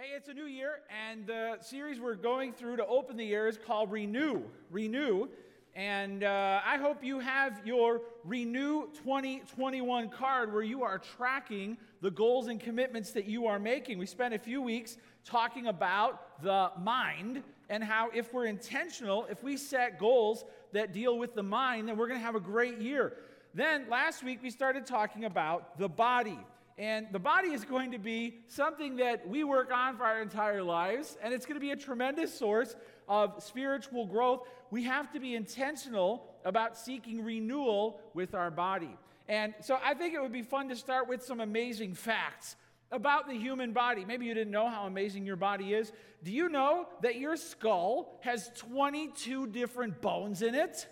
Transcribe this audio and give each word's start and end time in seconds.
Hey, 0.00 0.10
it's 0.14 0.28
a 0.28 0.32
new 0.32 0.44
year, 0.44 0.82
and 1.08 1.26
the 1.26 1.56
series 1.60 1.98
we're 1.98 2.14
going 2.14 2.52
through 2.52 2.76
to 2.76 2.86
open 2.86 3.16
the 3.16 3.24
year 3.24 3.48
is 3.48 3.58
called 3.58 3.90
Renew. 3.90 4.42
Renew. 4.70 5.26
And 5.74 6.22
uh, 6.22 6.60
I 6.64 6.76
hope 6.76 7.02
you 7.02 7.18
have 7.18 7.66
your 7.66 8.02
Renew 8.22 8.86
2021 8.92 10.10
card 10.10 10.52
where 10.52 10.62
you 10.62 10.84
are 10.84 11.00
tracking 11.00 11.78
the 12.00 12.12
goals 12.12 12.46
and 12.46 12.60
commitments 12.60 13.10
that 13.10 13.24
you 13.24 13.48
are 13.48 13.58
making. 13.58 13.98
We 13.98 14.06
spent 14.06 14.34
a 14.34 14.38
few 14.38 14.62
weeks 14.62 14.98
talking 15.24 15.66
about 15.66 16.44
the 16.44 16.70
mind 16.80 17.42
and 17.68 17.82
how, 17.82 18.10
if 18.14 18.32
we're 18.32 18.46
intentional, 18.46 19.26
if 19.28 19.42
we 19.42 19.56
set 19.56 19.98
goals 19.98 20.44
that 20.74 20.92
deal 20.92 21.18
with 21.18 21.34
the 21.34 21.42
mind, 21.42 21.88
then 21.88 21.96
we're 21.96 22.06
going 22.06 22.20
to 22.20 22.24
have 22.24 22.36
a 22.36 22.40
great 22.40 22.80
year. 22.80 23.14
Then 23.52 23.90
last 23.90 24.22
week 24.22 24.44
we 24.44 24.50
started 24.50 24.86
talking 24.86 25.24
about 25.24 25.76
the 25.76 25.88
body. 25.88 26.38
And 26.78 27.08
the 27.10 27.18
body 27.18 27.48
is 27.48 27.64
going 27.64 27.90
to 27.90 27.98
be 27.98 28.38
something 28.46 28.96
that 28.96 29.28
we 29.28 29.42
work 29.42 29.72
on 29.72 29.96
for 29.96 30.04
our 30.04 30.22
entire 30.22 30.62
lives, 30.62 31.18
and 31.20 31.34
it's 31.34 31.44
going 31.44 31.56
to 31.56 31.60
be 31.60 31.72
a 31.72 31.76
tremendous 31.76 32.32
source 32.32 32.76
of 33.08 33.42
spiritual 33.42 34.06
growth. 34.06 34.46
We 34.70 34.84
have 34.84 35.12
to 35.12 35.18
be 35.18 35.34
intentional 35.34 36.24
about 36.44 36.78
seeking 36.78 37.24
renewal 37.24 38.00
with 38.14 38.32
our 38.32 38.52
body. 38.52 38.96
And 39.28 39.54
so 39.60 39.76
I 39.84 39.94
think 39.94 40.14
it 40.14 40.22
would 40.22 40.32
be 40.32 40.42
fun 40.42 40.68
to 40.68 40.76
start 40.76 41.08
with 41.08 41.24
some 41.24 41.40
amazing 41.40 41.94
facts 41.94 42.54
about 42.92 43.26
the 43.26 43.34
human 43.34 43.72
body. 43.72 44.04
Maybe 44.04 44.26
you 44.26 44.34
didn't 44.34 44.52
know 44.52 44.68
how 44.68 44.86
amazing 44.86 45.26
your 45.26 45.36
body 45.36 45.74
is. 45.74 45.92
Do 46.22 46.30
you 46.30 46.48
know 46.48 46.86
that 47.02 47.16
your 47.16 47.36
skull 47.36 48.18
has 48.20 48.50
22 48.56 49.48
different 49.48 50.00
bones 50.00 50.42
in 50.42 50.54
it? 50.54 50.86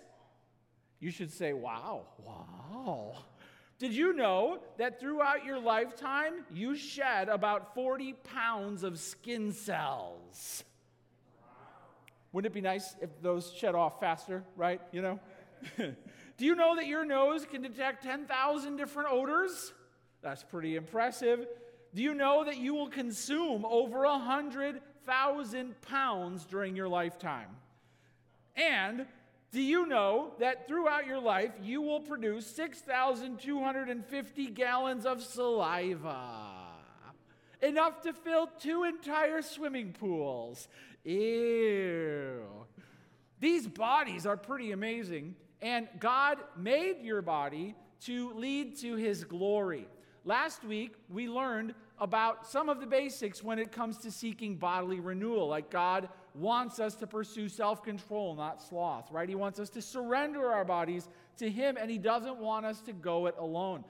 You 0.99 1.11
should 1.11 1.31
say, 1.31 1.53
wow, 1.53 2.07
wow. 2.25 3.15
Did 3.79 3.93
you 3.93 4.13
know 4.13 4.59
that 4.77 4.99
throughout 4.99 5.45
your 5.45 5.59
lifetime, 5.59 6.45
you 6.51 6.75
shed 6.75 7.29
about 7.29 7.75
40 7.75 8.13
pounds 8.13 8.83
of 8.83 8.97
skin 8.97 9.51
cells? 9.51 10.63
Wouldn't 12.31 12.51
it 12.51 12.55
be 12.55 12.61
nice 12.61 12.95
if 13.01 13.21
those 13.21 13.53
shed 13.53 13.75
off 13.75 13.99
faster, 13.99 14.43
right? 14.55 14.81
You 14.91 15.01
know? 15.01 15.19
Do 15.77 16.45
you 16.45 16.55
know 16.55 16.75
that 16.75 16.87
your 16.87 17.05
nose 17.05 17.45
can 17.45 17.61
detect 17.61 18.03
10,000 18.03 18.77
different 18.77 19.09
odors? 19.11 19.73
That's 20.21 20.43
pretty 20.43 20.75
impressive. 20.75 21.47
Do 21.93 22.01
you 22.01 22.13
know 22.13 22.43
that 22.45 22.57
you 22.57 22.73
will 22.73 22.89
consume 22.89 23.65
over 23.65 24.01
100,000 24.01 25.81
pounds 25.81 26.45
during 26.45 26.75
your 26.75 26.87
lifetime? 26.87 27.49
And 28.55 29.05
do 29.51 29.61
you 29.61 29.85
know 29.85 30.33
that 30.39 30.67
throughout 30.67 31.07
your 31.07 31.19
life 31.19 31.51
you 31.61 31.81
will 31.81 32.01
produce 32.01 32.45
6,250 32.47 34.47
gallons 34.47 35.05
of 35.05 35.23
saliva? 35.23 36.17
Enough 37.61 38.01
to 38.01 38.13
fill 38.13 38.47
two 38.59 38.83
entire 38.83 39.41
swimming 39.41 39.93
pools. 39.93 40.67
Ew. 41.03 42.43
These 43.39 43.67
bodies 43.67 44.25
are 44.25 44.37
pretty 44.37 44.73
amazing, 44.73 45.35
and 45.61 45.87
God 45.99 46.39
made 46.57 47.01
your 47.01 47.21
body 47.21 47.75
to 48.01 48.33
lead 48.33 48.77
to 48.79 48.95
his 48.95 49.23
glory. 49.23 49.87
Last 50.25 50.63
week, 50.63 50.95
we 51.09 51.29
learned 51.29 51.73
about 51.99 52.47
some 52.47 52.67
of 52.67 52.79
the 52.79 52.85
basics 52.85 53.41
when 53.41 53.59
it 53.59 53.71
comes 53.71 53.97
to 53.99 54.11
seeking 54.11 54.57
bodily 54.57 54.99
renewal, 54.99 55.47
like 55.47 55.71
God 55.71 56.09
wants 56.37 56.79
us 56.79 56.95
to 56.95 57.07
pursue 57.07 57.49
self 57.49 57.83
control, 57.83 58.35
not 58.35 58.61
sloth, 58.61 59.11
right? 59.11 59.27
He 59.27 59.35
wants 59.35 59.59
us 59.59 59.69
to 59.71 59.81
surrender 59.81 60.51
our 60.51 60.65
bodies 60.65 61.07
to 61.37 61.49
Him, 61.49 61.77
and 61.79 61.89
He 61.89 61.97
doesn't 61.97 62.37
want 62.37 62.65
us 62.65 62.81
to 62.81 62.93
go 62.93 63.25
it 63.25 63.35
alone. 63.37 63.83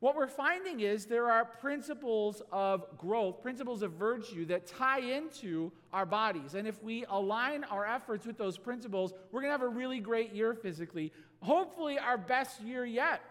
What 0.00 0.16
we're 0.16 0.26
finding 0.26 0.80
is 0.80 1.06
there 1.06 1.30
are 1.30 1.44
principles 1.44 2.42
of 2.50 2.98
growth, 2.98 3.40
principles 3.40 3.82
of 3.82 3.92
virtue 3.92 4.44
that 4.46 4.66
tie 4.66 4.98
into 4.98 5.70
our 5.92 6.04
bodies. 6.04 6.54
And 6.54 6.66
if 6.66 6.82
we 6.82 7.04
align 7.08 7.62
our 7.62 7.86
efforts 7.86 8.26
with 8.26 8.36
those 8.36 8.58
principles, 8.58 9.12
we're 9.30 9.42
going 9.42 9.52
to 9.52 9.58
have 9.58 9.62
a 9.62 9.68
really 9.68 10.00
great 10.00 10.34
year 10.34 10.54
physically. 10.54 11.12
Hopefully, 11.40 12.00
our 12.00 12.18
best 12.18 12.60
year 12.62 12.84
yet. 12.84 13.22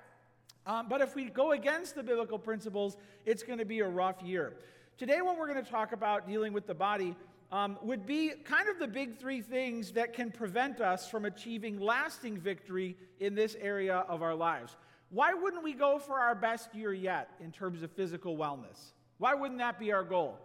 Um, 0.65 0.87
but 0.87 1.01
if 1.01 1.13
we 1.13 1.25
go 1.25 1.51
against 1.51 1.95
the 1.95 2.03
biblical 2.03 2.39
principles, 2.39 2.95
it's 3.25 3.43
going 3.43 3.59
to 3.59 3.65
be 3.65 3.81
a 3.81 3.87
rough 3.87 4.21
year. 4.23 4.53
Today, 4.97 5.21
what 5.21 5.37
we're 5.37 5.51
going 5.51 5.63
to 5.63 5.69
talk 5.69 5.91
about 5.91 6.25
dealing 6.27 6.53
with 6.53 6.67
the 6.67 6.73
body 6.73 7.15
um, 7.51 7.77
would 7.81 8.05
be 8.05 8.31
kind 8.45 8.69
of 8.69 8.79
the 8.79 8.87
big 8.87 9.19
three 9.19 9.41
things 9.41 9.91
that 9.91 10.13
can 10.13 10.31
prevent 10.31 10.79
us 10.79 11.09
from 11.09 11.25
achieving 11.25 11.79
lasting 11.79 12.37
victory 12.37 12.95
in 13.19 13.35
this 13.35 13.55
area 13.59 14.05
of 14.07 14.21
our 14.21 14.35
lives. 14.35 14.75
Why 15.09 15.33
wouldn't 15.33 15.63
we 15.63 15.73
go 15.73 15.99
for 15.99 16.17
our 16.17 16.35
best 16.35 16.73
year 16.73 16.93
yet 16.93 17.31
in 17.41 17.51
terms 17.51 17.83
of 17.83 17.91
physical 17.91 18.37
wellness? 18.37 18.93
Why 19.17 19.35
wouldn't 19.35 19.59
that 19.59 19.77
be 19.77 19.91
our 19.91 20.03
goal? 20.03 20.37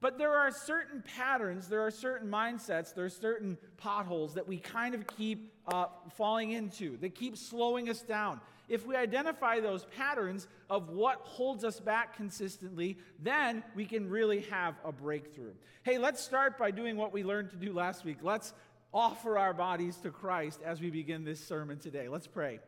But 0.00 0.18
there 0.18 0.34
are 0.34 0.50
certain 0.50 1.02
patterns, 1.16 1.68
there 1.68 1.84
are 1.84 1.90
certain 1.90 2.30
mindsets, 2.30 2.94
there 2.94 3.04
are 3.04 3.10
certain 3.10 3.58
potholes 3.76 4.34
that 4.34 4.46
we 4.46 4.58
kind 4.58 4.94
of 4.94 5.06
keep 5.06 5.52
uh, 5.66 5.86
falling 6.16 6.52
into, 6.52 6.96
that 6.98 7.14
keep 7.14 7.36
slowing 7.36 7.88
us 7.88 8.02
down 8.02 8.40
if 8.68 8.86
we 8.86 8.94
identify 8.94 9.60
those 9.60 9.86
patterns 9.96 10.46
of 10.68 10.90
what 10.90 11.20
holds 11.22 11.64
us 11.64 11.80
back 11.80 12.16
consistently, 12.16 12.98
then 13.18 13.64
we 13.74 13.84
can 13.84 14.08
really 14.08 14.40
have 14.50 14.74
a 14.84 14.92
breakthrough. 14.92 15.52
Hey, 15.82 15.98
let's 15.98 16.22
start 16.22 16.58
by 16.58 16.70
doing 16.70 16.96
what 16.96 17.12
we 17.12 17.24
learned 17.24 17.50
to 17.50 17.56
do 17.56 17.72
last 17.72 18.04
week. 18.04 18.18
Let's 18.22 18.52
offer 18.92 19.38
our 19.38 19.54
bodies 19.54 19.96
to 19.98 20.10
Christ 20.10 20.60
as 20.64 20.80
we 20.80 20.90
begin 20.90 21.24
this 21.24 21.40
sermon 21.44 21.78
today. 21.78 22.08
Let's 22.08 22.26
pray. 22.26 22.60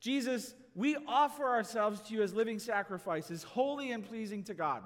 Jesus, 0.00 0.54
we 0.74 0.96
offer 1.06 1.44
ourselves 1.44 2.00
to 2.02 2.14
you 2.14 2.22
as 2.22 2.34
living 2.34 2.58
sacrifices, 2.58 3.42
holy 3.42 3.92
and 3.92 4.04
pleasing 4.04 4.42
to 4.44 4.54
God. 4.54 4.82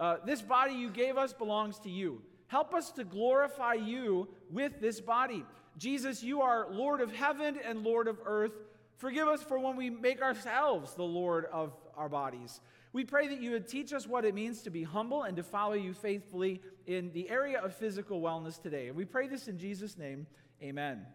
Uh, 0.00 0.16
this 0.24 0.40
body 0.40 0.72
you 0.74 0.88
gave 0.88 1.18
us 1.18 1.34
belongs 1.34 1.78
to 1.80 1.90
you. 1.90 2.22
Help 2.46 2.74
us 2.74 2.90
to 2.92 3.04
glorify 3.04 3.74
you 3.74 4.26
with 4.50 4.80
this 4.80 4.98
body. 5.00 5.44
Jesus, 5.76 6.22
you 6.22 6.40
are 6.40 6.66
Lord 6.70 7.02
of 7.02 7.12
heaven 7.12 7.58
and 7.64 7.84
Lord 7.84 8.08
of 8.08 8.18
earth. 8.24 8.54
Forgive 8.96 9.28
us 9.28 9.42
for 9.42 9.58
when 9.58 9.76
we 9.76 9.90
make 9.90 10.22
ourselves 10.22 10.94
the 10.94 11.04
Lord 11.04 11.46
of 11.52 11.74
our 11.96 12.08
bodies. 12.08 12.60
We 12.92 13.04
pray 13.04 13.28
that 13.28 13.40
you 13.40 13.52
would 13.52 13.68
teach 13.68 13.92
us 13.92 14.06
what 14.06 14.24
it 14.24 14.34
means 14.34 14.62
to 14.62 14.70
be 14.70 14.82
humble 14.82 15.22
and 15.22 15.36
to 15.36 15.42
follow 15.42 15.74
you 15.74 15.92
faithfully 15.92 16.60
in 16.86 17.12
the 17.12 17.30
area 17.30 17.60
of 17.60 17.74
physical 17.74 18.20
wellness 18.20 18.60
today. 18.60 18.88
And 18.88 18.96
we 18.96 19.04
pray 19.04 19.28
this 19.28 19.48
in 19.48 19.58
Jesus' 19.58 19.96
name. 19.96 20.26
Amen. 20.62 21.06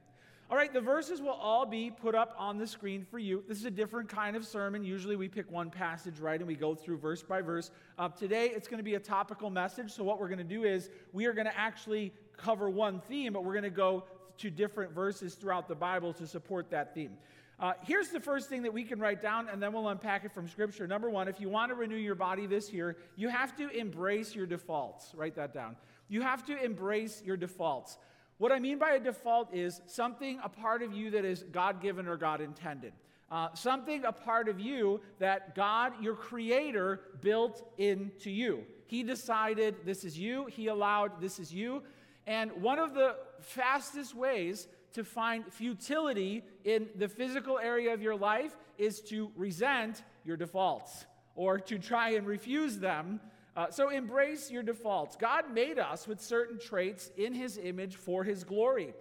All 0.48 0.56
right, 0.56 0.72
the 0.72 0.80
verses 0.82 1.24
will 1.24 1.30
all 1.32 1.66
be 1.66 1.90
put 1.90 2.14
up 2.14 2.36
on 2.38 2.60
the 2.60 2.68
screen 2.68 3.04
for 3.10 3.18
you. 3.18 3.44
This 3.48 3.58
is 3.58 3.66
a 3.66 3.72
different 3.72 4.10
kind 4.10 4.36
of 4.36 4.46
sermon. 4.46 4.84
Usually 4.84 5.16
we 5.16 5.28
pick 5.28 5.50
one 5.52 5.72
passage, 5.72 6.20
right, 6.20 6.40
and 6.40 6.48
we 6.48 6.54
go 6.54 6.76
through 6.76 7.00
verse 7.00 7.24
by 7.24 7.42
verse. 7.42 7.72
Uh, 7.98 8.10
today 8.10 8.52
it's 8.54 8.68
going 8.68 8.78
to 8.78 8.84
be 8.84 8.94
a 8.94 9.00
topical 9.00 9.50
message. 9.50 9.92
So, 9.92 10.04
what 10.04 10.20
we're 10.20 10.28
going 10.28 10.38
to 10.38 10.44
do 10.44 10.64
is 10.64 10.92
we 11.14 11.26
are 11.26 11.34
going 11.34 11.48
to 11.48 11.58
actually 11.58 12.14
cover 12.38 12.70
one 12.70 13.02
theme, 13.08 13.34
but 13.34 13.44
we're 13.44 13.54
going 13.54 13.64
to 13.64 13.72
go 13.72 14.04
to 14.38 14.52
different 14.52 14.94
verses 14.94 15.34
throughout 15.34 15.68
the 15.68 15.74
Bible 15.74 16.14
to 16.14 16.28
support 16.28 16.70
that 16.70 16.94
theme. 16.94 17.18
Uh, 17.60 17.74
here's 17.82 18.10
the 18.10 18.20
first 18.20 18.48
thing 18.48 18.62
that 18.62 18.74
we 18.74 18.84
can 18.84 19.00
write 19.00 19.24
down, 19.24 19.50
and 19.50 19.64
then 19.64 19.74
we'll 19.74 19.88
unpack 19.88 20.26
it 20.26 20.32
from 20.32 20.48
Scripture. 20.48 20.86
Number 20.86 21.10
one, 21.10 21.28
if 21.28 21.40
you 21.40 21.50
want 21.50 21.70
to 21.70 21.76
renew 21.76 21.96
your 21.96 22.14
body 22.14 22.46
this 22.46 22.72
year, 22.72 22.98
you 23.16 23.30
have 23.30 23.56
to 23.56 23.70
embrace 23.70 24.36
your 24.36 24.46
defaults. 24.46 25.12
Write 25.16 25.36
that 25.38 25.56
down. 25.56 25.76
You 26.08 26.22
have 26.22 26.46
to 26.46 26.64
embrace 26.64 27.24
your 27.26 27.36
defaults. 27.36 27.98
What 28.38 28.52
I 28.52 28.60
mean 28.60 28.78
by 28.78 28.92
a 28.92 29.00
default 29.00 29.54
is 29.54 29.82
something, 29.86 30.40
a 30.44 30.50
part 30.50 30.82
of 30.82 30.94
you 30.94 31.12
that 31.12 31.24
is 31.24 31.44
God 31.52 31.82
given 31.82 32.08
or 32.08 32.18
God 32.18 32.42
intended. 32.42 32.94
Uh, 33.32 33.54
something, 33.54 34.04
a 34.06 34.12
part 34.12 34.50
of 34.50 34.60
you 34.60 35.02
that 35.20 35.56
God, 35.56 35.94
your 36.02 36.16
creator, 36.16 37.02
built 37.22 37.64
into 37.78 38.30
you. 38.30 38.64
He 38.88 39.04
decided 39.04 39.76
this 39.86 40.04
is 40.04 40.18
you, 40.18 40.46
He 40.46 40.68
allowed 40.68 41.22
this 41.22 41.40
is 41.40 41.54
you. 41.54 41.82
And 42.28 42.52
one 42.62 42.78
of 42.78 42.94
the 42.94 43.16
fastest 43.40 44.16
ways 44.16 44.68
to 44.94 45.04
find 45.04 45.52
futility 45.52 46.44
in 46.64 46.88
the 46.96 47.08
physical 47.08 47.58
area 47.58 47.94
of 47.94 48.02
your 48.02 48.16
life 48.16 48.56
is 48.78 49.02
to 49.02 49.32
resent 49.36 50.04
your 50.24 50.38
defaults 50.38 51.06
or 51.36 51.60
to 51.60 51.78
try 51.78 52.12
and 52.12 52.26
refuse 52.28 52.78
them. 52.80 53.20
Uh, 53.56 53.70
so 53.70 53.90
embrace 53.90 54.52
your 54.52 54.64
defaults. 54.64 55.16
God 55.16 55.54
made 55.54 55.80
us 55.80 56.08
with 56.08 56.22
certain 56.22 56.60
traits 56.60 57.10
in 57.16 57.34
his 57.34 57.58
image 57.58 57.96
for 57.96 58.24
his 58.24 58.44
glory. 58.44 58.94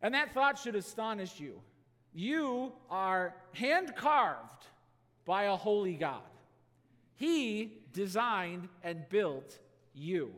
And 0.00 0.14
that 0.14 0.32
thought 0.32 0.58
should 0.58 0.76
astonish 0.76 1.38
you. 1.38 1.60
You 2.14 2.72
are 2.88 3.34
hand 3.52 3.94
carved 3.94 4.66
by 5.26 5.44
a 5.44 5.56
holy 5.56 5.94
God. 5.94 6.22
He 7.16 7.72
designed 7.92 8.68
and 8.82 9.08
built 9.08 9.58
you. 9.94 10.32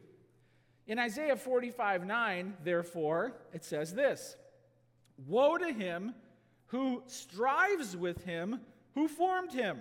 In 0.87 0.99
Isaiah 0.99 1.37
45 1.37 2.07
9, 2.07 2.55
therefore, 2.65 3.35
it 3.53 3.65
says 3.65 3.95
this 3.95 4.37
Woe 5.27 5.59
to 5.59 5.73
him 5.73 6.15
who 6.67 7.03
strives 7.07 7.97
with 7.97 8.25
him 8.25 8.61
who 8.99 9.07
formed 9.07 9.53
him, 9.53 9.79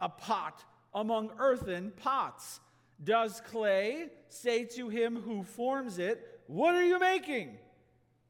a 0.00 0.08
pot 0.08 0.64
among 0.94 1.30
earthen 1.38 1.92
pots. 1.96 2.60
Does 3.02 3.40
clay 3.42 4.08
say 4.28 4.64
to 4.76 4.88
him 4.88 5.16
who 5.16 5.42
forms 5.42 5.98
it, 5.98 6.40
What 6.46 6.74
are 6.74 6.84
you 6.84 6.98
making? 6.98 7.58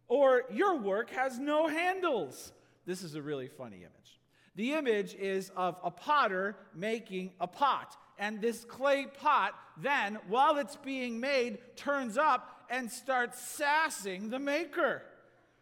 Or 0.08 0.42
your 0.52 0.76
work 0.76 1.10
has 1.10 1.38
no 1.38 1.66
handles. 1.68 2.52
This 2.84 3.02
is 3.02 3.14
a 3.14 3.22
really 3.22 3.48
funny 3.48 3.78
image. 3.78 4.20
The 4.54 4.72
image 4.74 5.14
is 5.14 5.50
of 5.56 5.76
a 5.82 5.90
potter 5.90 6.56
making 6.74 7.32
a 7.40 7.46
pot. 7.46 7.96
and 8.18 8.40
this 8.40 8.64
clay 8.64 9.06
pot 9.20 9.52
then, 9.76 10.18
while 10.28 10.56
it's 10.56 10.76
being 10.76 11.20
made, 11.20 11.58
turns 11.76 12.16
up 12.16 12.64
and 12.70 12.90
starts 12.90 13.38
sassing 13.38 14.30
the 14.30 14.38
maker. 14.38 15.02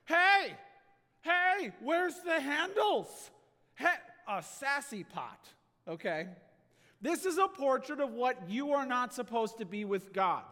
Hey, 0.05 0.55
hey, 1.23 1.73
where's 1.83 2.15
the 2.25 2.41
handles? 2.41 3.31
Hey, 3.75 3.97
a 4.29 4.43
sassy 4.43 5.03
pot, 5.03 5.49
okay? 5.89 6.29
This 7.05 7.27
is 7.27 7.37
a 7.37 7.49
portrait 7.49 8.01
of 8.01 8.15
what 8.15 8.49
you 8.49 8.73
are 8.73 8.87
not 8.87 9.13
supposed 9.13 9.59
to 9.59 9.67
be 9.67 9.85
with 9.85 10.15
God. 10.15 10.43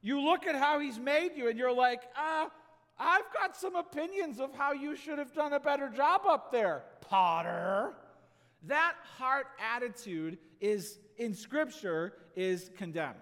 You 0.00 0.20
look 0.20 0.46
at 0.46 0.54
how 0.54 0.78
He's 0.78 0.96
made 0.96 1.32
you 1.34 1.48
and 1.48 1.58
you're 1.58 1.74
like, 1.74 2.02
ah, 2.16 2.48
I've 2.96 3.24
got 3.34 3.56
some 3.56 3.74
opinions 3.74 4.38
of 4.38 4.54
how 4.54 4.70
you 4.70 4.94
should 4.94 5.18
have 5.18 5.34
done 5.34 5.54
a 5.54 5.58
better 5.58 5.88
job 5.88 6.20
up 6.24 6.52
there, 6.52 6.84
Potter. 7.00 7.94
That 8.68 8.94
heart 9.16 9.48
attitude 9.74 10.38
is 10.60 11.00
in 11.16 11.34
Scripture 11.34 12.12
is 12.36 12.70
condemned 12.78 13.16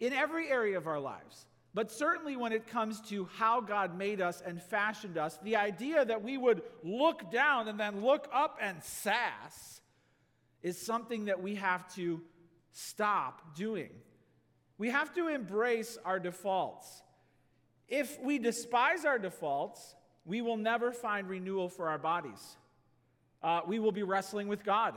in 0.00 0.12
every 0.12 0.50
area 0.50 0.78
of 0.78 0.88
our 0.88 0.98
lives. 0.98 1.46
But 1.72 1.92
certainly 1.92 2.34
when 2.34 2.50
it 2.50 2.66
comes 2.66 3.00
to 3.10 3.28
how 3.36 3.60
God 3.60 3.96
made 3.96 4.20
us 4.20 4.42
and 4.44 4.60
fashioned 4.60 5.18
us, 5.18 5.38
the 5.44 5.54
idea 5.54 6.04
that 6.04 6.24
we 6.24 6.36
would 6.36 6.62
look 6.82 7.30
down 7.30 7.68
and 7.68 7.78
then 7.78 8.04
look 8.04 8.26
up 8.32 8.58
and 8.60 8.82
sass 8.82 9.81
is 10.62 10.80
something 10.80 11.26
that 11.26 11.42
we 11.42 11.56
have 11.56 11.92
to 11.94 12.20
stop 12.72 13.54
doing. 13.54 13.90
We 14.78 14.90
have 14.90 15.12
to 15.14 15.28
embrace 15.28 15.98
our 16.04 16.18
defaults. 16.18 17.02
If 17.88 18.20
we 18.20 18.38
despise 18.38 19.04
our 19.04 19.18
defaults, 19.18 19.94
we 20.24 20.40
will 20.40 20.56
never 20.56 20.92
find 20.92 21.28
renewal 21.28 21.68
for 21.68 21.88
our 21.88 21.98
bodies. 21.98 22.56
Uh, 23.42 23.60
we 23.66 23.78
will 23.78 23.92
be 23.92 24.02
wrestling 24.02 24.48
with 24.48 24.64
God. 24.64 24.94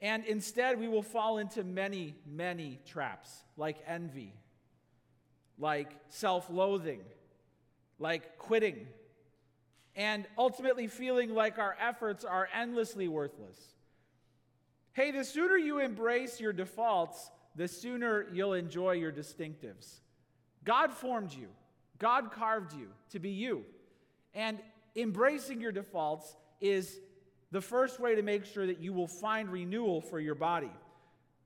And 0.00 0.24
instead, 0.24 0.78
we 0.78 0.88
will 0.88 1.02
fall 1.02 1.38
into 1.38 1.64
many, 1.64 2.16
many 2.26 2.80
traps 2.86 3.44
like 3.56 3.78
envy, 3.86 4.34
like 5.58 5.90
self 6.08 6.50
loathing, 6.50 7.00
like 7.98 8.36
quitting, 8.36 8.86
and 9.94 10.26
ultimately 10.36 10.88
feeling 10.88 11.34
like 11.34 11.58
our 11.58 11.76
efforts 11.80 12.24
are 12.24 12.48
endlessly 12.52 13.06
worthless. 13.06 13.58
Hey, 14.94 15.10
the 15.10 15.24
sooner 15.24 15.56
you 15.56 15.78
embrace 15.78 16.40
your 16.40 16.52
defaults, 16.52 17.30
the 17.56 17.66
sooner 17.68 18.26
you'll 18.32 18.52
enjoy 18.52 18.92
your 18.92 19.12
distinctives. 19.12 20.00
God 20.64 20.92
formed 20.92 21.32
you, 21.32 21.48
God 21.98 22.30
carved 22.32 22.74
you 22.74 22.88
to 23.10 23.18
be 23.18 23.30
you. 23.30 23.64
And 24.34 24.58
embracing 24.96 25.60
your 25.60 25.72
defaults 25.72 26.36
is 26.60 26.98
the 27.50 27.60
first 27.60 28.00
way 28.00 28.14
to 28.14 28.22
make 28.22 28.44
sure 28.44 28.66
that 28.66 28.80
you 28.80 28.92
will 28.92 29.06
find 29.06 29.50
renewal 29.50 30.00
for 30.00 30.18
your 30.18 30.34
body. 30.34 30.70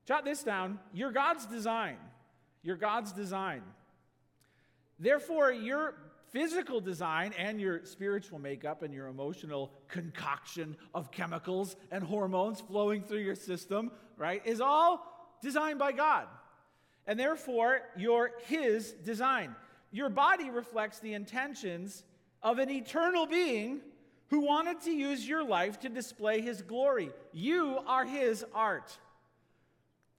Jot 0.06 0.24
this 0.24 0.42
down. 0.42 0.78
You're 0.92 1.10
God's 1.10 1.46
design. 1.46 1.96
You're 2.62 2.76
God's 2.76 3.12
design. 3.12 3.62
Therefore, 4.98 5.52
your 5.52 5.94
physical 6.30 6.80
design 6.80 7.32
and 7.38 7.60
your 7.60 7.84
spiritual 7.84 8.38
makeup 8.38 8.82
and 8.82 8.92
your 8.92 9.06
emotional 9.06 9.72
concoction 9.88 10.76
of 10.94 11.10
chemicals 11.10 11.76
and 11.90 12.02
hormones 12.02 12.60
flowing 12.60 13.02
through 13.02 13.20
your 13.20 13.34
system, 13.34 13.90
right, 14.16 14.42
is 14.44 14.60
all 14.60 15.38
designed 15.42 15.78
by 15.78 15.92
God. 15.92 16.26
And 17.06 17.18
therefore, 17.18 17.82
you're 17.96 18.32
His 18.46 18.92
design. 18.92 19.54
Your 19.92 20.08
body 20.08 20.50
reflects 20.50 20.98
the 20.98 21.14
intentions 21.14 22.04
of 22.42 22.58
an 22.58 22.70
eternal 22.70 23.26
being 23.26 23.80
who 24.28 24.40
wanted 24.40 24.80
to 24.80 24.90
use 24.90 25.26
your 25.26 25.44
life 25.44 25.78
to 25.80 25.88
display 25.88 26.40
His 26.40 26.62
glory. 26.62 27.10
You 27.32 27.78
are 27.86 28.04
His 28.04 28.44
art. 28.52 28.98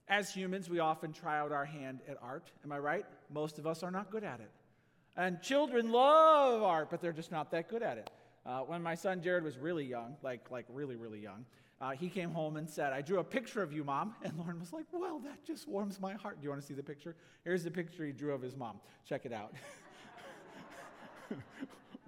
As 0.08 0.32
humans, 0.32 0.70
we 0.70 0.78
often 0.78 1.12
try 1.12 1.38
out 1.38 1.52
our 1.52 1.66
hand 1.66 2.00
at 2.08 2.16
art. 2.22 2.50
Am 2.64 2.72
I 2.72 2.78
right? 2.78 3.04
Most 3.30 3.58
of 3.58 3.66
us 3.66 3.82
are 3.82 3.90
not 3.90 4.10
good 4.10 4.24
at 4.24 4.40
it. 4.40 4.50
And 5.18 5.42
children 5.42 5.90
love 5.90 6.62
art, 6.62 6.90
but 6.90 7.02
they're 7.02 7.12
just 7.12 7.32
not 7.32 7.50
that 7.50 7.68
good 7.68 7.82
at 7.82 7.98
it. 7.98 8.08
Uh, 8.46 8.60
when 8.60 8.80
my 8.80 8.94
son 8.94 9.20
Jared 9.20 9.42
was 9.42 9.58
really 9.58 9.84
young, 9.84 10.16
like, 10.22 10.48
like 10.48 10.64
really, 10.68 10.94
really 10.94 11.18
young, 11.18 11.44
uh, 11.80 11.90
he 11.90 12.08
came 12.08 12.30
home 12.30 12.56
and 12.56 12.70
said, 12.70 12.92
I 12.92 13.02
drew 13.02 13.18
a 13.18 13.24
picture 13.24 13.60
of 13.60 13.72
you, 13.72 13.82
Mom. 13.82 14.14
And 14.22 14.38
Lauren 14.38 14.60
was 14.60 14.72
like, 14.72 14.86
Well, 14.92 15.18
that 15.24 15.44
just 15.44 15.66
warms 15.66 16.00
my 16.00 16.14
heart. 16.14 16.40
Do 16.40 16.44
you 16.44 16.50
want 16.50 16.60
to 16.62 16.66
see 16.66 16.74
the 16.74 16.84
picture? 16.84 17.16
Here's 17.42 17.64
the 17.64 17.70
picture 17.70 18.06
he 18.06 18.12
drew 18.12 18.32
of 18.32 18.40
his 18.40 18.56
mom. 18.56 18.78
Check 19.08 19.26
it 19.26 19.32
out. 19.32 19.52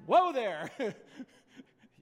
Whoa 0.07 0.33
there! 0.33 0.71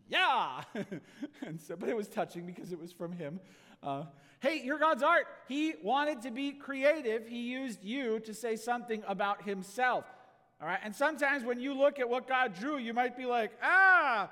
yeah! 0.09 0.63
and 1.47 1.59
so, 1.59 1.75
but 1.75 1.89
it 1.89 1.97
was 1.97 2.09
touching 2.09 2.45
because 2.45 2.71
it 2.71 2.79
was 2.79 2.93
from 2.93 3.13
him. 3.13 3.41
Uh, 3.83 4.05
hey, 4.41 4.61
you're 4.63 4.79
God's 4.79 5.03
art. 5.03 5.27
He 5.49 5.75
wanted 5.83 6.23
to 6.23 6.31
be 6.31 6.53
creative. 6.53 7.27
He 7.27 7.51
used 7.51 7.83
you 7.83 8.21
to 8.21 8.35
say 8.35 8.57
something 8.57 9.03
about 9.07 9.43
himself. 9.43 10.05
All 10.61 10.67
right, 10.67 10.81
and 10.83 10.95
sometimes 10.95 11.45
when 11.45 11.61
you 11.61 11.73
look 11.73 12.01
at 12.01 12.09
what 12.09 12.27
God 12.27 12.55
drew, 12.59 12.79
you 12.79 12.93
might 12.93 13.17
be 13.17 13.27
like, 13.27 13.53
ah, 13.63 14.29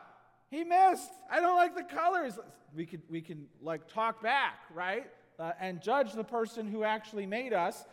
he 0.50 0.64
missed. 0.64 1.10
I 1.30 1.40
don't 1.40 1.56
like 1.56 1.76
the 1.76 1.84
colors. 1.84 2.38
We 2.74 2.84
can, 2.84 3.02
we 3.08 3.20
can 3.20 3.46
like 3.62 3.86
talk 3.86 4.22
back, 4.22 4.60
right? 4.74 5.06
Uh, 5.38 5.52
and 5.60 5.80
judge 5.80 6.12
the 6.12 6.24
person 6.24 6.66
who 6.66 6.82
actually 6.82 7.26
made 7.26 7.52
us, 7.52 7.84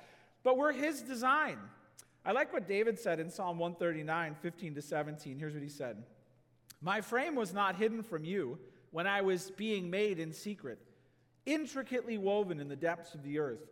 but 0.43 0.57
we're 0.57 0.71
his 0.71 1.01
design. 1.01 1.57
I 2.25 2.31
like 2.31 2.53
what 2.53 2.67
David 2.67 2.97
said 2.97 3.19
in 3.19 3.29
Psalm 3.29 3.59
139, 3.59 4.35
15 4.41 4.75
to 4.75 4.81
17. 4.81 5.37
Here's 5.37 5.53
what 5.53 5.61
he 5.63 5.69
said 5.69 6.03
My 6.81 7.01
frame 7.01 7.35
was 7.35 7.53
not 7.53 7.75
hidden 7.75 8.01
from 8.01 8.25
you 8.25 8.57
when 8.91 9.05
I 9.05 9.21
was 9.21 9.51
being 9.51 9.89
made 9.89 10.19
in 10.19 10.33
secret, 10.33 10.79
intricately 11.45 12.17
woven 12.17 12.59
in 12.59 12.67
the 12.67 12.75
depths 12.75 13.13
of 13.13 13.23
the 13.23 13.39
earth. 13.39 13.67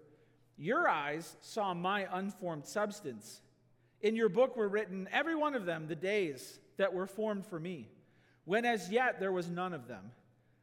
Your 0.58 0.88
eyes 0.88 1.38
saw 1.42 1.74
my 1.74 2.08
unformed 2.12 2.66
substance. 2.66 3.42
In 4.02 4.16
your 4.16 4.30
book 4.30 4.58
were 4.58 4.68
written, 4.68 5.08
every 5.12 5.36
one 5.36 5.56
of 5.56 5.66
them, 5.66 5.88
the 5.88 5.96
days 5.96 6.60
that 6.78 6.94
were 6.94 7.06
formed 7.06 7.46
for 7.46 7.60
me, 7.60 7.88
when 8.46 8.66
as 8.66 8.90
yet 8.90 9.20
there 9.20 9.32
was 9.32 9.50
none 9.50 9.74
of 9.74 9.88
them. 9.88 10.12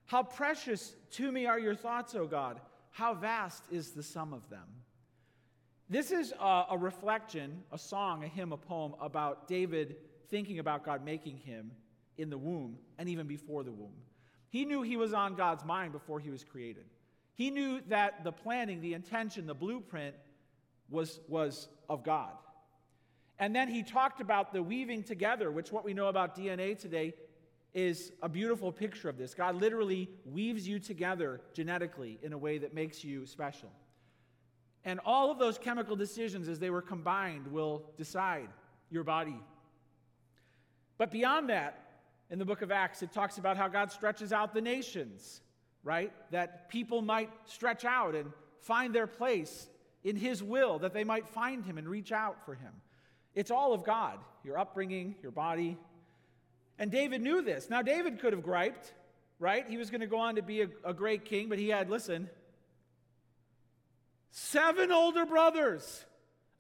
How 0.07 0.23
precious 0.23 0.95
to 1.13 1.31
me 1.31 1.47
are 1.47 1.59
your 1.59 1.75
thoughts, 1.75 2.15
O 2.15 2.27
God! 2.27 2.61
How 2.91 3.15
vast 3.15 3.63
is 3.71 3.91
the 3.93 4.03
sum 4.03 4.33
of 4.33 4.49
them. 4.49 4.67
This 5.89 6.11
is 6.11 6.33
a, 6.41 6.65
a 6.71 6.79
reflection, 6.79 7.63
a 7.73 7.79
song, 7.79 8.25
a 8.25 8.29
hymn, 8.29 8.53
a 8.53 8.57
poem 8.57 8.95
about 9.01 9.47
David 9.47 9.97
thinking 10.29 10.59
about 10.59 10.85
God 10.85 11.05
making 11.05 11.39
him 11.39 11.71
in 12.17 12.31
the 12.31 12.37
womb 12.37 12.77
and 12.99 13.09
even 13.09 13.27
before 13.27 13.63
the 13.63 13.73
womb. 13.73 13.95
He 14.51 14.65
knew 14.65 14.83
he 14.83 14.97
was 14.97 15.13
on 15.13 15.35
God's 15.35 15.65
mind 15.65 15.93
before 15.93 16.21
he 16.21 16.31
was 16.31 16.43
created. 16.43 16.85
He 17.35 17.51
knew 17.51 17.81
that 17.89 18.25
the 18.25 18.33
planning, 18.33 18.81
the 18.81 18.95
intention, 18.95 19.47
the 19.47 19.55
blueprint 19.55 20.17
was, 20.91 21.21
was 21.29 21.69
of 21.89 22.03
God. 22.03 22.33
And 23.39 23.55
then 23.55 23.69
he 23.69 23.83
talked 23.83 24.21
about 24.21 24.53
the 24.53 24.63
weaving 24.63 25.05
together, 25.05 25.51
which 25.51 25.71
what 25.71 25.85
we 25.85 25.95
know 25.95 26.09
about 26.09 26.37
DNA 26.37 26.79
today 26.79 27.15
is 27.73 28.11
a 28.23 28.29
beautiful 28.29 28.73
picture 28.73 29.09
of 29.09 29.17
this. 29.17 29.35
God 29.35 29.55
literally 29.55 30.09
weaves 30.25 30.67
you 30.67 30.79
together 30.79 31.41
genetically 31.53 32.19
in 32.23 32.33
a 32.33 32.39
way 32.39 32.59
that 32.59 32.75
makes 32.75 33.05
you 33.05 33.27
special. 33.27 33.71
And 34.85 35.01
all 35.05 35.31
of 35.31 35.39
those 35.39 35.59
chemical 35.59 35.97
decisions, 35.97 36.49
as 36.49 36.59
they 36.59 36.71
were 36.71 36.83
combined, 36.83 37.47
will 37.49 37.85
decide 37.97 38.49
your 38.91 39.05
body. 39.05 39.39
But 40.97 41.11
beyond 41.11 41.51
that, 41.51 41.85
in 42.31 42.39
the 42.39 42.45
book 42.45 42.63
of 42.63 42.73
Acts, 42.73 43.03
it 43.03 43.13
talks 43.13 43.39
about 43.39 43.57
how 43.57 43.69
God 43.69 43.93
stretches 43.93 44.33
out 44.33 44.53
the 44.53 44.61
nations, 44.61 45.41
right? 45.83 46.13
That 46.31 46.69
people 46.69 47.03
might 47.03 47.31
stretch 47.45 47.85
out 47.85 48.15
and 48.15 48.33
find 48.61 48.95
their 48.95 49.07
place 49.07 49.69
in 50.05 50.17
His 50.17 50.43
will, 50.43 50.79
that 50.81 50.93
they 50.93 51.05
might 51.05 51.29
find 51.29 51.65
Him 51.65 51.79
and 51.79 51.89
reach 51.89 52.13
out 52.13 52.45
for 52.45 52.55
Him. 52.55 52.73
It's 53.35 53.51
all 53.51 53.73
of 53.73 53.85
God 53.85 54.19
your 54.45 54.59
upbringing, 54.59 55.15
your 55.23 55.33
body. 55.33 55.77
And 56.79 56.91
David 56.91 57.21
knew 57.21 57.43
this. 57.43 57.69
Now, 57.69 57.83
David 57.83 58.21
could 58.21 58.33
have 58.33 58.43
griped, 58.43 58.95
right? 59.39 59.67
He 59.69 59.77
was 59.77 59.91
going 59.91 60.01
to 60.01 60.07
go 60.07 60.19
on 60.19 60.37
to 60.37 60.43
be 60.43 60.63
a, 60.63 60.69
a 60.85 60.95
great 60.95 61.25
king, 61.25 61.49
but 61.49 61.59
he 61.59 61.69
had, 61.69 61.91
listen, 61.91 62.31
seven 64.31 64.91
older 64.91 65.27
brothers. 65.27 66.05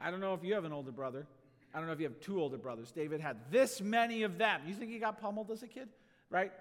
I 0.00 0.10
don't 0.10 0.20
know 0.20 0.34
if 0.34 0.44
you 0.44 0.54
have 0.54 0.64
an 0.64 0.72
older 0.72 0.92
brother. 0.92 1.26
I 1.72 1.78
don't 1.78 1.86
know 1.86 1.92
if 1.92 2.00
you 2.00 2.06
have 2.06 2.20
two 2.20 2.40
older 2.40 2.58
brothers. 2.58 2.92
David 2.92 3.20
had 3.20 3.36
this 3.50 3.80
many 3.80 4.22
of 4.22 4.38
them. 4.38 4.60
You 4.66 4.74
think 4.74 4.90
he 4.90 4.98
got 4.98 5.20
pummeled 5.20 5.50
as 5.50 5.62
a 5.62 5.68
kid? 5.68 5.88
Right? 6.30 6.52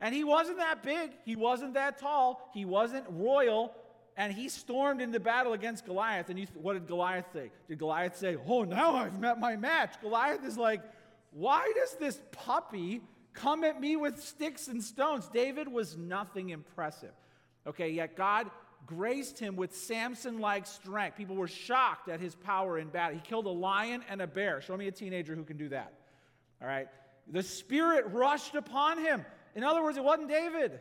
And 0.00 0.14
he 0.14 0.24
wasn't 0.24 0.58
that 0.58 0.82
big. 0.82 1.12
He 1.24 1.36
wasn't 1.36 1.74
that 1.74 1.98
tall. 1.98 2.50
He 2.54 2.64
wasn't 2.64 3.04
royal 3.08 3.72
and 4.16 4.32
he 4.32 4.48
stormed 4.48 5.00
into 5.00 5.18
battle 5.20 5.52
against 5.52 5.86
Goliath. 5.86 6.28
And 6.28 6.38
you, 6.38 6.46
what 6.54 6.74
did 6.74 6.86
Goliath 6.86 7.26
say? 7.32 7.50
Did 7.68 7.78
Goliath 7.78 8.16
say, 8.16 8.36
Oh, 8.46 8.64
now 8.64 8.96
I've 8.96 9.18
met 9.18 9.38
my 9.38 9.56
match? 9.56 9.94
Goliath 10.00 10.44
is 10.44 10.56
like, 10.56 10.82
Why 11.32 11.72
does 11.74 11.94
this 11.94 12.20
puppy 12.30 13.00
come 13.32 13.64
at 13.64 13.80
me 13.80 13.96
with 13.96 14.22
sticks 14.22 14.68
and 14.68 14.82
stones? 14.82 15.28
David 15.32 15.68
was 15.68 15.96
nothing 15.96 16.50
impressive. 16.50 17.12
Okay, 17.66 17.90
yet 17.90 18.16
God 18.16 18.50
graced 18.86 19.38
him 19.38 19.56
with 19.56 19.74
Samson 19.74 20.40
like 20.40 20.66
strength. 20.66 21.16
People 21.16 21.36
were 21.36 21.48
shocked 21.48 22.08
at 22.08 22.20
his 22.20 22.34
power 22.34 22.78
in 22.78 22.88
battle. 22.88 23.16
He 23.16 23.22
killed 23.22 23.46
a 23.46 23.50
lion 23.50 24.02
and 24.10 24.20
a 24.20 24.26
bear. 24.26 24.60
Show 24.60 24.76
me 24.76 24.88
a 24.88 24.92
teenager 24.92 25.34
who 25.34 25.44
can 25.44 25.56
do 25.56 25.68
that. 25.70 25.92
All 26.60 26.68
right. 26.68 26.88
The 27.30 27.42
Spirit 27.42 28.06
rushed 28.10 28.54
upon 28.54 28.98
him. 28.98 29.24
In 29.54 29.64
other 29.64 29.82
words, 29.82 29.96
it 29.96 30.04
wasn't 30.04 30.28
David. 30.28 30.80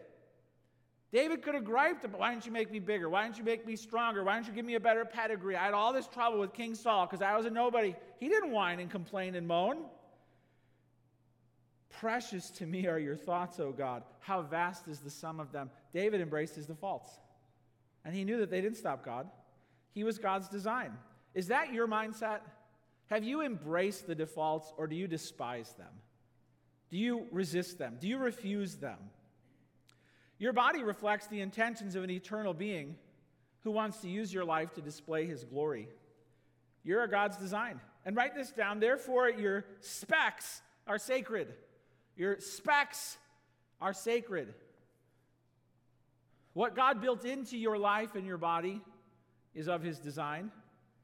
David 1.11 1.41
could 1.41 1.55
have 1.55 1.65
griped 1.65 2.07
why 2.09 2.31
didn't 2.31 2.45
you 2.45 2.53
make 2.53 2.71
me 2.71 2.79
bigger? 2.79 3.09
Why 3.09 3.23
didn't 3.23 3.37
you 3.37 3.43
make 3.43 3.65
me 3.67 3.75
stronger? 3.75 4.23
Why 4.23 4.35
didn't 4.35 4.47
you 4.47 4.53
give 4.53 4.65
me 4.65 4.75
a 4.75 4.79
better 4.79 5.03
pedigree? 5.03 5.57
I 5.57 5.65
had 5.65 5.73
all 5.73 5.91
this 5.91 6.07
trouble 6.07 6.39
with 6.39 6.53
King 6.53 6.73
Saul 6.73 7.05
because 7.05 7.21
I 7.21 7.35
was 7.35 7.45
a 7.45 7.49
nobody. 7.49 7.95
He 8.19 8.29
didn't 8.29 8.51
whine 8.51 8.79
and 8.79 8.89
complain 8.89 9.35
and 9.35 9.45
moan. 9.45 9.79
Precious 11.89 12.49
to 12.51 12.65
me 12.65 12.87
are 12.87 12.97
your 12.97 13.17
thoughts, 13.17 13.59
O 13.59 13.71
God. 13.71 14.03
How 14.19 14.41
vast 14.41 14.87
is 14.87 14.99
the 14.99 15.09
sum 15.09 15.39
of 15.39 15.51
them. 15.51 15.69
David 15.93 16.21
embraced 16.21 16.55
his 16.55 16.65
defaults. 16.65 17.11
And 18.05 18.15
he 18.15 18.23
knew 18.23 18.37
that 18.37 18.49
they 18.49 18.61
didn't 18.61 18.77
stop 18.77 19.03
God. 19.03 19.27
He 19.93 20.03
was 20.05 20.17
God's 20.17 20.47
design. 20.47 20.93
Is 21.33 21.47
that 21.47 21.73
your 21.73 21.87
mindset? 21.87 22.39
Have 23.07 23.25
you 23.25 23.41
embraced 23.41 24.07
the 24.07 24.15
defaults 24.15 24.71
or 24.77 24.87
do 24.87 24.95
you 24.95 25.07
despise 25.07 25.73
them? 25.73 25.91
Do 26.89 26.97
you 26.97 27.27
resist 27.31 27.77
them? 27.77 27.97
Do 27.99 28.07
you 28.07 28.17
refuse 28.17 28.75
them? 28.75 28.97
Your 30.41 30.53
body 30.53 30.81
reflects 30.81 31.27
the 31.27 31.39
intentions 31.39 31.93
of 31.93 32.03
an 32.03 32.09
eternal 32.09 32.55
being 32.55 32.95
who 33.59 33.69
wants 33.69 33.99
to 33.99 34.09
use 34.09 34.33
your 34.33 34.43
life 34.43 34.73
to 34.73 34.81
display 34.81 35.27
his 35.27 35.43
glory. 35.43 35.87
You're 36.83 37.05
God's 37.05 37.37
design. 37.37 37.79
And 38.07 38.15
write 38.15 38.33
this 38.33 38.49
down. 38.49 38.79
Therefore, 38.79 39.29
your 39.29 39.65
specs 39.81 40.63
are 40.87 40.97
sacred. 40.97 41.53
Your 42.15 42.39
specs 42.39 43.19
are 43.79 43.93
sacred. 43.93 44.55
What 46.53 46.75
God 46.75 47.01
built 47.01 47.23
into 47.23 47.55
your 47.55 47.77
life 47.77 48.15
and 48.15 48.25
your 48.25 48.39
body 48.39 48.81
is 49.53 49.67
of 49.67 49.83
his 49.83 49.99
design. 49.99 50.49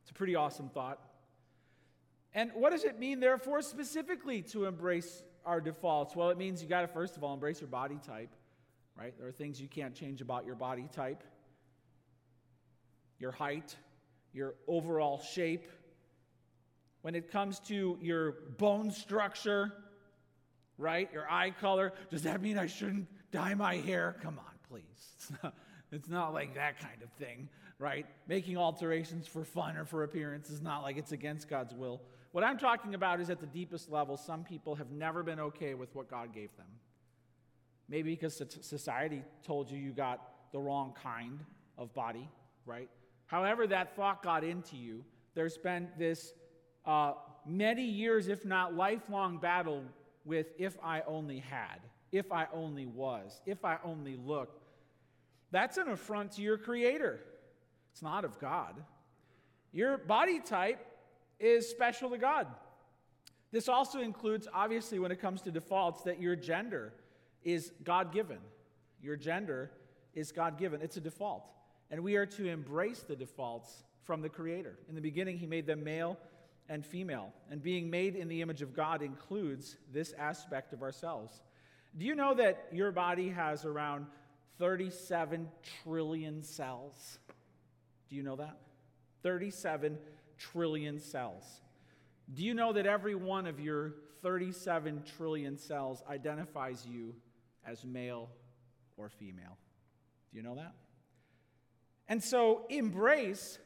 It's 0.02 0.10
a 0.10 0.16
pretty 0.16 0.34
awesome 0.34 0.70
thought. 0.70 1.00
And 2.34 2.50
what 2.56 2.72
does 2.72 2.86
it 2.86 2.98
mean, 2.98 3.20
therefore, 3.20 3.62
specifically 3.62 4.42
to 4.54 4.66
embrace 4.66 5.22
our 5.46 5.62
defaults? 5.62 6.16
Well, 6.16 6.32
it 6.32 6.40
means 6.40 6.64
you 6.64 6.68
got 6.68 6.82
to, 6.82 6.88
first 6.88 7.18
of 7.18 7.24
all, 7.24 7.36
embrace 7.36 7.62
your 7.62 7.70
body 7.70 8.00
type 8.04 8.32
right? 8.98 9.14
There 9.18 9.28
are 9.28 9.32
things 9.32 9.62
you 9.62 9.68
can't 9.68 9.94
change 9.94 10.22
about 10.22 10.46
your 10.46 10.56
body 10.56 10.90
type, 10.92 11.24
your 13.20 13.32
height, 13.32 13.76
your 14.34 14.56
overall 14.68 15.20
shape. 15.20 15.68
When 17.02 17.16
it 17.16 17.32
comes 17.32 17.60
to 17.62 17.98
your 18.02 18.34
bone 18.58 18.92
structure, 18.92 19.72
right? 20.78 21.10
Your 21.14 21.30
eye 21.30 21.52
color, 21.52 21.94
does 22.10 22.24
that 22.24 22.42
mean 22.42 22.58
I 22.58 22.68
shouldn't 22.68 23.08
dye 23.32 23.54
my 23.54 23.76
hair? 23.76 24.16
Come 24.22 24.40
on, 24.40 24.54
please. 24.70 24.84
It's 25.20 25.44
not, 25.44 25.54
it's 25.92 26.10
not 26.10 26.34
like 26.34 26.56
that 26.56 26.80
kind 26.80 27.02
of 27.02 27.10
thing, 27.14 27.48
right? 27.80 28.06
Making 28.28 28.58
alterations 28.58 29.26
for 29.26 29.44
fun 29.46 29.78
or 29.78 29.86
for 29.86 30.04
appearance 30.04 30.50
is 30.50 30.62
not 30.62 30.84
like 30.84 30.98
it's 30.98 31.12
against 31.14 31.50
God's 31.50 31.74
will. 31.74 32.02
What 32.34 32.44
I'm 32.44 32.58
talking 32.58 32.94
about 32.94 33.22
is 33.22 33.30
at 33.30 33.40
the 33.40 33.48
deepest 33.48 33.90
level, 33.90 34.18
some 34.18 34.44
people 34.44 34.76
have 34.76 34.92
never 34.92 35.24
been 35.24 35.40
okay 35.40 35.74
with 35.76 35.96
what 35.96 36.10
God 36.10 36.34
gave 36.34 36.56
them. 36.58 36.68
Maybe 37.90 38.12
because 38.12 38.42
society 38.62 39.24
told 39.46 39.72
you 39.72 39.78
you 39.78 39.92
got 39.92 40.52
the 40.52 40.60
wrong 40.60 40.94
kind 41.02 41.40
of 41.78 41.94
body, 41.94 42.30
right? 42.66 42.90
However, 43.28 43.68
that 43.68 43.96
thought 43.96 44.24
got 44.24 44.44
into 44.44 44.76
you, 44.76 45.04
there's 45.36 45.58
been 45.58 45.88
this 45.98 46.34
uh, 46.86 47.14
many 47.46 47.84
years, 47.84 48.28
if 48.28 48.46
not 48.46 48.76
lifelong, 48.76 49.38
battle 49.38 49.84
with 50.26 50.48
if 50.58 50.78
I 50.84 51.02
only 51.08 51.40
had, 51.40 51.80
if 52.12 52.32
I 52.32 52.48
only 52.54 52.86
was, 52.86 53.42
if 53.46 53.64
I 53.64 53.78
only 53.84 54.18
looked. 54.18 54.64
That's 55.52 55.78
an 55.78 55.90
affront 55.90 56.34
to 56.34 56.42
your 56.42 56.58
Creator. 56.58 57.20
It's 57.92 58.02
not 58.02 58.26
of 58.26 58.40
God. 58.40 58.76
Your 59.72 59.98
body 59.98 60.40
type 60.40 60.86
is 61.40 61.70
special 61.70 62.10
to 62.10 62.18
God. 62.18 62.48
This 63.52 63.70
also 63.70 64.02
includes, 64.02 64.48
obviously, 64.54 65.00
when 65.00 65.12
it 65.12 65.22
comes 65.22 65.42
to 65.44 65.52
defaults, 65.52 66.04
that 66.04 66.22
your 66.22 66.36
gender 66.36 66.94
is 67.44 67.72
God 67.84 68.12
given. 68.12 68.40
Your 69.02 69.16
gender 69.16 69.72
is 70.14 70.32
God 70.32 70.58
given. 70.58 70.82
It's 70.82 70.98
a 70.98 71.02
default. 71.02 71.44
And 71.92 72.04
we 72.04 72.16
are 72.16 72.26
to 72.26 72.48
embrace 72.48 73.02
the 73.02 73.16
defaults 73.16 73.84
from 74.04 74.22
the 74.22 74.30
Creator. 74.30 74.78
In 74.90 74.96
the 74.96 75.02
beginning, 75.02 75.38
He 75.38 75.46
made 75.46 75.66
them 75.66 75.84
male 75.84 76.18
and 76.70 76.86
female. 76.86 77.34
And 77.50 77.62
being 77.62 77.90
made 77.90 78.16
in 78.16 78.28
the 78.28 78.42
image 78.42 78.62
of 78.62 78.74
God 78.74 79.02
includes 79.02 79.78
this 79.94 80.14
aspect 80.18 80.74
of 80.74 80.82
ourselves. 80.82 81.42
Do 81.98 82.06
you 82.06 82.16
know 82.16 82.34
that 82.36 82.68
your 82.72 82.92
body 82.92 83.30
has 83.30 83.66
around 83.66 84.06
37 84.60 85.50
trillion 85.84 86.44
cells? 86.44 87.20
Do 88.10 88.16
you 88.16 88.24
know 88.24 88.36
that? 88.38 88.58
37 89.24 89.98
trillion 90.38 91.00
cells. 91.00 91.62
Do 92.34 92.44
you 92.44 92.54
know 92.54 92.74
that 92.74 92.86
every 92.86 93.16
one 93.16 93.48
of 93.48 93.60
your 93.60 93.96
37 94.22 95.04
trillion 95.18 95.58
cells 95.58 96.04
identifies 96.10 96.86
you 96.86 97.14
as 97.68 97.84
male 97.86 98.30
or 98.96 99.10
female. 99.10 99.58
Do 100.32 100.38
you 100.38 100.44
know 100.44 100.56
that? 100.56 100.74
And 102.08 102.24
so 102.24 102.66
embrace 102.70 103.60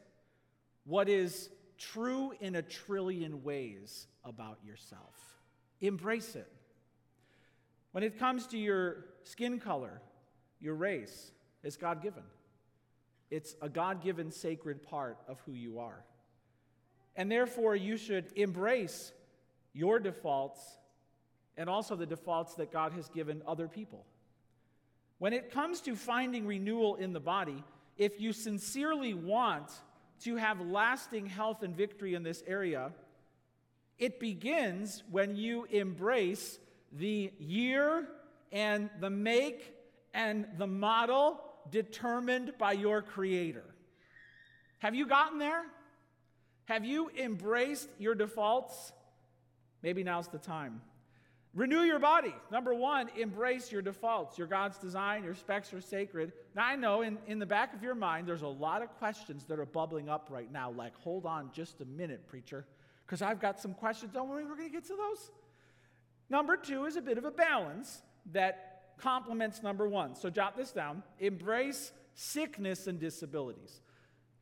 what 0.84 1.08
is 1.08 1.48
true 1.78 2.32
in 2.40 2.56
a 2.56 2.62
trillion 2.62 3.42
ways 3.42 4.08
about 4.24 4.58
yourself. 4.64 5.14
Embrace 5.80 6.36
it. 6.36 6.50
When 7.92 8.02
it 8.04 8.18
comes 8.18 8.46
to 8.48 8.58
your 8.58 9.04
skin 9.22 9.58
color, 9.58 10.00
your 10.60 10.74
race, 10.74 11.30
it's 11.62 11.76
God 11.76 12.02
given. 12.02 12.24
It's 13.30 13.54
a 13.62 13.68
God 13.68 14.02
given 14.02 14.30
sacred 14.30 14.82
part 14.82 15.18
of 15.28 15.40
who 15.46 15.52
you 15.52 15.78
are. 15.78 16.04
And 17.16 17.30
therefore, 17.30 17.76
you 17.76 17.96
should 17.96 18.32
embrace 18.36 19.12
your 19.72 19.98
defaults 19.98 20.60
and 21.56 21.68
also 21.68 21.96
the 21.96 22.06
defaults 22.06 22.54
that 22.54 22.72
God 22.72 22.92
has 22.92 23.08
given 23.08 23.42
other 23.46 23.68
people. 23.68 24.04
When 25.18 25.32
it 25.32 25.52
comes 25.52 25.80
to 25.82 25.94
finding 25.94 26.46
renewal 26.46 26.96
in 26.96 27.12
the 27.12 27.20
body, 27.20 27.62
if 27.96 28.20
you 28.20 28.32
sincerely 28.32 29.14
want 29.14 29.70
to 30.24 30.36
have 30.36 30.60
lasting 30.60 31.26
health 31.26 31.62
and 31.62 31.76
victory 31.76 32.14
in 32.14 32.22
this 32.22 32.42
area, 32.46 32.92
it 33.98 34.18
begins 34.18 35.04
when 35.10 35.36
you 35.36 35.64
embrace 35.70 36.58
the 36.92 37.32
year 37.38 38.08
and 38.50 38.90
the 39.00 39.10
make 39.10 39.74
and 40.14 40.46
the 40.58 40.66
model 40.66 41.40
determined 41.70 42.52
by 42.58 42.72
your 42.72 43.02
Creator. 43.02 43.64
Have 44.80 44.94
you 44.94 45.06
gotten 45.06 45.38
there? 45.38 45.62
Have 46.64 46.84
you 46.84 47.10
embraced 47.16 47.88
your 47.98 48.14
defaults? 48.14 48.92
Maybe 49.82 50.02
now's 50.02 50.28
the 50.28 50.38
time. 50.38 50.80
Renew 51.54 51.82
your 51.82 51.98
body. 51.98 52.34
Number 52.50 52.74
one, 52.74 53.10
embrace 53.16 53.70
your 53.70 53.82
defaults. 53.82 54.38
Your 54.38 54.46
God's 54.46 54.78
design, 54.78 55.22
your 55.22 55.34
specs 55.34 55.72
are 55.74 55.82
sacred. 55.82 56.32
Now, 56.56 56.64
I 56.64 56.76
know 56.76 57.02
in, 57.02 57.18
in 57.26 57.38
the 57.38 57.46
back 57.46 57.74
of 57.74 57.82
your 57.82 57.94
mind, 57.94 58.26
there's 58.26 58.42
a 58.42 58.48
lot 58.48 58.80
of 58.80 58.88
questions 58.98 59.44
that 59.44 59.58
are 59.58 59.66
bubbling 59.66 60.08
up 60.08 60.28
right 60.30 60.50
now, 60.50 60.70
like, 60.70 60.96
hold 61.00 61.26
on 61.26 61.50
just 61.52 61.82
a 61.82 61.84
minute, 61.84 62.26
preacher, 62.26 62.64
because 63.04 63.20
I've 63.20 63.38
got 63.38 63.60
some 63.60 63.74
questions. 63.74 64.12
Don't 64.14 64.30
worry, 64.30 64.44
we're 64.44 64.56
going 64.56 64.68
to 64.68 64.72
get 64.72 64.86
to 64.86 64.96
those. 64.96 65.30
Number 66.30 66.56
two 66.56 66.86
is 66.86 66.96
a 66.96 67.02
bit 67.02 67.18
of 67.18 67.26
a 67.26 67.30
balance 67.30 68.00
that 68.32 68.94
complements 68.96 69.62
number 69.62 69.86
one. 69.86 70.14
So 70.14 70.30
jot 70.30 70.56
this 70.56 70.72
down 70.72 71.02
embrace 71.18 71.92
sickness 72.14 72.86
and 72.86 72.98
disabilities. 72.98 73.80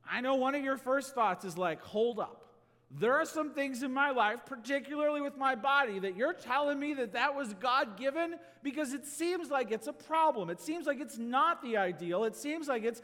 I 0.08 0.20
know 0.20 0.36
one 0.36 0.54
of 0.54 0.62
your 0.62 0.76
first 0.76 1.14
thoughts 1.14 1.44
is 1.44 1.58
like, 1.58 1.80
hold 1.80 2.20
up. 2.20 2.49
There 2.90 3.14
are 3.14 3.24
some 3.24 3.52
things 3.52 3.84
in 3.84 3.94
my 3.94 4.10
life, 4.10 4.40
particularly 4.46 5.20
with 5.20 5.36
my 5.36 5.54
body, 5.54 6.00
that 6.00 6.16
you're 6.16 6.32
telling 6.32 6.80
me 6.80 6.94
that 6.94 7.12
that 7.12 7.36
was 7.36 7.54
God 7.54 7.96
given 7.96 8.34
because 8.64 8.92
it 8.92 9.06
seems 9.06 9.48
like 9.48 9.70
it's 9.70 9.86
a 9.86 9.92
problem. 9.92 10.50
It 10.50 10.60
seems 10.60 10.86
like 10.86 11.00
it's 11.00 11.16
not 11.16 11.62
the 11.62 11.76
ideal. 11.76 12.24
It 12.24 12.34
seems 12.34 12.66
like 12.66 12.82
it's 12.82 13.00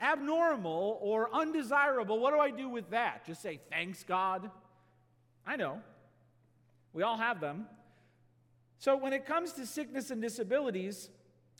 abnormal 0.00 0.98
or 1.02 1.34
undesirable. 1.34 2.20
What 2.20 2.32
do 2.32 2.38
I 2.38 2.50
do 2.50 2.68
with 2.68 2.90
that? 2.90 3.26
Just 3.26 3.42
say, 3.42 3.58
thanks, 3.68 4.04
God? 4.04 4.48
I 5.44 5.56
know. 5.56 5.80
We 6.92 7.02
all 7.02 7.16
have 7.16 7.40
them. 7.40 7.66
So 8.78 8.96
when 8.96 9.12
it 9.12 9.26
comes 9.26 9.52
to 9.54 9.66
sickness 9.66 10.10
and 10.10 10.22
disabilities, 10.22 11.10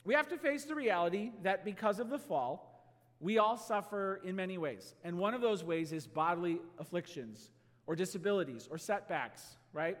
we 0.05 0.13
have 0.13 0.29
to 0.29 0.37
face 0.37 0.63
the 0.63 0.75
reality 0.75 1.31
that 1.43 1.65
because 1.65 1.99
of 1.99 2.09
the 2.09 2.19
fall, 2.19 2.74
we 3.19 3.37
all 3.37 3.57
suffer 3.57 4.21
in 4.23 4.35
many 4.35 4.57
ways. 4.57 4.93
And 5.03 5.17
one 5.17 5.33
of 5.33 5.41
those 5.41 5.63
ways 5.63 5.91
is 5.91 6.05
bodily 6.07 6.59
afflictions 6.79 7.49
or 7.87 7.95
disabilities 7.95 8.67
or 8.69 8.77
setbacks, 8.77 9.57
right? 9.73 9.97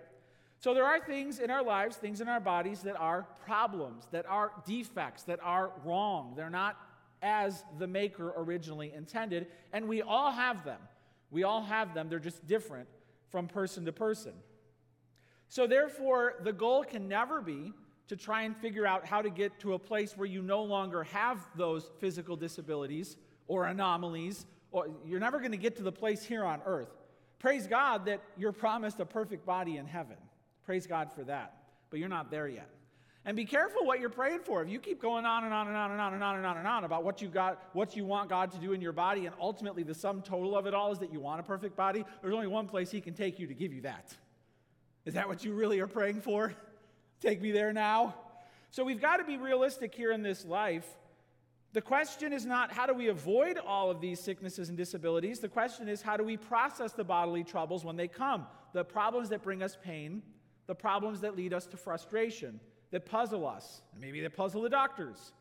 So 0.59 0.73
there 0.73 0.85
are 0.85 0.99
things 0.99 1.39
in 1.39 1.49
our 1.49 1.63
lives, 1.63 1.95
things 1.95 2.21
in 2.21 2.27
our 2.27 2.39
bodies 2.39 2.81
that 2.81 2.95
are 2.99 3.27
problems, 3.45 4.07
that 4.11 4.25
are 4.25 4.51
defects, 4.65 5.23
that 5.23 5.39
are 5.43 5.71
wrong. 5.83 6.33
They're 6.35 6.49
not 6.49 6.77
as 7.21 7.63
the 7.77 7.87
maker 7.87 8.33
originally 8.37 8.93
intended, 8.93 9.47
and 9.73 9.87
we 9.87 10.01
all 10.01 10.31
have 10.31 10.63
them. 10.63 10.79
We 11.31 11.43
all 11.43 11.63
have 11.63 11.93
them, 11.93 12.07
they're 12.09 12.19
just 12.19 12.45
different 12.47 12.87
from 13.29 13.47
person 13.47 13.85
to 13.85 13.91
person. 13.91 14.33
So, 15.49 15.67
therefore, 15.67 16.35
the 16.43 16.53
goal 16.53 16.83
can 16.83 17.07
never 17.07 17.41
be 17.41 17.73
to 18.07 18.15
try 18.15 18.43
and 18.43 18.55
figure 18.57 18.85
out 18.85 19.05
how 19.05 19.21
to 19.21 19.29
get 19.29 19.59
to 19.59 19.73
a 19.73 19.79
place 19.79 20.15
where 20.15 20.27
you 20.27 20.41
no 20.41 20.63
longer 20.63 21.03
have 21.03 21.39
those 21.55 21.89
physical 21.99 22.35
disabilities 22.35 23.17
or 23.47 23.65
anomalies, 23.65 24.45
or 24.71 24.89
you're 25.05 25.19
never 25.19 25.39
going 25.39 25.51
to 25.51 25.57
get 25.57 25.75
to 25.77 25.83
the 25.83 25.91
place 25.91 26.23
here 26.23 26.43
on 26.43 26.61
earth. 26.65 26.89
Praise 27.39 27.67
God 27.67 28.05
that 28.05 28.21
you're 28.37 28.51
promised 28.51 28.99
a 28.99 29.05
perfect 29.05 29.45
body 29.45 29.77
in 29.77 29.85
heaven. 29.85 30.17
Praise 30.65 30.87
God 30.87 31.11
for 31.13 31.23
that. 31.23 31.53
But 31.89 31.99
you're 31.99 32.09
not 32.09 32.31
there 32.31 32.47
yet. 32.47 32.69
And 33.27 33.35
be 33.35 33.45
careful 33.45 33.85
what 33.85 33.99
you're 33.99 34.09
praying 34.09 34.41
for. 34.41 34.61
If 34.61 34.69
you 34.69 34.79
keep 34.79 35.01
going 35.01 35.25
on 35.25 35.45
and 35.45 35.53
on 35.53 35.67
and 35.67 35.75
on 35.75 35.91
and 35.91 35.99
on 35.99 36.13
and 36.13 36.23
on 36.23 36.35
and 36.37 36.45
on 36.45 36.57
and 36.57 36.67
on 36.67 36.83
about 36.83 37.03
what 37.03 37.23
you 37.23 37.27
got, 37.27 37.69
what 37.73 37.95
you 37.95 38.05
want 38.05 38.29
God 38.29 38.51
to 38.51 38.59
do 38.59 38.73
in 38.73 38.81
your 38.81 38.91
body, 38.91 39.25
and 39.25 39.35
ultimately 39.39 39.81
the 39.81 39.95
sum 39.95 40.21
total 40.21 40.55
of 40.55 40.67
it 40.67 40.75
all 40.75 40.91
is 40.91 40.99
that 40.99 41.11
you 41.11 41.19
want 41.19 41.39
a 41.39 41.43
perfect 41.43 41.75
body, 41.75 42.05
there's 42.21 42.35
only 42.35 42.47
one 42.47 42.67
place 42.67 42.91
He 42.91 43.01
can 43.01 43.15
take 43.15 43.39
you 43.39 43.47
to 43.47 43.55
give 43.55 43.73
you 43.73 43.81
that. 43.81 44.15
Is 45.05 45.15
that 45.15 45.27
what 45.27 45.43
you 45.43 45.53
really 45.53 45.79
are 45.79 45.87
praying 45.87 46.21
for? 46.21 46.53
Take 47.25 47.41
me 47.41 47.51
there 47.51 47.73
now? 47.73 48.13
So 48.69 48.83
we've 48.83 49.01
got 49.01 49.17
to 49.17 49.23
be 49.23 49.37
realistic 49.37 49.95
here 49.95 50.11
in 50.11 50.21
this 50.21 50.45
life. 50.45 50.85
The 51.73 51.81
question 51.81 52.31
is 52.31 52.45
not 52.45 52.71
how 52.71 52.85
do 52.85 52.93
we 52.93 53.07
avoid 53.07 53.57
all 53.57 53.89
of 53.89 53.99
these 53.99 54.19
sicknesses 54.19 54.69
and 54.69 54.77
disabilities? 54.77 55.39
The 55.39 55.49
question 55.49 55.89
is 55.89 56.03
how 56.03 56.17
do 56.17 56.23
we 56.23 56.37
process 56.37 56.91
the 56.91 57.03
bodily 57.03 57.43
troubles 57.43 57.83
when 57.83 57.95
they 57.95 58.07
come? 58.07 58.45
The 58.73 58.83
problems 58.83 59.29
that 59.29 59.41
bring 59.41 59.63
us 59.63 59.75
pain, 59.83 60.21
the 60.67 60.75
problems 60.75 61.21
that 61.21 61.35
lead 61.35 61.51
us 61.51 61.65
to 61.67 61.77
frustration 61.77 62.59
that 62.91 63.07
puzzle 63.07 63.47
us, 63.47 63.81
and 63.91 64.01
maybe 64.01 64.21
that 64.21 64.37
puzzle 64.37 64.61
the 64.61 64.69
doctors. 64.69 65.33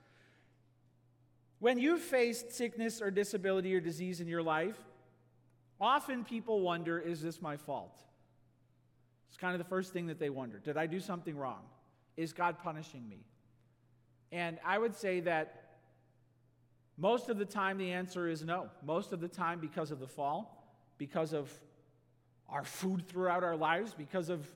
When 1.58 1.78
you've 1.78 2.00
faced 2.00 2.52
sickness 2.52 3.02
or 3.02 3.10
disability 3.10 3.74
or 3.74 3.80
disease 3.80 4.22
in 4.22 4.26
your 4.26 4.42
life, 4.42 4.78
often 5.78 6.24
people 6.24 6.62
wonder, 6.62 6.98
is 6.98 7.20
this 7.20 7.42
my 7.42 7.58
fault? 7.58 8.00
It's 9.28 9.36
kind 9.36 9.52
of 9.54 9.58
the 9.58 9.68
first 9.68 9.92
thing 9.92 10.06
that 10.06 10.18
they 10.18 10.30
wonder. 10.30 10.58
Did 10.58 10.78
I 10.78 10.86
do 10.86 10.98
something 10.98 11.36
wrong? 11.36 11.60
Is 12.16 12.32
God 12.32 12.58
punishing 12.62 13.08
me? 13.08 13.24
And 14.32 14.58
I 14.64 14.78
would 14.78 14.94
say 14.94 15.20
that 15.20 15.64
most 16.96 17.28
of 17.28 17.38
the 17.38 17.44
time 17.44 17.78
the 17.78 17.92
answer 17.92 18.28
is 18.28 18.44
no. 18.44 18.68
Most 18.84 19.12
of 19.12 19.20
the 19.20 19.28
time, 19.28 19.58
because 19.60 19.90
of 19.90 20.00
the 20.00 20.06
fall, 20.06 20.76
because 20.98 21.32
of 21.32 21.50
our 22.48 22.64
food 22.64 23.06
throughout 23.08 23.42
our 23.42 23.56
lives, 23.56 23.94
because 23.94 24.28
of 24.28 24.46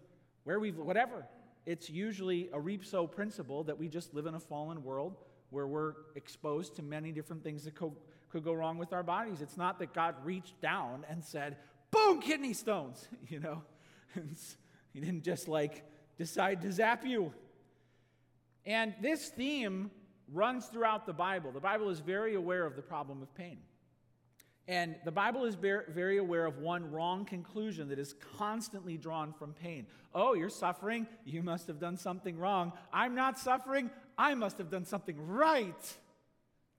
where 0.44 0.60
we've, 0.60 0.76
whatever. 0.76 1.26
It's 1.66 1.90
usually 1.90 2.48
a 2.52 2.60
reap 2.60 2.84
sow 2.84 3.06
principle 3.06 3.64
that 3.64 3.78
we 3.78 3.88
just 3.88 4.14
live 4.14 4.26
in 4.26 4.34
a 4.34 4.40
fallen 4.40 4.82
world 4.82 5.16
where 5.50 5.66
we're 5.66 5.94
exposed 6.14 6.76
to 6.76 6.82
many 6.82 7.12
different 7.12 7.42
things 7.42 7.64
that 7.64 7.74
co- 7.74 7.96
could 8.30 8.44
go 8.44 8.52
wrong 8.52 8.78
with 8.78 8.92
our 8.92 9.02
bodies. 9.02 9.40
It's 9.40 9.56
not 9.56 9.78
that 9.80 9.92
God 9.92 10.14
reached 10.24 10.60
down 10.60 11.04
and 11.08 11.24
said, 11.24 11.56
boom, 11.90 12.20
kidney 12.20 12.52
stones, 12.52 13.06
you 13.28 13.40
know. 13.40 13.62
he 14.92 15.00
didn't 15.00 15.24
just 15.24 15.48
like 15.48 15.84
decide 16.16 16.62
to 16.62 16.72
zap 16.72 17.04
you. 17.04 17.32
And 18.68 18.94
this 19.00 19.30
theme 19.30 19.90
runs 20.30 20.66
throughout 20.66 21.06
the 21.06 21.12
Bible. 21.14 21.50
The 21.50 21.58
Bible 21.58 21.88
is 21.88 22.00
very 22.00 22.34
aware 22.34 22.66
of 22.66 22.76
the 22.76 22.82
problem 22.82 23.22
of 23.22 23.34
pain. 23.34 23.60
And 24.68 24.96
the 25.06 25.10
Bible 25.10 25.46
is 25.46 25.54
very 25.54 26.18
aware 26.18 26.44
of 26.44 26.58
one 26.58 26.92
wrong 26.92 27.24
conclusion 27.24 27.88
that 27.88 27.98
is 27.98 28.14
constantly 28.36 28.98
drawn 28.98 29.32
from 29.32 29.54
pain. 29.54 29.86
Oh, 30.14 30.34
you're 30.34 30.50
suffering? 30.50 31.06
You 31.24 31.42
must 31.42 31.66
have 31.68 31.80
done 31.80 31.96
something 31.96 32.36
wrong. 32.38 32.74
I'm 32.92 33.14
not 33.14 33.38
suffering? 33.38 33.90
I 34.18 34.34
must 34.34 34.58
have 34.58 34.70
done 34.70 34.84
something 34.84 35.16
right. 35.26 35.96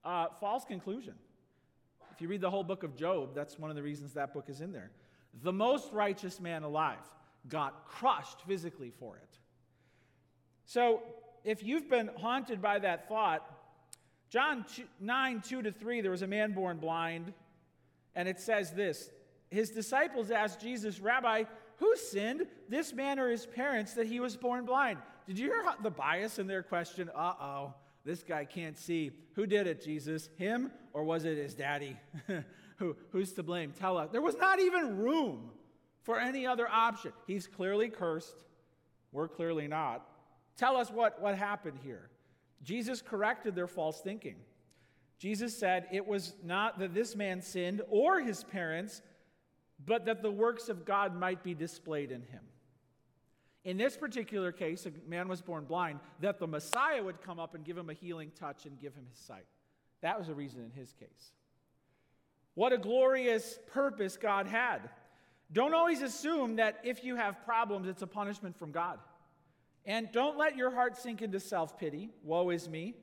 Uh, 0.04 0.26
false 0.38 0.64
conclusion. 0.64 1.14
If 2.12 2.20
you 2.20 2.28
read 2.28 2.40
the 2.40 2.50
whole 2.50 2.62
book 2.62 2.84
of 2.84 2.94
Job, 2.94 3.34
that's 3.34 3.58
one 3.58 3.70
of 3.70 3.76
the 3.76 3.82
reasons 3.82 4.12
that 4.12 4.32
book 4.32 4.44
is 4.48 4.60
in 4.60 4.70
there. 4.70 4.92
The 5.42 5.52
most 5.52 5.92
righteous 5.92 6.38
man 6.38 6.62
alive 6.62 6.98
got 7.48 7.86
crushed 7.86 8.42
physically 8.46 8.92
for 9.00 9.16
it. 9.16 9.38
So, 10.66 11.02
if 11.44 11.62
you've 11.62 11.88
been 11.88 12.10
haunted 12.18 12.60
by 12.60 12.78
that 12.78 13.08
thought, 13.08 13.44
John 14.28 14.64
9, 15.00 15.42
2 15.46 15.62
to 15.62 15.72
3, 15.72 16.00
there 16.00 16.10
was 16.10 16.22
a 16.22 16.26
man 16.26 16.52
born 16.52 16.78
blind 16.78 17.32
and 18.14 18.28
it 18.28 18.40
says 18.40 18.72
this 18.72 19.10
His 19.50 19.70
disciples 19.70 20.30
asked 20.30 20.60
Jesus, 20.60 21.00
Rabbi, 21.00 21.44
who 21.76 21.96
sinned, 21.96 22.46
this 22.68 22.92
man 22.92 23.18
or 23.18 23.30
his 23.30 23.46
parents, 23.46 23.94
that 23.94 24.06
he 24.06 24.20
was 24.20 24.36
born 24.36 24.64
blind? 24.64 24.98
Did 25.26 25.38
you 25.38 25.46
hear 25.46 25.64
the 25.82 25.90
bias 25.90 26.38
in 26.38 26.46
their 26.46 26.62
question? 26.62 27.10
Uh 27.14 27.32
oh, 27.40 27.74
this 28.04 28.22
guy 28.22 28.44
can't 28.44 28.78
see. 28.78 29.12
Who 29.34 29.46
did 29.46 29.66
it, 29.66 29.84
Jesus? 29.84 30.28
Him 30.36 30.70
or 30.92 31.04
was 31.04 31.24
it 31.24 31.38
his 31.38 31.54
daddy? 31.54 31.96
Who, 32.78 32.96
who's 33.10 33.32
to 33.34 33.42
blame? 33.42 33.72
Tell 33.78 33.98
us. 33.98 34.08
There 34.10 34.22
was 34.22 34.38
not 34.38 34.58
even 34.58 34.96
room 34.96 35.50
for 36.02 36.18
any 36.18 36.46
other 36.46 36.66
option. 36.66 37.12
He's 37.26 37.46
clearly 37.46 37.90
cursed. 37.90 38.34
We're 39.12 39.28
clearly 39.28 39.68
not. 39.68 40.02
Tell 40.60 40.76
us 40.76 40.90
what, 40.90 41.22
what 41.22 41.38
happened 41.38 41.78
here. 41.82 42.10
Jesus 42.62 43.00
corrected 43.00 43.54
their 43.54 43.66
false 43.66 44.02
thinking. 44.02 44.36
Jesus 45.18 45.56
said 45.56 45.86
it 45.90 46.06
was 46.06 46.34
not 46.44 46.78
that 46.80 46.92
this 46.92 47.16
man 47.16 47.40
sinned 47.40 47.80
or 47.88 48.20
his 48.20 48.44
parents, 48.44 49.00
but 49.86 50.04
that 50.04 50.20
the 50.20 50.30
works 50.30 50.68
of 50.68 50.84
God 50.84 51.16
might 51.16 51.42
be 51.42 51.54
displayed 51.54 52.12
in 52.12 52.20
him. 52.20 52.42
In 53.64 53.78
this 53.78 53.96
particular 53.96 54.52
case, 54.52 54.84
a 54.84 54.92
man 55.08 55.28
was 55.28 55.40
born 55.40 55.64
blind, 55.64 55.98
that 56.20 56.38
the 56.38 56.46
Messiah 56.46 57.02
would 57.02 57.22
come 57.22 57.38
up 57.40 57.54
and 57.54 57.64
give 57.64 57.78
him 57.78 57.88
a 57.88 57.94
healing 57.94 58.30
touch 58.38 58.66
and 58.66 58.78
give 58.78 58.94
him 58.94 59.06
his 59.08 59.18
sight. 59.18 59.46
That 60.02 60.18
was 60.18 60.26
the 60.28 60.34
reason 60.34 60.62
in 60.62 60.78
his 60.78 60.92
case. 60.92 61.32
What 62.52 62.74
a 62.74 62.78
glorious 62.78 63.58
purpose 63.72 64.18
God 64.18 64.46
had. 64.46 64.90
Don't 65.50 65.72
always 65.72 66.02
assume 66.02 66.56
that 66.56 66.80
if 66.84 67.02
you 67.02 67.16
have 67.16 67.42
problems, 67.46 67.88
it's 67.88 68.02
a 68.02 68.06
punishment 68.06 68.58
from 68.58 68.72
God. 68.72 68.98
And 69.86 70.10
don't 70.12 70.36
let 70.36 70.56
your 70.56 70.70
heart 70.70 70.96
sink 70.96 71.22
into 71.22 71.40
self 71.40 71.78
pity. 71.78 72.10
Woe 72.22 72.50
is 72.50 72.68
me. 72.68 72.94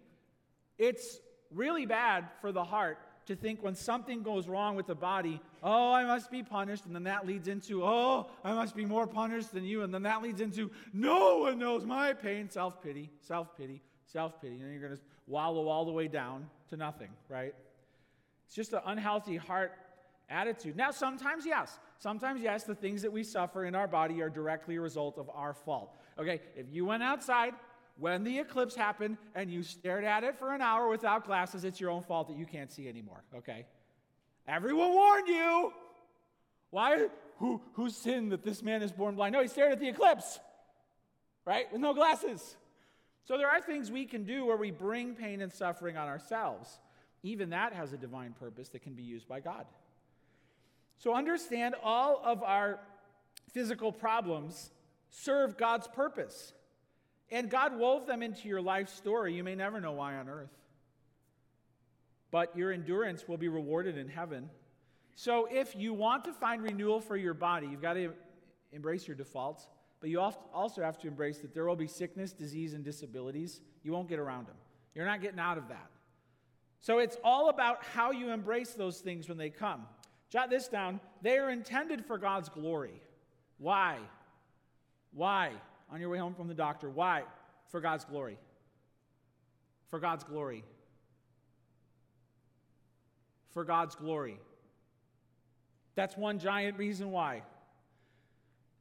It's 0.78 1.20
really 1.52 1.86
bad 1.86 2.26
for 2.42 2.52
the 2.52 2.64
heart 2.64 3.00
to 3.28 3.36
think 3.36 3.62
when 3.62 3.76
something 3.76 4.24
goes 4.24 4.48
wrong 4.48 4.76
with 4.76 4.88
the 4.88 4.96
body, 4.96 5.42
oh, 5.62 5.92
I 5.92 6.06
must 6.06 6.32
be 6.32 6.44
punished. 6.44 6.86
And 6.86 6.96
then 6.96 7.04
that 7.04 7.28
leads 7.28 7.48
into, 7.48 7.84
oh, 7.84 8.28
I 8.44 8.54
must 8.54 8.76
be 8.76 8.86
more 8.86 9.06
punished 9.06 9.52
than 9.54 9.66
you. 9.66 9.84
And 9.84 9.94
then 9.94 10.04
that 10.04 10.22
leads 10.22 10.40
into, 10.40 10.72
no 10.94 11.40
one 11.40 11.60
knows 11.60 11.86
my 11.86 12.14
pain, 12.14 12.50
self 12.50 12.82
pity, 12.82 13.12
self 13.22 13.56
pity, 13.58 13.82
self 14.06 14.42
pity. 14.42 14.56
And 14.56 14.72
you're 14.72 14.82
going 14.82 14.96
to 14.96 15.02
wallow 15.28 15.68
all 15.68 15.86
the 15.86 15.92
way 15.92 16.08
down 16.08 16.48
to 16.70 16.78
nothing, 16.78 17.10
right? 17.28 17.54
It's 18.46 18.56
just 18.56 18.72
an 18.74 18.82
unhealthy 18.86 19.36
heart 19.36 19.74
attitude. 20.30 20.76
Now, 20.76 20.92
sometimes, 20.92 21.46
yes. 21.46 21.80
Sometimes, 22.00 22.42
yes, 22.42 22.64
the 22.64 22.76
things 22.76 23.02
that 23.02 23.12
we 23.12 23.24
suffer 23.24 23.66
in 23.66 23.76
our 23.76 23.88
body 23.88 24.22
are 24.22 24.30
directly 24.30 24.76
a 24.76 24.82
result 24.82 25.18
of 25.18 25.30
our 25.34 25.54
fault. 25.54 25.98
Okay, 26.20 26.42
if 26.56 26.66
you 26.72 26.86
went 26.86 27.04
outside 27.04 27.54
when 28.00 28.24
the 28.24 28.40
eclipse 28.40 28.76
happened 28.76 29.18
and 29.36 29.52
you 29.52 29.64
stared 29.64 30.04
at 30.04 30.24
it 30.24 30.38
for 30.38 30.54
an 30.54 30.62
hour 30.62 30.88
without 30.88 31.26
glasses, 31.26 31.64
it's 31.64 31.80
your 31.80 31.90
own 31.90 32.02
fault 32.04 32.28
that 32.28 32.38
you 32.38 32.46
can't 32.46 32.72
see 32.72 32.88
anymore, 32.88 33.24
okay? 33.36 33.66
Everyone 34.48 34.92
warned 34.94 35.28
you. 35.28 35.74
Why? 36.70 37.08
Who, 37.40 37.62
who 37.74 37.90
sinned 37.90 38.32
that 38.32 38.44
this 38.44 38.64
man 38.64 38.82
is 38.82 38.92
born 38.92 39.16
blind? 39.16 39.34
No, 39.34 39.42
he 39.42 39.48
stared 39.48 39.72
at 39.72 39.80
the 39.80 39.90
eclipse, 39.90 40.40
right? 41.46 41.72
With 41.72 41.82
no 41.82 41.94
glasses. 41.94 42.58
So 43.26 43.38
there 43.38 43.50
are 43.50 43.62
things 43.62 43.92
we 43.92 44.06
can 44.06 44.24
do 44.24 44.46
where 44.46 44.58
we 44.58 44.72
bring 44.72 45.14
pain 45.14 45.42
and 45.42 45.52
suffering 45.52 45.98
on 45.98 46.08
ourselves. 46.08 46.80
Even 47.24 47.50
that 47.50 47.74
has 47.74 47.94
a 47.94 47.98
divine 47.98 48.34
purpose 48.40 48.70
that 48.70 48.84
can 48.84 48.94
be 48.94 49.04
used 49.04 49.28
by 49.28 49.40
God. 49.40 49.66
So 50.98 51.14
understand 51.14 51.76
all 51.84 52.22
of 52.24 52.42
our 52.42 52.80
physical 53.52 53.92
problems 53.92 54.72
serve 55.10 55.58
God's 55.58 55.88
purpose. 55.88 56.54
And 57.30 57.50
God 57.50 57.78
wove 57.78 58.06
them 58.06 58.24
into 58.24 58.48
your 58.48 58.62
life 58.62 58.90
story. 58.90 59.34
You 59.34 59.44
may 59.44 59.56
never 59.56 59.82
know 59.82 59.92
why 59.92 60.16
on 60.16 60.30
earth. 60.30 60.52
But 62.32 62.56
your 62.56 62.72
endurance 62.72 63.28
will 63.28 63.38
be 63.38 63.48
rewarded 63.48 63.98
in 63.98 64.08
heaven. 64.08 64.50
So 65.16 65.48
if 65.52 65.76
you 65.76 65.94
want 65.94 66.26
to 66.26 66.34
find 66.34 66.62
renewal 66.62 67.02
for 67.02 67.18
your 67.18 67.34
body, 67.34 67.68
you've 67.68 67.82
got 67.82 67.94
to 67.94 68.14
embrace 68.72 69.08
your 69.08 69.16
defaults. 69.16 69.68
But 70.00 70.10
you 70.10 70.20
also 70.20 70.84
have 70.84 71.00
to 71.00 71.08
embrace 71.08 71.40
that 71.40 71.54
there 71.54 71.66
will 71.66 71.76
be 71.76 71.88
sickness, 71.88 72.32
disease, 72.32 72.74
and 72.74 72.84
disabilities. 72.84 73.62
You 73.84 73.92
won't 73.92 74.08
get 74.08 74.20
around 74.20 74.48
them. 74.48 74.56
You're 74.94 75.06
not 75.06 75.22
getting 75.22 75.40
out 75.40 75.58
of 75.58 75.68
that. 75.70 75.90
So 76.80 77.00
it's 77.00 77.18
all 77.24 77.50
about 77.50 77.84
how 77.84 78.12
you 78.12 78.30
embrace 78.30 78.74
those 78.74 79.00
things 79.00 79.28
when 79.28 79.38
they 79.38 79.50
come. 79.50 79.86
Jot 80.30 80.50
this 80.50 80.68
down. 80.68 81.00
They 81.22 81.40
are 81.40 81.50
intended 81.50 82.06
for 82.06 82.18
God's 82.18 82.50
glory. 82.50 83.02
Why? 83.58 83.98
Why? 85.14 85.54
on 85.90 86.02
your 86.02 86.10
way 86.10 86.18
home 86.18 86.34
from 86.34 86.48
the 86.48 86.54
doctor. 86.54 86.90
Why? 86.90 87.24
For 87.70 87.80
God's 87.82 88.06
glory. 88.06 88.38
For 89.90 90.00
God's 90.00 90.24
glory. 90.24 90.64
For 93.52 93.64
God's 93.64 93.96
glory. 93.96 94.40
That's 95.96 96.16
one 96.16 96.40
giant 96.40 96.78
reason 96.78 97.12
why. 97.12 97.44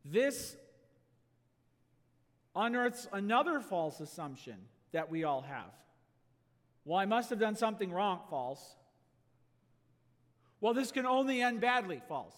This 0.04 0.56
unearths 2.54 3.08
another 3.12 3.60
false 3.60 4.00
assumption 4.00 4.56
that 4.92 5.10
we 5.10 5.24
all 5.24 5.42
have. 5.42 5.72
Well, 6.84 6.98
I 6.98 7.04
must 7.04 7.30
have 7.30 7.40
done 7.40 7.56
something 7.56 7.92
wrong, 7.92 8.20
false. 8.30 8.76
Well, 10.60 10.74
this 10.74 10.92
can 10.92 11.06
only 11.06 11.42
end 11.42 11.60
badly, 11.60 12.00
false. 12.08 12.36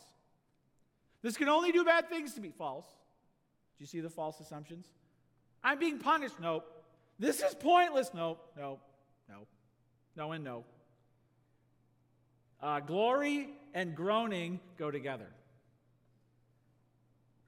This 1.22 1.36
can 1.36 1.48
only 1.48 1.72
do 1.72 1.84
bad 1.84 2.08
things 2.08 2.34
to 2.34 2.40
me, 2.40 2.52
false. 2.56 2.86
Do 3.78 3.84
you 3.84 3.86
see 3.86 4.00
the 4.00 4.10
false 4.10 4.40
assumptions? 4.40 4.86
I'm 5.62 5.78
being 5.78 5.98
punished. 5.98 6.40
Nope. 6.40 6.66
This 7.18 7.40
is 7.42 7.54
pointless. 7.54 8.10
Nope, 8.12 8.44
nope, 8.56 8.80
nope. 9.28 9.48
No 10.16 10.32
and 10.32 10.42
no. 10.42 10.64
Uh, 12.60 12.80
glory 12.80 13.50
and 13.74 13.94
groaning 13.94 14.58
go 14.78 14.90
together. 14.90 15.28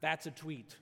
That's 0.00 0.26
a 0.26 0.30
tweet. 0.30 0.76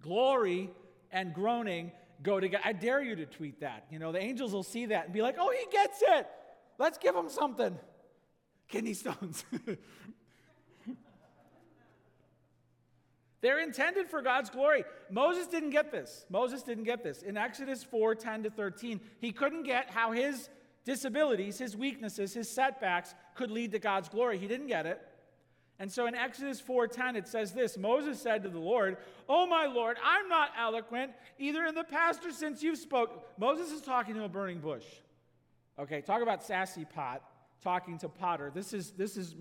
Glory 0.00 0.70
and 1.12 1.34
groaning 1.34 1.92
go 2.22 2.40
together. 2.40 2.62
I 2.64 2.72
dare 2.72 3.02
you 3.02 3.16
to 3.16 3.26
tweet 3.26 3.60
that. 3.60 3.86
You 3.90 3.98
know, 3.98 4.10
the 4.10 4.20
angels 4.20 4.52
will 4.52 4.62
see 4.62 4.86
that 4.86 5.04
and 5.06 5.12
be 5.12 5.22
like, 5.22 5.36
oh, 5.38 5.50
he 5.50 5.70
gets 5.70 6.02
it. 6.02 6.26
Let's 6.78 6.98
give 6.98 7.14
him 7.14 7.28
something. 7.28 7.78
Kidney 8.68 8.94
stones. 8.94 9.44
They're 13.44 13.60
intended 13.60 14.08
for 14.08 14.22
God's 14.22 14.48
glory. 14.48 14.84
Moses 15.10 15.46
didn't 15.46 15.68
get 15.68 15.92
this. 15.92 16.24
Moses 16.30 16.62
didn't 16.62 16.84
get 16.84 17.02
this. 17.02 17.20
In 17.20 17.36
Exodus 17.36 17.84
4 17.84 18.14
10 18.14 18.44
to 18.44 18.50
13, 18.50 18.98
he 19.20 19.32
couldn't 19.32 19.64
get 19.64 19.90
how 19.90 20.12
his 20.12 20.48
disabilities, 20.86 21.58
his 21.58 21.76
weaknesses, 21.76 22.32
his 22.32 22.48
setbacks 22.48 23.14
could 23.34 23.50
lead 23.50 23.72
to 23.72 23.78
God's 23.78 24.08
glory. 24.08 24.38
He 24.38 24.46
didn't 24.46 24.68
get 24.68 24.86
it. 24.86 24.98
And 25.78 25.92
so 25.92 26.06
in 26.06 26.14
Exodus 26.14 26.58
4:10 26.58 27.16
it 27.16 27.28
says 27.28 27.52
this, 27.52 27.76
Moses 27.76 28.18
said 28.18 28.44
to 28.44 28.48
the 28.48 28.58
Lord, 28.58 28.96
"Oh 29.28 29.46
my 29.46 29.66
Lord, 29.66 29.98
I'm 30.02 30.26
not 30.30 30.52
eloquent 30.56 31.12
either 31.36 31.66
in 31.66 31.74
the 31.74 31.84
past 31.84 32.24
or 32.24 32.30
since 32.30 32.62
you've 32.62 32.78
spoke." 32.78 33.38
Moses 33.38 33.72
is 33.72 33.82
talking 33.82 34.14
to 34.14 34.24
a 34.24 34.28
burning 34.28 34.60
bush. 34.60 34.86
Okay, 35.78 36.00
talk 36.00 36.22
about 36.22 36.42
sassy 36.42 36.86
pot 36.86 37.22
talking 37.62 37.98
to 37.98 38.08
potter. 38.08 38.50
This 38.54 38.72
is 38.72 38.92
this 38.92 39.16
is 39.16 39.34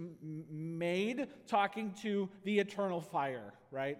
made 0.50 1.28
talking 1.48 1.94
to 2.02 2.30
the 2.44 2.60
eternal 2.60 3.02
fire, 3.02 3.54
right? 3.72 3.98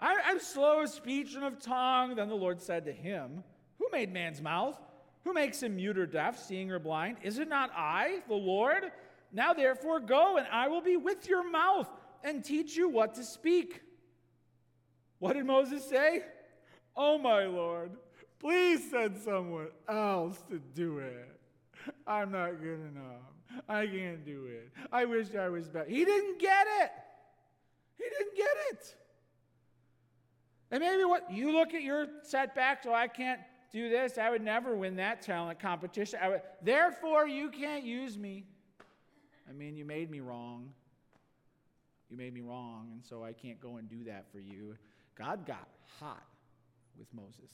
I, 0.00 0.16
I'm 0.26 0.40
slow 0.40 0.82
of 0.82 0.90
speech 0.90 1.34
and 1.34 1.44
of 1.44 1.60
tongue. 1.60 2.16
Then 2.16 2.28
the 2.28 2.34
Lord 2.34 2.60
said 2.60 2.84
to 2.86 2.92
him, 2.92 3.44
Who 3.78 3.86
made 3.92 4.12
man's 4.12 4.42
mouth? 4.42 4.78
Who 5.24 5.32
makes 5.32 5.62
him 5.62 5.76
mute 5.76 5.96
or 5.96 6.06
deaf, 6.06 6.42
seeing 6.42 6.72
or 6.72 6.80
blind? 6.80 7.18
Is 7.22 7.38
it 7.38 7.48
not 7.48 7.70
I, 7.76 8.22
the 8.26 8.34
Lord? 8.34 8.90
Now 9.32 9.52
therefore 9.52 10.00
go, 10.00 10.36
and 10.36 10.46
I 10.50 10.68
will 10.68 10.80
be 10.80 10.96
with 10.96 11.28
your 11.28 11.48
mouth 11.48 11.88
and 12.24 12.44
teach 12.44 12.76
you 12.76 12.88
what 12.88 13.14
to 13.14 13.24
speak. 13.24 13.80
What 15.20 15.34
did 15.34 15.46
Moses 15.46 15.88
say? 15.88 16.24
Oh, 16.96 17.16
my 17.16 17.46
Lord, 17.46 17.92
please 18.40 18.90
send 18.90 19.16
someone 19.18 19.68
else 19.88 20.42
to 20.50 20.58
do 20.74 20.98
it. 20.98 21.31
I'm 22.06 22.32
not 22.32 22.60
good 22.60 22.80
enough. 22.80 23.64
I 23.68 23.86
can't 23.86 24.24
do 24.24 24.46
it. 24.46 24.72
I 24.90 25.04
wish 25.04 25.34
I 25.34 25.48
was 25.48 25.68
better. 25.68 25.88
He 25.88 26.04
didn't 26.04 26.38
get 26.38 26.66
it. 26.80 26.90
He 27.98 28.04
didn't 28.04 28.36
get 28.36 28.56
it. 28.70 28.94
And 30.70 30.80
maybe 30.80 31.04
what 31.04 31.30
you 31.30 31.52
look 31.52 31.74
at 31.74 31.82
your 31.82 32.06
setback, 32.22 32.84
so 32.84 32.90
oh, 32.90 32.94
I 32.94 33.06
can't 33.06 33.40
do 33.70 33.90
this. 33.90 34.16
I 34.16 34.30
would 34.30 34.42
never 34.42 34.74
win 34.74 34.96
that 34.96 35.22
talent 35.22 35.60
competition. 35.60 36.18
I 36.22 36.28
Would, 36.30 36.42
therefore, 36.62 37.26
you 37.26 37.50
can't 37.50 37.84
use 37.84 38.16
me. 38.16 38.46
I 39.48 39.52
mean, 39.52 39.76
you 39.76 39.84
made 39.84 40.10
me 40.10 40.20
wrong. 40.20 40.70
You 42.08 42.16
made 42.16 42.32
me 42.32 42.40
wrong, 42.40 42.88
and 42.92 43.04
so 43.04 43.22
I 43.24 43.32
can't 43.32 43.60
go 43.60 43.76
and 43.76 43.88
do 43.88 44.04
that 44.04 44.30
for 44.32 44.38
you. 44.38 44.76
God 45.16 45.46
got 45.46 45.68
hot 45.98 46.24
with 46.98 47.08
Moses. 47.12 47.50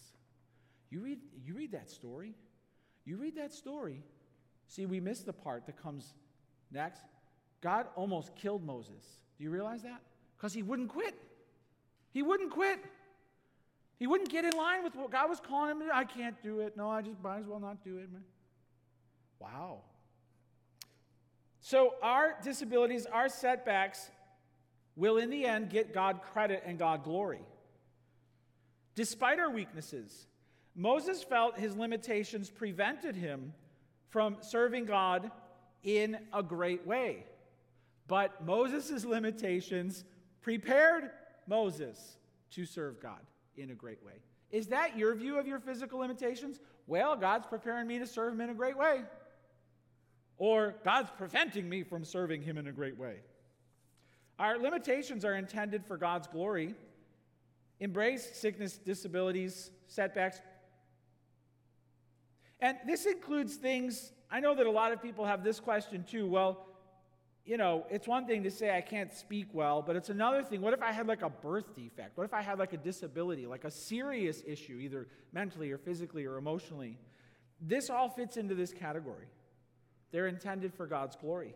You 0.91 1.01
read, 1.01 1.19
you 1.45 1.55
read 1.55 1.73
that 1.73 1.91
story. 1.91 2.35
You 3.05 3.17
read 3.17 3.37
that 3.37 3.53
story. 3.53 4.03
See, 4.69 4.87
we 4.87 5.01
miss 5.01 5.21
the 5.21 5.33
part 5.33 5.67
that 5.67 5.83
comes 5.83 6.15
next. 6.71 7.03
God 7.61 7.87
almost 7.97 8.37
killed 8.37 8.65
Moses. 8.65 9.03
Do 9.37 9.45
you 9.45 9.51
realize 9.51 9.83
that? 9.83 10.01
Because 10.37 10.53
he 10.53 10.63
wouldn't 10.63 10.91
quit. 10.91 11.15
He 12.13 12.23
wouldn't 12.23 12.51
quit. 12.51 12.79
He 13.99 14.07
wouldn't 14.07 14.31
get 14.31 14.45
in 14.45 14.53
line 14.53 14.85
with 14.85 14.95
what 14.95 15.11
God 15.11 15.29
was 15.29 15.41
calling 15.41 15.73
him 15.73 15.81
to. 15.81 15.95
I 15.95 16.05
can't 16.05 16.41
do 16.43 16.61
it. 16.61 16.77
No, 16.77 16.89
I 16.89 17.03
just 17.03 17.21
might 17.21 17.39
as 17.39 17.47
well 17.47 17.59
not 17.59 17.83
do 17.83 17.99
it. 17.99 18.09
Wow. 19.41 19.81
So, 21.61 21.95
our 22.03 22.37
disabilities, 22.43 23.07
our 23.07 23.29
setbacks, 23.29 24.11
will 24.95 25.17
in 25.17 25.31
the 25.31 25.45
end 25.45 25.71
get 25.71 25.93
God 25.93 26.21
credit 26.23 26.63
and 26.65 26.79
God 26.79 27.05
glory. 27.05 27.41
Despite 28.95 29.39
our 29.39 29.51
weaknesses, 29.51 30.27
Moses 30.75 31.23
felt 31.23 31.59
his 31.59 31.77
limitations 31.77 32.51
prevented 32.51 33.17
him 33.17 33.53
from 34.11 34.37
serving 34.41 34.87
God 34.87 35.31
in 35.83 36.19
a 36.33 36.43
great 36.43 36.87
way. 36.87 37.25
But 38.07 38.45
Moses' 38.45 39.05
limitations 39.05 40.05
prepared 40.41 41.11
Moses 41.47 42.17
to 42.53 42.65
serve 42.65 43.01
God 43.01 43.21
in 43.57 43.71
a 43.71 43.75
great 43.75 44.03
way. 44.05 44.15
Is 44.51 44.69
that 44.69 44.97
your 44.97 45.15
view 45.15 45.39
of 45.39 45.47
your 45.47 45.61
physical 45.61 45.99
limitations? 45.99 46.59
Well, 46.87 47.17
God's 47.17 47.47
preparing 47.47 47.87
me 47.87 47.99
to 47.99 48.07
serve 48.07 48.33
Him 48.33 48.41
in 48.41 48.51
a 48.51 48.55
great 48.55 48.79
way 48.79 49.03
or 50.39 50.77
God's 50.85 51.11
preventing 51.19 51.69
me 51.69 51.83
from 51.83 52.05
serving 52.05 52.43
Him 52.43 52.57
in 52.57 52.69
a 52.69 52.73
great 52.73 52.97
way. 52.97 53.17
Our 54.39 54.57
limitations 54.57 55.25
are 55.25 55.35
intended 55.35 55.85
for 55.85 55.97
God's 55.97 56.29
glory. 56.29 56.75
Embrace 57.81 58.31
sickness, 58.35 58.79
disabilities, 58.79 59.71
setbacks. 59.89 60.41
And 62.61 62.77
this 62.87 63.07
includes 63.07 63.57
things, 63.57 64.13
I 64.31 64.41
know 64.41 64.55
that 64.55 64.67
a 64.67 64.71
lot 64.71 64.93
of 64.93 65.03
people 65.03 65.25
have 65.25 65.45
this 65.45 65.61
question 65.61 66.05
too. 66.09 66.27
Well, 66.27 66.67
you 67.45 67.57
know, 67.57 67.87
it's 67.89 68.07
one 68.07 68.27
thing 68.27 68.43
to 68.43 68.51
say 68.51 68.77
I 68.77 68.83
can't 68.83 69.13
speak 69.13 69.47
well, 69.55 69.81
but 69.81 69.97
it's 69.97 70.11
another 70.11 70.43
thing. 70.43 70.61
What 70.61 70.75
if 70.75 70.83
I 70.83 70.93
had 70.93 71.07
like 71.07 71.23
a 71.23 71.31
birth 71.31 71.75
defect? 71.75 72.19
What 72.19 72.25
if 72.25 72.35
I 72.35 72.43
had 72.43 72.59
like 72.59 72.75
a 72.75 72.77
disability, 72.77 73.47
like 73.47 73.65
a 73.65 73.71
serious 73.71 74.43
issue, 74.47 74.75
either 74.75 75.07
mentally 75.33 75.71
or 75.71 75.79
physically 75.79 76.27
or 76.27 76.37
emotionally? 76.37 76.99
This 77.61 77.89
all 77.89 78.11
fits 78.11 78.37
into 78.37 78.55
this 78.55 78.73
category. 78.73 79.29
They're 80.11 80.27
intended 80.27 80.75
for 80.75 80.87
God's 80.87 81.17
glory. 81.17 81.55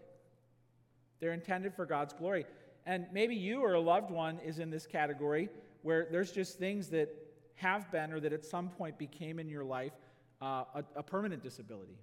They're 1.20 1.32
intended 1.32 1.74
for 1.74 1.84
God's 1.84 2.14
glory. 2.14 2.46
And 2.86 3.06
maybe 3.12 3.34
you 3.34 3.60
or 3.60 3.74
a 3.74 3.80
loved 3.80 4.10
one 4.10 4.38
is 4.38 4.60
in 4.60 4.70
this 4.70 4.86
category 4.86 5.50
where 5.82 6.08
there's 6.10 6.32
just 6.32 6.58
things 6.58 6.88
that 6.88 7.10
have 7.56 7.90
been 7.92 8.12
or 8.12 8.20
that 8.20 8.32
at 8.32 8.44
some 8.44 8.70
point 8.70 8.98
became 8.98 9.38
in 9.38 9.48
your 9.48 9.62
life 9.62 9.92
uh, 10.42 10.64
a, 10.74 10.84
a, 10.96 11.02
permanent 11.02 11.42
disability. 11.42 11.96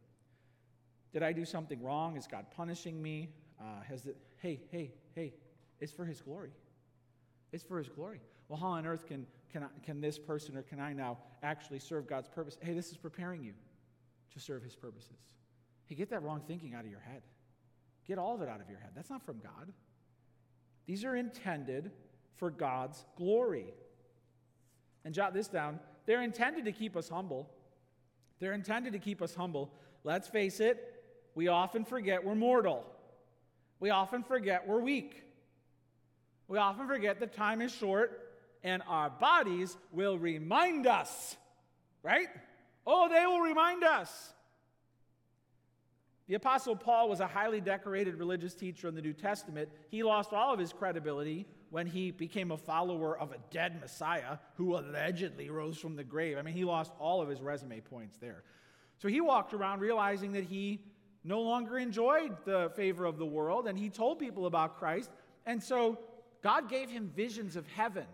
Did 1.12 1.23
I 1.23 1.34
do 1.34 1.43
something 1.43 1.84
wrong? 1.84 2.15
Is 2.15 2.25
God 2.25 2.45
punishing 2.56 3.02
me? 3.02 3.30
Uh, 3.60 3.82
has 3.88 4.06
it, 4.06 4.15
hey, 4.38 4.62
hey, 4.71 4.91
hey, 5.13 5.34
it's 5.82 5.91
for 5.91 6.06
His 6.06 6.21
glory. 6.21 6.52
It's 7.52 7.63
for 7.63 7.78
His 7.78 7.89
glory. 7.89 8.21
Well, 8.47 8.58
how 8.58 8.67
on 8.67 8.86
earth 8.86 9.06
can, 9.06 9.28
can, 9.52 9.63
I, 9.63 9.67
can 9.84 9.99
this 9.99 10.17
person 10.17 10.56
or 10.56 10.62
can 10.62 10.80
I 10.80 10.93
now 10.93 11.17
actually 11.43 11.80
serve 11.80 12.08
God's 12.08 12.30
purpose? 12.30 12.58
Hey, 12.62 12.73
this 12.73 12.91
is 12.91 12.97
preparing 12.97 13.43
you 13.43 13.54
to 14.34 14.39
serve 14.39 14.63
His 14.63 14.75
purposes. 14.75 15.17
Hey, 15.88 15.95
get 15.95 16.10
that 16.12 16.23
wrong 16.23 16.41
thinking 16.47 16.73
out 16.73 16.86
of 16.86 16.91
your 16.91 17.02
head. 17.02 17.23
Get 18.08 18.17
all 18.17 18.36
of 18.36 18.41
it 18.41 18.47
out 18.47 18.62
of 18.62 18.69
your 18.69 18.80
head. 18.80 18.91
That's 18.95 19.10
not 19.10 19.21
from 19.25 19.39
God. 19.39 19.73
These 20.86 21.04
are 21.04 21.15
intended 21.15 21.91
for 22.38 22.49
God's 22.49 23.04
glory. 23.17 23.73
And 25.04 25.13
jot 25.13 25.34
this 25.34 25.49
down 25.49 25.80
they're 26.06 26.23
intended 26.23 26.65
to 26.65 26.71
keep 26.71 26.95
us 26.95 27.08
humble. 27.08 27.52
They're 28.39 28.54
intended 28.54 28.93
to 28.93 28.99
keep 28.99 29.21
us 29.21 29.36
humble. 29.36 29.71
Let's 30.04 30.28
face 30.28 30.60
it, 30.60 31.04
we 31.36 31.47
often 31.47 31.86
forget 31.86 32.23
we're 32.23 32.36
mortal. 32.36 32.86
We 33.80 33.89
often 33.89 34.23
forget 34.23 34.67
we're 34.67 34.82
weak. 34.82 35.23
We 36.47 36.58
often 36.58 36.88
forget 36.88 37.19
that 37.19 37.34
time 37.34 37.62
is 37.62 37.73
short 37.73 38.30
and 38.63 38.82
our 38.88 39.10
bodies 39.10 39.78
will 39.91 40.17
remind 40.17 40.88
us, 40.88 41.38
right? 42.04 42.28
Oh, 42.86 43.08
they 43.08 43.25
will 43.25 43.41
remind 43.41 43.84
us. 43.84 44.34
The 46.28 46.36
Apostle 46.36 46.75
Paul 46.75 47.10
was 47.10 47.21
a 47.21 47.28
highly 47.28 47.62
decorated 47.62 48.15
religious 48.15 48.54
teacher 48.54 48.88
in 48.88 48.95
the 48.95 49.02
New 49.02 49.13
Testament. 49.13 49.69
He 49.89 50.04
lost 50.04 50.32
all 50.34 50.54
of 50.54 50.60
his 50.60 50.73
credibility 50.73 51.47
when 51.70 51.88
he 51.88 52.12
became 52.12 52.52
a 52.52 52.58
follower 52.58 53.18
of 53.18 53.32
a 53.32 53.38
dead 53.52 53.80
Messiah 53.80 54.38
who 54.56 54.78
allegedly 54.78 55.50
rose 55.50 55.78
from 55.78 55.96
the 55.96 56.04
grave. 56.04 56.38
I 56.38 56.42
mean, 56.42 56.54
he 56.54 56.66
lost 56.66 56.92
all 57.00 57.22
of 57.22 57.30
his 57.30 57.42
resume 57.42 57.80
points 57.82 58.18
there. 58.18 58.44
So 58.98 59.08
he 59.08 59.22
walked 59.22 59.54
around 59.54 59.80
realizing 59.80 60.34
that 60.34 60.44
he 60.44 60.82
no 61.24 61.42
longer 61.42 61.78
enjoyed 61.78 62.36
the 62.46 62.72
favor 62.76 63.06
of 63.06 63.18
the 63.18 63.26
world, 63.26 63.68
and 63.68 63.78
he 63.78 63.90
told 63.90 64.20
people 64.20 64.46
about 64.46 64.80
Christ. 64.80 65.10
And 65.46 65.62
so 65.62 66.00
God 66.42 66.70
gave 66.70 66.90
him 66.90 67.12
visions 67.16 67.56
of 67.56 67.68
heaven. 67.68 68.06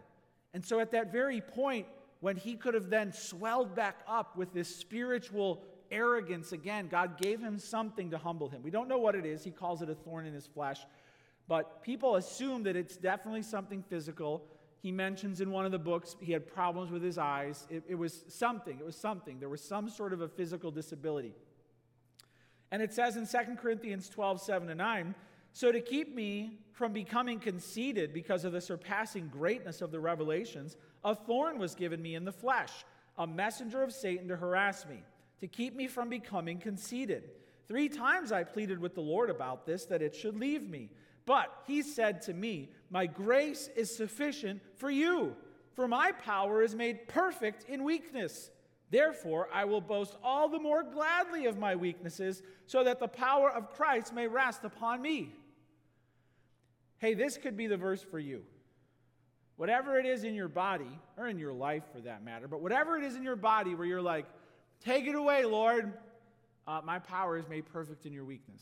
And 0.53 0.63
so 0.63 0.79
at 0.79 0.91
that 0.91 1.11
very 1.11 1.41
point, 1.41 1.87
when 2.19 2.35
he 2.35 2.55
could 2.55 2.73
have 2.73 2.89
then 2.89 3.11
swelled 3.11 3.75
back 3.75 3.97
up 4.07 4.35
with 4.37 4.53
this 4.53 4.73
spiritual 4.73 5.61
arrogance 5.91 6.51
again. 6.51 6.87
God 6.87 7.17
gave 7.19 7.39
him 7.39 7.57
something 7.59 8.11
to 8.11 8.17
humble 8.17 8.49
him. 8.49 8.61
We 8.63 8.71
don't 8.71 8.87
know 8.87 8.97
what 8.97 9.15
it 9.15 9.25
is. 9.25 9.43
He 9.43 9.51
calls 9.51 9.81
it 9.81 9.89
a 9.89 9.95
thorn 9.95 10.25
in 10.25 10.33
his 10.33 10.47
flesh. 10.47 10.79
But 11.47 11.83
people 11.83 12.15
assume 12.15 12.63
that 12.63 12.75
it's 12.75 12.97
definitely 12.97 13.43
something 13.43 13.83
physical. 13.83 14.43
He 14.81 14.91
mentions 14.91 15.41
in 15.41 15.51
one 15.51 15.65
of 15.65 15.71
the 15.71 15.79
books 15.79 16.15
he 16.19 16.31
had 16.31 16.47
problems 16.47 16.91
with 16.91 17.03
his 17.03 17.17
eyes. 17.17 17.67
It, 17.69 17.83
it 17.87 17.95
was 17.95 18.23
something. 18.27 18.79
It 18.79 18.85
was 18.85 18.95
something. 18.95 19.39
There 19.39 19.49
was 19.49 19.61
some 19.61 19.89
sort 19.89 20.13
of 20.13 20.21
a 20.21 20.27
physical 20.27 20.71
disability. 20.71 21.33
And 22.71 22.81
it 22.81 22.93
says 22.93 23.15
in 23.15 23.27
2 23.27 23.55
Corinthians 23.55 24.09
12, 24.09 24.41
7 24.41 24.67
to 24.67 24.75
9, 24.75 25.15
so 25.53 25.71
to 25.71 25.79
keep 25.79 26.13
me 26.13 26.59
from 26.73 26.91
becoming 26.91 27.39
conceited 27.39 28.13
because 28.13 28.43
of 28.43 28.51
the 28.51 28.59
surpassing 28.59 29.29
greatness 29.29 29.81
of 29.81 29.91
the 29.91 29.99
revelations, 29.99 30.75
a 31.03 31.15
thorn 31.15 31.59
was 31.59 31.75
given 31.75 32.01
me 32.01 32.15
in 32.15 32.25
the 32.25 32.31
flesh, 32.31 32.71
a 33.17 33.25
messenger 33.25 33.81
of 33.81 33.93
Satan 33.93 34.27
to 34.27 34.35
harass 34.35 34.85
me 34.85 35.03
to 35.39 35.47
keep 35.47 35.75
me 35.75 35.87
from 35.87 36.09
becoming 36.09 36.59
conceited. 36.59 37.29
Three 37.67 37.89
times 37.89 38.31
I 38.31 38.43
pleaded 38.43 38.79
with 38.79 38.95
the 38.95 39.01
Lord 39.01 39.29
about 39.29 39.65
this, 39.65 39.85
that 39.85 40.01
it 40.01 40.15
should 40.15 40.37
leave 40.37 40.67
me. 40.67 40.89
But 41.25 41.51
he 41.65 41.81
said 41.81 42.21
to 42.23 42.33
me, 42.33 42.69
My 42.89 43.07
grace 43.07 43.69
is 43.75 43.95
sufficient 43.95 44.61
for 44.75 44.89
you, 44.89 45.35
For 45.73 45.87
my 45.87 46.11
power 46.11 46.61
is 46.61 46.75
made 46.75 47.07
perfect 47.07 47.65
in 47.67 47.83
weakness. 47.83 48.51
Therefore, 48.91 49.49
I 49.51 49.65
will 49.65 49.81
boast 49.81 50.15
all 50.23 50.47
the 50.47 50.59
more 50.59 50.83
gladly 50.83 51.47
of 51.47 51.57
my 51.57 51.75
weaknesses, 51.75 52.43
so 52.67 52.83
that 52.83 52.99
the 52.99 53.07
power 53.07 53.51
of 53.51 53.71
Christ 53.71 54.13
may 54.13 54.27
rest 54.27 54.63
upon 54.63 55.01
me. 55.01 55.33
Hey, 56.99 57.13
this 57.13 57.37
could 57.37 57.57
be 57.57 57.67
the 57.67 57.77
verse 57.77 58.01
for 58.01 58.19
you. 58.19 58.43
Whatever 59.57 59.97
it 59.97 60.05
is 60.05 60.23
in 60.23 60.35
your 60.35 60.47
body, 60.47 60.99
or 61.17 61.27
in 61.27 61.39
your 61.39 61.53
life 61.53 61.83
for 61.93 62.01
that 62.01 62.23
matter, 62.23 62.47
but 62.47 62.61
whatever 62.61 62.97
it 62.97 63.03
is 63.03 63.15
in 63.15 63.23
your 63.23 63.35
body 63.35 63.73
where 63.73 63.87
you're 63.87 64.01
like, 64.01 64.27
take 64.83 65.07
it 65.07 65.15
away, 65.15 65.45
Lord, 65.45 65.93
uh, 66.67 66.81
my 66.83 66.99
power 66.99 67.37
is 67.37 67.47
made 67.47 67.65
perfect 67.65 68.05
in 68.05 68.13
your 68.13 68.25
weakness. 68.25 68.61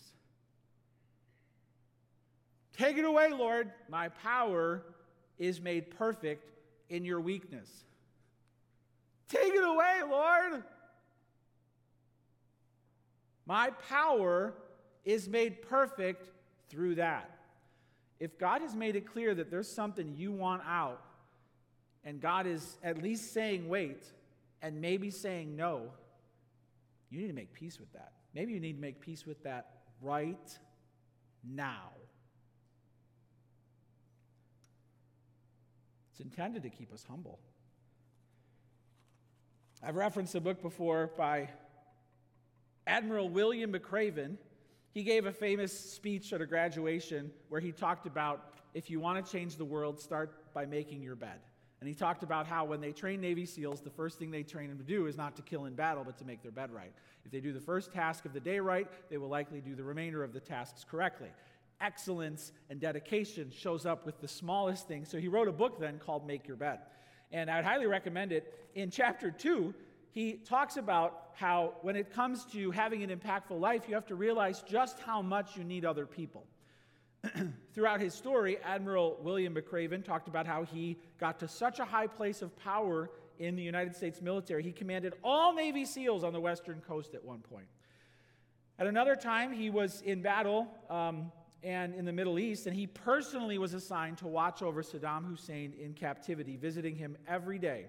Take 2.77 2.97
it 2.97 3.05
away, 3.05 3.31
Lord, 3.31 3.71
my 3.87 4.09
power 4.09 4.83
is 5.37 5.61
made 5.61 5.91
perfect 5.91 6.51
in 6.89 7.05
your 7.05 7.21
weakness. 7.21 7.69
Take 9.27 9.53
it 9.53 9.63
away, 9.63 10.01
Lord. 10.09 10.63
My 13.45 13.71
power 13.89 14.53
is 15.05 15.27
made 15.27 15.61
perfect 15.63 16.29
through 16.69 16.95
that. 16.95 17.29
If 18.19 18.39
God 18.39 18.61
has 18.61 18.75
made 18.75 18.95
it 18.95 19.05
clear 19.05 19.35
that 19.35 19.51
there's 19.51 19.69
something 19.69 20.13
you 20.15 20.31
want 20.31 20.61
out, 20.65 21.01
and 22.05 22.21
God 22.21 22.47
is 22.47 22.77
at 22.83 23.01
least 23.01 23.33
saying 23.33 23.67
wait, 23.67 24.05
and 24.61 24.79
maybe 24.79 25.09
saying 25.09 25.55
no, 25.55 25.89
you 27.09 27.21
need 27.21 27.27
to 27.27 27.33
make 27.33 27.53
peace 27.53 27.79
with 27.79 27.91
that. 27.93 28.13
Maybe 28.33 28.53
you 28.53 28.59
need 28.59 28.73
to 28.73 28.81
make 28.81 28.99
peace 28.99 29.25
with 29.25 29.43
that 29.43 29.81
right 30.01 30.57
now. 31.43 31.89
It's 36.13 36.19
intended 36.19 36.61
to 36.61 36.69
keep 36.69 36.93
us 36.93 37.03
humble. 37.09 37.39
I've 39.81 39.95
referenced 39.95 40.35
a 40.35 40.39
book 40.39 40.61
before 40.61 41.09
by 41.17 41.49
Admiral 42.85 43.29
William 43.29 43.73
McRaven. 43.73 44.37
He 44.91 45.01
gave 45.01 45.25
a 45.25 45.31
famous 45.31 45.77
speech 45.77 46.31
at 46.31 46.39
a 46.39 46.45
graduation 46.45 47.31
where 47.49 47.59
he 47.59 47.71
talked 47.71 48.05
about 48.05 48.53
if 48.75 48.91
you 48.91 48.99
want 48.99 49.25
to 49.25 49.31
change 49.31 49.55
the 49.55 49.65
world, 49.65 49.99
start 49.99 50.53
by 50.53 50.67
making 50.67 51.01
your 51.01 51.15
bed. 51.15 51.39
And 51.79 51.87
he 51.87 51.95
talked 51.95 52.21
about 52.21 52.45
how 52.45 52.63
when 52.63 52.79
they 52.79 52.91
train 52.91 53.19
Navy 53.19 53.47
SEALs, 53.47 53.81
the 53.81 53.89
first 53.89 54.19
thing 54.19 54.29
they 54.29 54.43
train 54.43 54.69
them 54.69 54.77
to 54.77 54.83
do 54.83 55.07
is 55.07 55.17
not 55.17 55.35
to 55.37 55.41
kill 55.41 55.65
in 55.65 55.73
battle, 55.73 56.03
but 56.03 56.19
to 56.19 56.25
make 56.25 56.43
their 56.43 56.51
bed 56.51 56.71
right. 56.71 56.93
If 57.25 57.31
they 57.31 57.39
do 57.39 57.53
the 57.53 57.59
first 57.59 57.91
task 57.91 58.25
of 58.25 58.33
the 58.33 58.39
day 58.39 58.59
right, 58.59 58.87
they 59.09 59.17
will 59.17 59.29
likely 59.29 59.61
do 59.61 59.73
the 59.73 59.83
remainder 59.83 60.23
of 60.23 60.31
the 60.31 60.39
tasks 60.39 60.85
correctly 60.87 61.29
excellence 61.83 62.53
and 62.69 62.79
dedication 62.79 63.51
shows 63.51 63.85
up 63.85 64.05
with 64.05 64.19
the 64.21 64.27
smallest 64.27 64.87
things. 64.87 65.09
So 65.09 65.17
he 65.19 65.27
wrote 65.27 65.47
a 65.47 65.51
book 65.51 65.79
then 65.79 65.99
called 65.99 66.25
Make 66.25 66.47
Your 66.47 66.57
Bed. 66.57 66.79
And 67.31 67.51
I'd 67.51 67.65
highly 67.65 67.85
recommend 67.85 68.31
it. 68.31 68.53
In 68.73 68.89
chapter 68.89 69.29
two, 69.29 69.73
he 70.11 70.33
talks 70.33 70.77
about 70.77 71.31
how 71.33 71.73
when 71.81 71.95
it 71.95 72.13
comes 72.13 72.45
to 72.45 72.71
having 72.71 73.03
an 73.03 73.09
impactful 73.09 73.59
life, 73.59 73.83
you 73.87 73.95
have 73.95 74.07
to 74.07 74.15
realize 74.15 74.61
just 74.61 74.99
how 74.99 75.21
much 75.21 75.57
you 75.57 75.63
need 75.63 75.83
other 75.83 76.05
people. 76.05 76.45
Throughout 77.73 77.99
his 77.99 78.13
story, 78.13 78.57
Admiral 78.63 79.17
William 79.21 79.55
McRaven 79.55 80.05
talked 80.05 80.27
about 80.27 80.45
how 80.45 80.63
he 80.63 80.97
got 81.19 81.39
to 81.39 81.47
such 81.47 81.79
a 81.79 81.85
high 81.85 82.07
place 82.07 82.41
of 82.41 82.55
power 82.57 83.09
in 83.39 83.55
the 83.55 83.63
United 83.63 83.95
States 83.95 84.21
military. 84.21 84.63
He 84.63 84.71
commanded 84.71 85.13
all 85.23 85.53
Navy 85.53 85.85
SEALs 85.85 86.23
on 86.23 86.31
the 86.33 86.39
western 86.39 86.81
coast 86.81 87.15
at 87.15 87.23
one 87.23 87.39
point. 87.39 87.67
At 88.77 88.87
another 88.87 89.15
time, 89.15 89.51
he 89.51 89.69
was 89.69 90.01
in 90.01 90.21
battle 90.21 90.67
um, 90.89 91.31
and 91.63 91.95
in 91.95 92.05
the 92.05 92.11
Middle 92.11 92.37
East, 92.39 92.67
and 92.67 92.75
he 92.75 92.87
personally 92.87 93.57
was 93.57 93.73
assigned 93.73 94.17
to 94.19 94.27
watch 94.27 94.61
over 94.61 94.83
Saddam 94.83 95.25
Hussein 95.25 95.73
in 95.79 95.93
captivity, 95.93 96.57
visiting 96.57 96.95
him 96.95 97.17
every 97.27 97.57
day. 97.57 97.85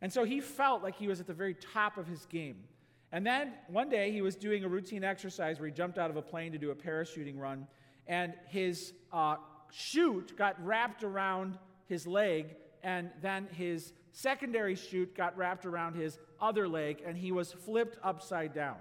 And 0.00 0.12
so 0.12 0.24
he 0.24 0.40
felt 0.40 0.82
like 0.82 0.96
he 0.96 1.08
was 1.08 1.20
at 1.20 1.26
the 1.26 1.34
very 1.34 1.54
top 1.54 1.98
of 1.98 2.06
his 2.06 2.24
game. 2.26 2.64
And 3.12 3.26
then 3.26 3.52
one 3.68 3.88
day 3.88 4.12
he 4.12 4.22
was 4.22 4.36
doing 4.36 4.64
a 4.64 4.68
routine 4.68 5.04
exercise 5.04 5.58
where 5.58 5.66
he 5.66 5.72
jumped 5.72 5.98
out 5.98 6.10
of 6.10 6.16
a 6.16 6.22
plane 6.22 6.52
to 6.52 6.58
do 6.58 6.70
a 6.70 6.74
parachuting 6.74 7.38
run, 7.38 7.66
and 8.06 8.32
his 8.48 8.92
uh, 9.12 9.36
chute 9.70 10.36
got 10.36 10.62
wrapped 10.64 11.04
around 11.04 11.58
his 11.86 12.06
leg, 12.06 12.56
and 12.82 13.10
then 13.20 13.48
his 13.52 13.92
secondary 14.12 14.74
chute 14.74 15.14
got 15.14 15.36
wrapped 15.36 15.66
around 15.66 15.94
his 15.94 16.18
other 16.40 16.68
leg, 16.68 17.02
and 17.04 17.16
he 17.16 17.32
was 17.32 17.52
flipped 17.52 17.98
upside 18.02 18.54
down. 18.54 18.76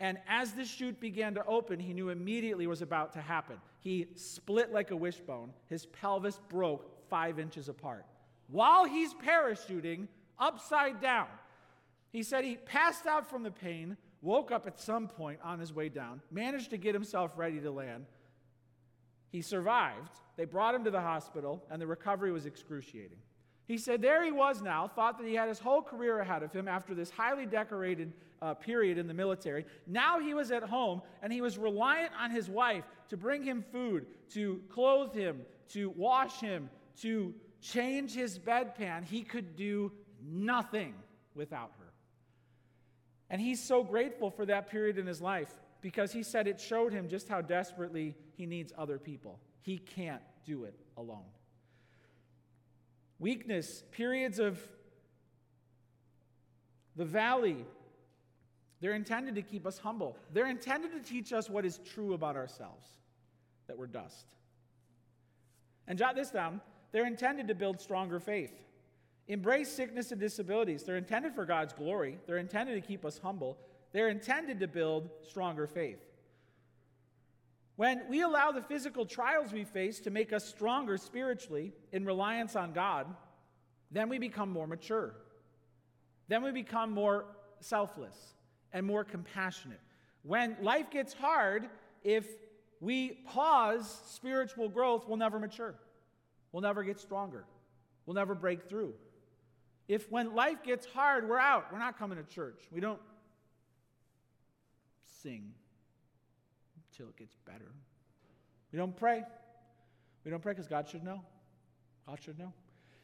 And 0.00 0.18
as 0.26 0.52
the 0.52 0.64
chute 0.64 0.98
began 0.98 1.34
to 1.34 1.44
open, 1.44 1.78
he 1.78 1.92
knew 1.92 2.08
immediately 2.08 2.66
was 2.66 2.80
about 2.80 3.12
to 3.12 3.20
happen. 3.20 3.56
He 3.80 4.08
split 4.14 4.72
like 4.72 4.90
a 4.90 4.96
wishbone. 4.96 5.52
His 5.68 5.84
pelvis 5.86 6.40
broke 6.48 7.08
five 7.08 7.38
inches 7.38 7.68
apart. 7.68 8.06
While 8.48 8.86
he's 8.86 9.12
parachuting 9.12 10.08
upside 10.38 11.02
down, 11.02 11.28
he 12.10 12.22
said 12.22 12.44
he 12.44 12.56
passed 12.56 13.06
out 13.06 13.28
from 13.28 13.42
the 13.42 13.50
pain, 13.50 13.96
woke 14.22 14.50
up 14.50 14.66
at 14.66 14.80
some 14.80 15.06
point 15.06 15.38
on 15.44 15.60
his 15.60 15.72
way 15.72 15.90
down, 15.90 16.22
managed 16.30 16.70
to 16.70 16.78
get 16.78 16.94
himself 16.94 17.32
ready 17.36 17.60
to 17.60 17.70
land. 17.70 18.06
He 19.28 19.42
survived. 19.42 20.18
They 20.36 20.46
brought 20.46 20.74
him 20.74 20.84
to 20.84 20.90
the 20.90 21.00
hospital, 21.00 21.62
and 21.70 21.80
the 21.80 21.86
recovery 21.86 22.32
was 22.32 22.46
excruciating. 22.46 23.18
He 23.70 23.78
said 23.78 24.02
there 24.02 24.24
he 24.24 24.32
was 24.32 24.60
now, 24.60 24.88
thought 24.88 25.16
that 25.18 25.28
he 25.28 25.36
had 25.36 25.48
his 25.48 25.60
whole 25.60 25.80
career 25.80 26.18
ahead 26.18 26.42
of 26.42 26.52
him 26.52 26.66
after 26.66 26.92
this 26.92 27.08
highly 27.08 27.46
decorated 27.46 28.12
uh, 28.42 28.52
period 28.52 28.98
in 28.98 29.06
the 29.06 29.14
military. 29.14 29.64
Now 29.86 30.18
he 30.18 30.34
was 30.34 30.50
at 30.50 30.64
home 30.64 31.02
and 31.22 31.32
he 31.32 31.40
was 31.40 31.56
reliant 31.56 32.10
on 32.20 32.32
his 32.32 32.50
wife 32.50 32.82
to 33.10 33.16
bring 33.16 33.44
him 33.44 33.64
food, 33.70 34.06
to 34.30 34.60
clothe 34.70 35.14
him, 35.14 35.42
to 35.68 35.90
wash 35.90 36.40
him, 36.40 36.68
to 37.02 37.32
change 37.60 38.12
his 38.12 38.40
bedpan. 38.40 39.04
He 39.04 39.22
could 39.22 39.54
do 39.54 39.92
nothing 40.20 40.92
without 41.36 41.70
her. 41.78 41.92
And 43.30 43.40
he's 43.40 43.62
so 43.62 43.84
grateful 43.84 44.32
for 44.32 44.44
that 44.46 44.68
period 44.68 44.98
in 44.98 45.06
his 45.06 45.20
life 45.20 45.60
because 45.80 46.10
he 46.10 46.24
said 46.24 46.48
it 46.48 46.60
showed 46.60 46.92
him 46.92 47.08
just 47.08 47.28
how 47.28 47.40
desperately 47.40 48.16
he 48.36 48.46
needs 48.46 48.72
other 48.76 48.98
people. 48.98 49.38
He 49.60 49.78
can't 49.78 50.22
do 50.44 50.64
it 50.64 50.74
alone. 50.96 51.22
Weakness, 53.20 53.84
periods 53.92 54.40
of 54.40 54.60
the 56.96 57.04
valley 57.04 57.64
they're 58.80 58.94
intended 58.94 59.34
to 59.34 59.42
keep 59.42 59.66
us 59.66 59.78
humble. 59.78 60.16
They're 60.32 60.48
intended 60.48 60.92
to 60.92 61.00
teach 61.00 61.32
us 61.32 61.50
what 61.50 61.64
is 61.64 61.78
true 61.78 62.14
about 62.14 62.36
ourselves 62.36 62.86
that 63.66 63.78
we're 63.78 63.86
dust. 63.86 64.34
And 65.86 65.98
jot 65.98 66.16
this 66.16 66.30
down 66.30 66.60
they're 66.92 67.06
intended 67.06 67.46
to 67.48 67.54
build 67.54 67.80
stronger 67.80 68.18
faith. 68.18 68.52
Embrace 69.28 69.70
sickness 69.70 70.10
and 70.10 70.20
disabilities. 70.20 70.82
They're 70.82 70.96
intended 70.96 71.34
for 71.34 71.44
God's 71.44 71.72
glory, 71.72 72.18
they're 72.26 72.38
intended 72.38 72.74
to 72.74 72.86
keep 72.86 73.04
us 73.04 73.18
humble. 73.18 73.58
They're 73.92 74.08
intended 74.08 74.60
to 74.60 74.68
build 74.68 75.10
stronger 75.28 75.66
faith. 75.66 75.98
When 77.80 78.02
we 78.10 78.20
allow 78.20 78.52
the 78.52 78.60
physical 78.60 79.06
trials 79.06 79.54
we 79.54 79.64
face 79.64 80.00
to 80.00 80.10
make 80.10 80.34
us 80.34 80.44
stronger 80.44 80.98
spiritually 80.98 81.72
in 81.92 82.04
reliance 82.04 82.54
on 82.54 82.74
God, 82.74 83.06
then 83.90 84.10
we 84.10 84.18
become 84.18 84.50
more 84.50 84.66
mature. 84.66 85.14
Then 86.28 86.42
we 86.42 86.52
become 86.52 86.92
more 86.92 87.24
selfless 87.60 88.34
and 88.74 88.84
more 88.84 89.02
compassionate. 89.02 89.80
When 90.24 90.58
life 90.60 90.90
gets 90.90 91.14
hard, 91.14 91.70
if 92.04 92.26
we 92.80 93.12
pause 93.26 94.02
spiritual 94.08 94.68
growth, 94.68 95.08
we'll 95.08 95.16
never 95.16 95.38
mature. 95.38 95.74
We'll 96.52 96.60
never 96.60 96.82
get 96.82 97.00
stronger. 97.00 97.46
We'll 98.04 98.14
never 98.14 98.34
break 98.34 98.68
through. 98.68 98.92
If 99.88 100.10
when 100.10 100.34
life 100.34 100.62
gets 100.62 100.84
hard, 100.84 101.26
we're 101.26 101.38
out. 101.38 101.72
We're 101.72 101.78
not 101.78 101.98
coming 101.98 102.18
to 102.18 102.24
church. 102.24 102.60
We 102.70 102.82
don't 102.82 103.00
sing 105.22 105.54
it 107.08 107.16
gets 107.16 107.36
better. 107.46 107.72
We 108.72 108.78
don't 108.78 108.96
pray. 108.96 109.22
We 110.24 110.30
don't 110.30 110.42
pray 110.42 110.52
because 110.52 110.68
God 110.68 110.88
should 110.88 111.04
know. 111.04 111.22
God 112.06 112.18
should 112.22 112.38
know. 112.38 112.52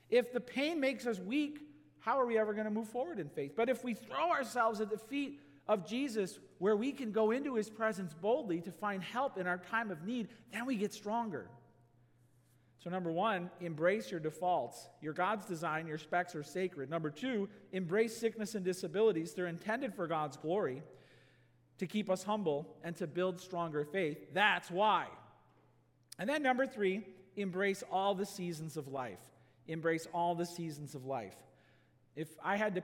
If 0.09 0.33
the 0.33 0.41
pain 0.41 0.81
makes 0.81 1.07
us 1.07 1.19
weak, 1.19 1.61
how 2.01 2.21
are 2.21 2.27
we 2.27 2.39
ever 2.39 2.53
going 2.53 2.67
to 2.67 2.71
move 2.71 2.89
forward 2.89 3.19
in 3.19 3.29
faith? 3.29 3.55
But 3.57 3.69
if 3.69 3.83
we 3.83 3.95
throw 3.95 4.31
ourselves 4.31 4.81
at 4.81 4.91
the 4.91 4.99
feet 4.99 5.41
of 5.67 5.87
Jesus 5.87 6.39
where 6.59 6.77
we 6.77 6.93
can 6.93 7.11
go 7.11 7.33
into 7.33 7.57
his 7.57 7.69
presence 7.69 8.15
boldly 8.15 8.61
to 8.61 8.71
find 8.71 9.03
help 9.03 9.39
in 9.39 9.47
our 9.47 9.59
time 9.59 9.91
of 9.91 10.05
need, 10.05 10.29
then 10.53 10.67
we 10.67 10.77
get 10.77 10.93
stronger. 10.93 11.49
So, 12.79 12.91
number 12.91 13.11
one, 13.11 13.51
embrace 13.61 14.13
your 14.13 14.21
defaults. 14.21 14.89
Your 15.01 15.13
God's 15.13 15.45
design, 15.47 15.89
your 15.89 15.99
specs 15.99 16.37
are 16.37 16.45
sacred. 16.45 16.89
Number 16.89 17.11
two, 17.11 17.49
embrace 17.73 18.17
sickness 18.17 18.55
and 18.55 18.65
disabilities. 18.65 19.35
They're 19.35 19.49
intended 19.49 19.93
for 19.93 20.07
God's 20.07 20.37
glory, 20.37 20.85
to 21.79 21.87
keep 21.87 22.11
us 22.11 22.23
humble, 22.23 22.67
and 22.83 22.97
to 22.97 23.07
build 23.07 23.41
stronger 23.41 23.85
faith. 23.85 24.19
That's 24.33 24.71
why. 24.71 25.07
And 26.19 26.29
then, 26.29 26.43
number 26.43 26.67
three, 26.67 27.03
embrace 27.37 27.83
all 27.91 28.15
the 28.15 28.27
seasons 28.27 28.77
of 28.77 28.89
life. 28.89 29.19
Embrace 29.69 30.07
all 30.15 30.35
the 30.35 30.47
seasons 30.47 30.95
of 30.95 31.05
life. 31.05 31.37
If 32.15 32.29
I 32.43 32.57
had 32.57 32.77
to 32.77 32.83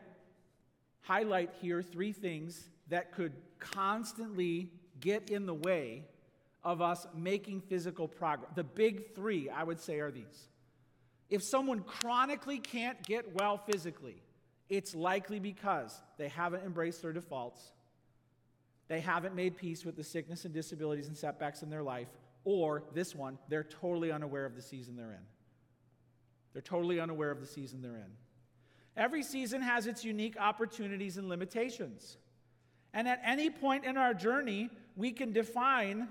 highlight 1.02 1.50
here 1.60 1.82
three 1.82 2.12
things 2.12 2.68
that 2.88 3.12
could 3.12 3.32
constantly 3.58 4.70
get 5.00 5.30
in 5.30 5.46
the 5.46 5.54
way 5.54 6.04
of 6.64 6.80
us 6.80 7.06
making 7.14 7.60
physical 7.62 8.06
progress. 8.06 8.50
The 8.54 8.64
big 8.64 9.14
three, 9.14 9.50
I 9.50 9.64
would 9.64 9.80
say, 9.80 9.98
are 9.98 10.10
these 10.10 10.48
If 11.28 11.42
someone 11.42 11.80
chronically 11.80 12.58
can't 12.58 13.02
get 13.02 13.34
well 13.34 13.58
physically, 13.58 14.22
it's 14.68 14.94
likely 14.94 15.40
because 15.40 16.00
they 16.18 16.28
haven't 16.28 16.64
embraced 16.64 17.02
their 17.02 17.12
defaults, 17.12 17.72
they 18.88 19.00
haven't 19.00 19.34
made 19.34 19.56
peace 19.56 19.84
with 19.84 19.96
the 19.96 20.04
sickness 20.04 20.44
and 20.44 20.52
disabilities 20.52 21.08
and 21.08 21.16
setbacks 21.16 21.62
in 21.62 21.70
their 21.70 21.82
life, 21.82 22.08
or 22.44 22.82
this 22.94 23.14
one, 23.14 23.38
they're 23.48 23.64
totally 23.64 24.10
unaware 24.10 24.44
of 24.44 24.54
the 24.54 24.62
season 24.62 24.96
they're 24.96 25.12
in. 25.12 25.26
They're 26.52 26.62
totally 26.62 27.00
unaware 27.00 27.30
of 27.30 27.40
the 27.40 27.46
season 27.46 27.80
they're 27.80 27.96
in. 27.96 28.12
Every 28.96 29.22
season 29.22 29.62
has 29.62 29.86
its 29.86 30.04
unique 30.04 30.36
opportunities 30.38 31.16
and 31.16 31.28
limitations. 31.28 32.18
And 32.92 33.08
at 33.08 33.22
any 33.24 33.48
point 33.48 33.84
in 33.84 33.96
our 33.96 34.12
journey, 34.12 34.68
we 34.96 35.12
can 35.12 35.32
define 35.32 36.08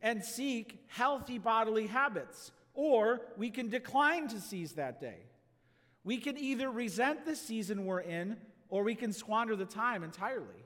and 0.00 0.24
seek 0.24 0.84
healthy 0.88 1.38
bodily 1.38 1.86
habits, 1.86 2.52
or 2.74 3.22
we 3.36 3.50
can 3.50 3.68
decline 3.68 4.28
to 4.28 4.40
seize 4.40 4.72
that 4.72 5.00
day. 5.00 5.18
We 6.04 6.18
can 6.18 6.36
either 6.36 6.70
resent 6.70 7.24
the 7.24 7.36
season 7.36 7.86
we're 7.86 8.00
in, 8.00 8.36
or 8.68 8.82
we 8.84 8.94
can 8.94 9.12
squander 9.12 9.56
the 9.56 9.64
time 9.64 10.02
entirely. 10.02 10.64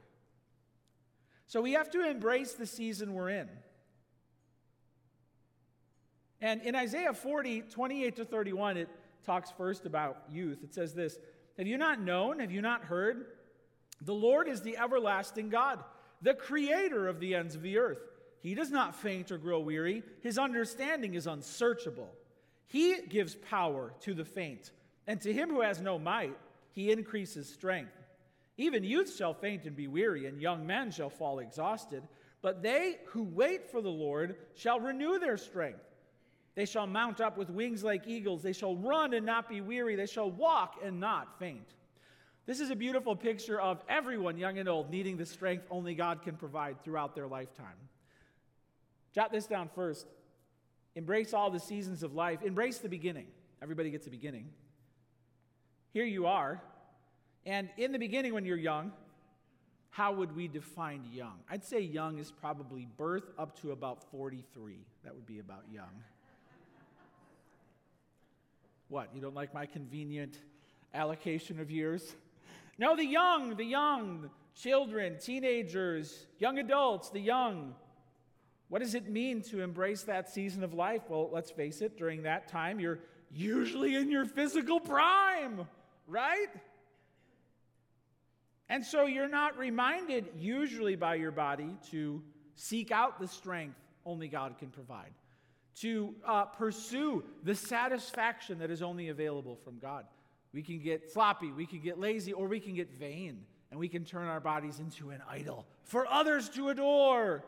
So 1.47 1.61
we 1.63 1.73
have 1.73 1.91
to 1.91 2.09
embrace 2.09 2.53
the 2.53 2.67
season 2.67 3.15
we're 3.15 3.31
in. 3.31 3.49
And 6.41 6.63
in 6.63 6.75
Isaiah 6.75 7.15
40, 7.15 7.63
28 7.63 8.17
to 8.17 8.25
31, 8.25 8.77
it 8.77 8.89
talks 9.25 9.51
first 9.53 9.87
about 9.87 10.25
youth. 10.31 10.63
It 10.63 10.75
says 10.75 10.93
this 10.93 11.19
Have 11.57 11.67
you 11.67 11.79
not 11.79 12.01
known? 12.01 12.41
Have 12.41 12.53
you 12.53 12.61
not 12.61 12.85
heard? 12.85 13.27
The 14.01 14.15
Lord 14.15 14.49
is 14.49 14.61
the 14.61 14.77
everlasting 14.77 15.49
God, 15.49 15.83
the 16.21 16.35
creator 16.35 17.09
of 17.09 17.21
the 17.21 17.35
ends 17.35 17.55
of 17.55 17.63
the 17.63 17.79
earth. 17.79 18.01
He 18.41 18.55
does 18.55 18.71
not 18.71 18.95
faint 18.95 19.33
or 19.33 19.39
grow 19.39 19.61
weary, 19.61 20.03
his 20.23 20.39
understanding 20.39 21.15
is 21.15 21.27
unsearchable. 21.27 22.11
He 22.69 22.97
gives 23.09 23.35
power 23.35 23.93
to 24.01 24.13
the 24.13 24.25
faint, 24.25 24.73
and 25.07 25.21
to 25.23 25.33
him 25.33 25.51
who 25.51 25.63
has 25.63 25.81
no 25.81 25.99
might, 25.99 26.37
he 26.73 26.91
increases 26.91 27.49
strength. 27.49 27.97
Even 28.59 28.85
youth 28.85 29.15
shall 29.15 29.35
faint 29.35 29.65
and 29.65 29.77
be 29.77 29.87
weary, 29.87 30.27
and 30.27 30.41
young 30.41 30.67
men 30.67 30.91
shall 30.91 31.11
fall 31.11 31.41
exhausted. 31.41 32.03
But 32.43 32.63
they 32.63 32.99
who 33.07 33.25
wait 33.25 33.71
for 33.71 33.83
the 33.83 33.91
Lord 33.91 34.37
shall 34.55 34.81
renew 34.81 35.19
their 35.19 35.37
strength. 35.37 35.81
They 36.55 36.65
shall 36.65 36.87
mount 36.87 37.21
up 37.21 37.37
with 37.37 37.51
wings 37.51 37.85
like 37.85 38.07
eagles. 38.07 38.43
They 38.43 38.55
shall 38.55 38.77
run 38.77 39.13
and 39.13 39.27
not 39.27 39.49
be 39.49 39.61
weary. 39.61 39.95
They 39.95 40.07
shall 40.07 40.31
walk 40.31 40.77
and 40.83 41.01
not 41.01 41.39
faint. 41.39 41.75
This 42.47 42.61
is 42.61 42.71
a 42.71 42.77
beautiful 42.77 43.15
picture 43.15 43.61
of 43.61 43.83
everyone, 43.89 44.39
young 44.39 44.59
and 44.59 44.69
old, 44.69 44.91
needing 44.91 45.17
the 45.17 45.27
strength 45.27 45.67
only 45.71 45.95
God 45.95 46.23
can 46.23 46.37
provide 46.37 46.83
throughout 46.83 47.15
their 47.15 47.27
lifetime. 47.27 47.77
Jot 49.13 49.33
this 49.33 49.47
down 49.47 49.69
first. 49.75 50.07
Embrace 50.95 51.35
all 51.35 51.51
the 51.51 51.61
seasons 51.61 52.03
of 52.03 52.15
life. 52.15 52.43
Embrace 52.43 52.79
the 52.79 52.89
beginning. 52.89 53.27
Everybody 53.61 53.91
gets 53.91 54.07
a 54.07 54.11
beginning. 54.11 54.49
Here 55.93 56.05
you 56.05 56.27
are. 56.27 56.63
And 57.47 57.71
in 57.77 57.93
the 57.93 57.99
beginning, 57.99 58.35
when 58.35 58.45
you're 58.45 58.57
young, 58.57 58.93
how 59.91 60.13
would 60.13 60.35
we 60.35 60.49
define 60.49 61.05
young? 61.13 61.39
I'd 61.49 61.65
say 61.65 61.81
young 61.81 62.19
is 62.19 62.33
probably 62.33 62.89
birth 62.99 63.31
up 63.39 63.59
to 63.63 63.71
about 63.71 64.03
43. 64.11 64.75
That 65.05 65.15
would 65.15 65.27
be 65.27 65.39
about 65.39 65.63
young. 65.73 66.03
What, 68.89 69.11
you 69.15 69.21
don't 69.21 69.35
like 69.35 69.55
my 69.55 69.65
convenient 69.65 70.39
allocation 70.93 71.61
of 71.61 71.71
years? 71.71 72.15
No, 72.79 72.97
the 72.97 73.07
young, 73.07 73.57
the 73.57 73.65
young, 73.65 74.29
children, 74.55 75.17
teenagers, 75.21 76.27
young 76.39 76.59
adults, 76.59 77.11
the 77.11 77.21
young. 77.21 77.75
What 78.69 78.83
does 78.83 78.95
it 78.95 79.09
mean 79.09 79.41
to 79.43 79.61
embrace 79.61 80.03
that 80.03 80.29
season 80.29 80.65
of 80.65 80.75
life? 80.75 81.03
Well, 81.09 81.31
let's 81.33 81.53
face 81.53 81.81
it, 81.81 81.97
during 81.97 82.25
that 82.25 82.49
time, 82.49 82.81
you're 82.81 82.99
usually 83.33 83.95
in 83.95 84.11
your 84.11 84.25
physical 84.25 84.81
prime, 84.81 85.67
right? 86.07 86.49
And 88.69 88.85
so 88.85 89.07
you're 89.07 89.29
not 89.29 89.57
reminded, 89.57 90.29
usually 90.37 90.97
by 90.97 91.15
your 91.15 91.31
body, 91.31 91.71
to 91.91 92.23
seek 92.55 92.91
out 92.91 93.21
the 93.21 93.29
strength 93.29 93.79
only 94.05 94.29
God 94.29 94.59
can 94.59 94.69
provide 94.69 95.13
to 95.77 96.15
uh, 96.27 96.47
pursue 96.47 97.23
the 97.43 97.55
satisfaction 97.55 98.59
that 98.59 98.71
is 98.71 98.83
only 98.83 99.09
available 99.09 99.57
from 99.57 99.79
God. 99.79 100.07
We 100.53 100.63
can 100.63 100.79
get 100.79 101.13
sloppy, 101.13 101.53
we 101.53 101.67
can 101.67 101.81
get 101.81 102.01
lazy, 102.01 102.33
or 102.33 102.49
we 102.49 102.61
can 102.61 102.75
get 102.75 102.91
vain, 102.99 103.43
and 103.71 103.79
we 103.79 103.89
can 103.89 104.05
turn 104.05 104.27
our 104.27 104.41
bodies 104.41 104.81
into 104.81 105.11
an 105.11 105.23
idol 105.29 105.67
for 105.85 106.07
others 106.07 106.49
to 106.51 106.71
adore. 106.71 107.45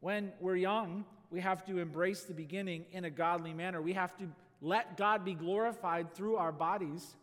When 0.00 0.32
we're 0.40 0.56
young, 0.56 1.04
we 1.30 1.40
have 1.40 1.64
to 1.66 1.78
embrace 1.78 2.22
the 2.22 2.34
beginning 2.34 2.86
in 2.92 3.04
a 3.04 3.10
godly 3.10 3.52
manner. 3.52 3.82
We 3.82 3.92
have 3.92 4.16
to 4.18 4.24
let 4.62 4.96
God 4.96 5.24
be 5.24 5.34
glorified 5.34 6.14
through 6.14 6.36
our 6.36 6.52
bodies. 6.52 7.16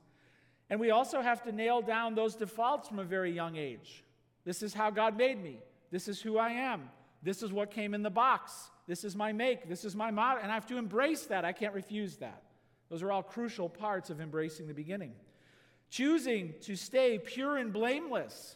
And 0.72 0.80
we 0.80 0.90
also 0.90 1.22
have 1.22 1.44
to 1.44 1.52
nail 1.52 1.82
down 1.82 2.16
those 2.16 2.34
defaults 2.34 2.88
from 2.88 2.98
a 2.98 3.04
very 3.04 3.32
young 3.32 3.58
age. 3.58 4.06
This 4.46 4.64
is 4.64 4.74
how 4.74 4.90
God 4.90 5.18
made 5.18 5.44
me. 5.44 5.60
This 5.92 6.08
is 6.08 6.22
who 6.22 6.38
I 6.38 6.52
am. 6.52 6.90
This 7.22 7.44
is 7.44 7.52
what 7.52 7.72
came 7.72 7.94
in 7.94 8.02
the 8.02 8.10
box. 8.10 8.72
This 8.88 9.04
is 9.04 9.14
my 9.14 9.34
make. 9.34 9.68
This 9.68 9.84
is 9.84 9.98
my 9.98 10.12
model. 10.12 10.42
And 10.42 10.50
I 10.50 10.56
have 10.56 10.66
to 10.68 10.78
embrace 10.78 11.26
that. 11.26 11.44
I 11.44 11.52
can't 11.52 11.74
refuse 11.74 12.16
that. 12.18 12.42
Those 12.90 13.04
are 13.04 13.12
all 13.12 13.22
crucial 13.22 13.68
parts 13.68 14.10
of 14.10 14.22
embracing 14.22 14.68
the 14.68 14.74
beginning. 14.74 15.12
Choosing 15.90 16.54
to 16.62 16.78
stay 16.78 17.20
pure 17.20 17.58
and 17.58 17.74
blameless, 17.74 18.56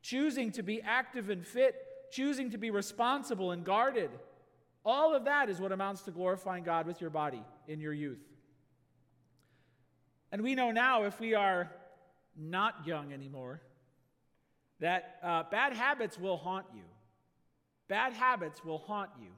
choosing 0.00 0.50
to 0.52 0.62
be 0.62 0.80
active 0.80 1.28
and 1.28 1.46
fit, 1.46 1.76
choosing 2.10 2.50
to 2.52 2.58
be 2.58 2.70
responsible 2.70 3.50
and 3.50 3.64
guarded. 3.64 4.10
All 4.82 5.14
of 5.14 5.26
that 5.26 5.50
is 5.50 5.60
what 5.60 5.72
amounts 5.72 6.00
to 6.02 6.10
glorifying 6.10 6.64
God 6.64 6.86
with 6.86 7.02
your 7.02 7.10
body 7.10 7.42
in 7.68 7.80
your 7.80 7.92
youth. 7.92 8.22
And 10.32 10.42
we 10.42 10.54
know 10.54 10.70
now, 10.70 11.04
if 11.04 11.18
we 11.18 11.34
are 11.34 11.70
not 12.36 12.86
young 12.86 13.12
anymore, 13.12 13.60
that 14.78 15.16
uh, 15.22 15.42
bad 15.50 15.72
habits 15.72 16.18
will 16.18 16.36
haunt 16.36 16.66
you. 16.74 16.82
Bad 17.88 18.12
habits 18.12 18.64
will 18.64 18.78
haunt 18.78 19.10
you. 19.20 19.30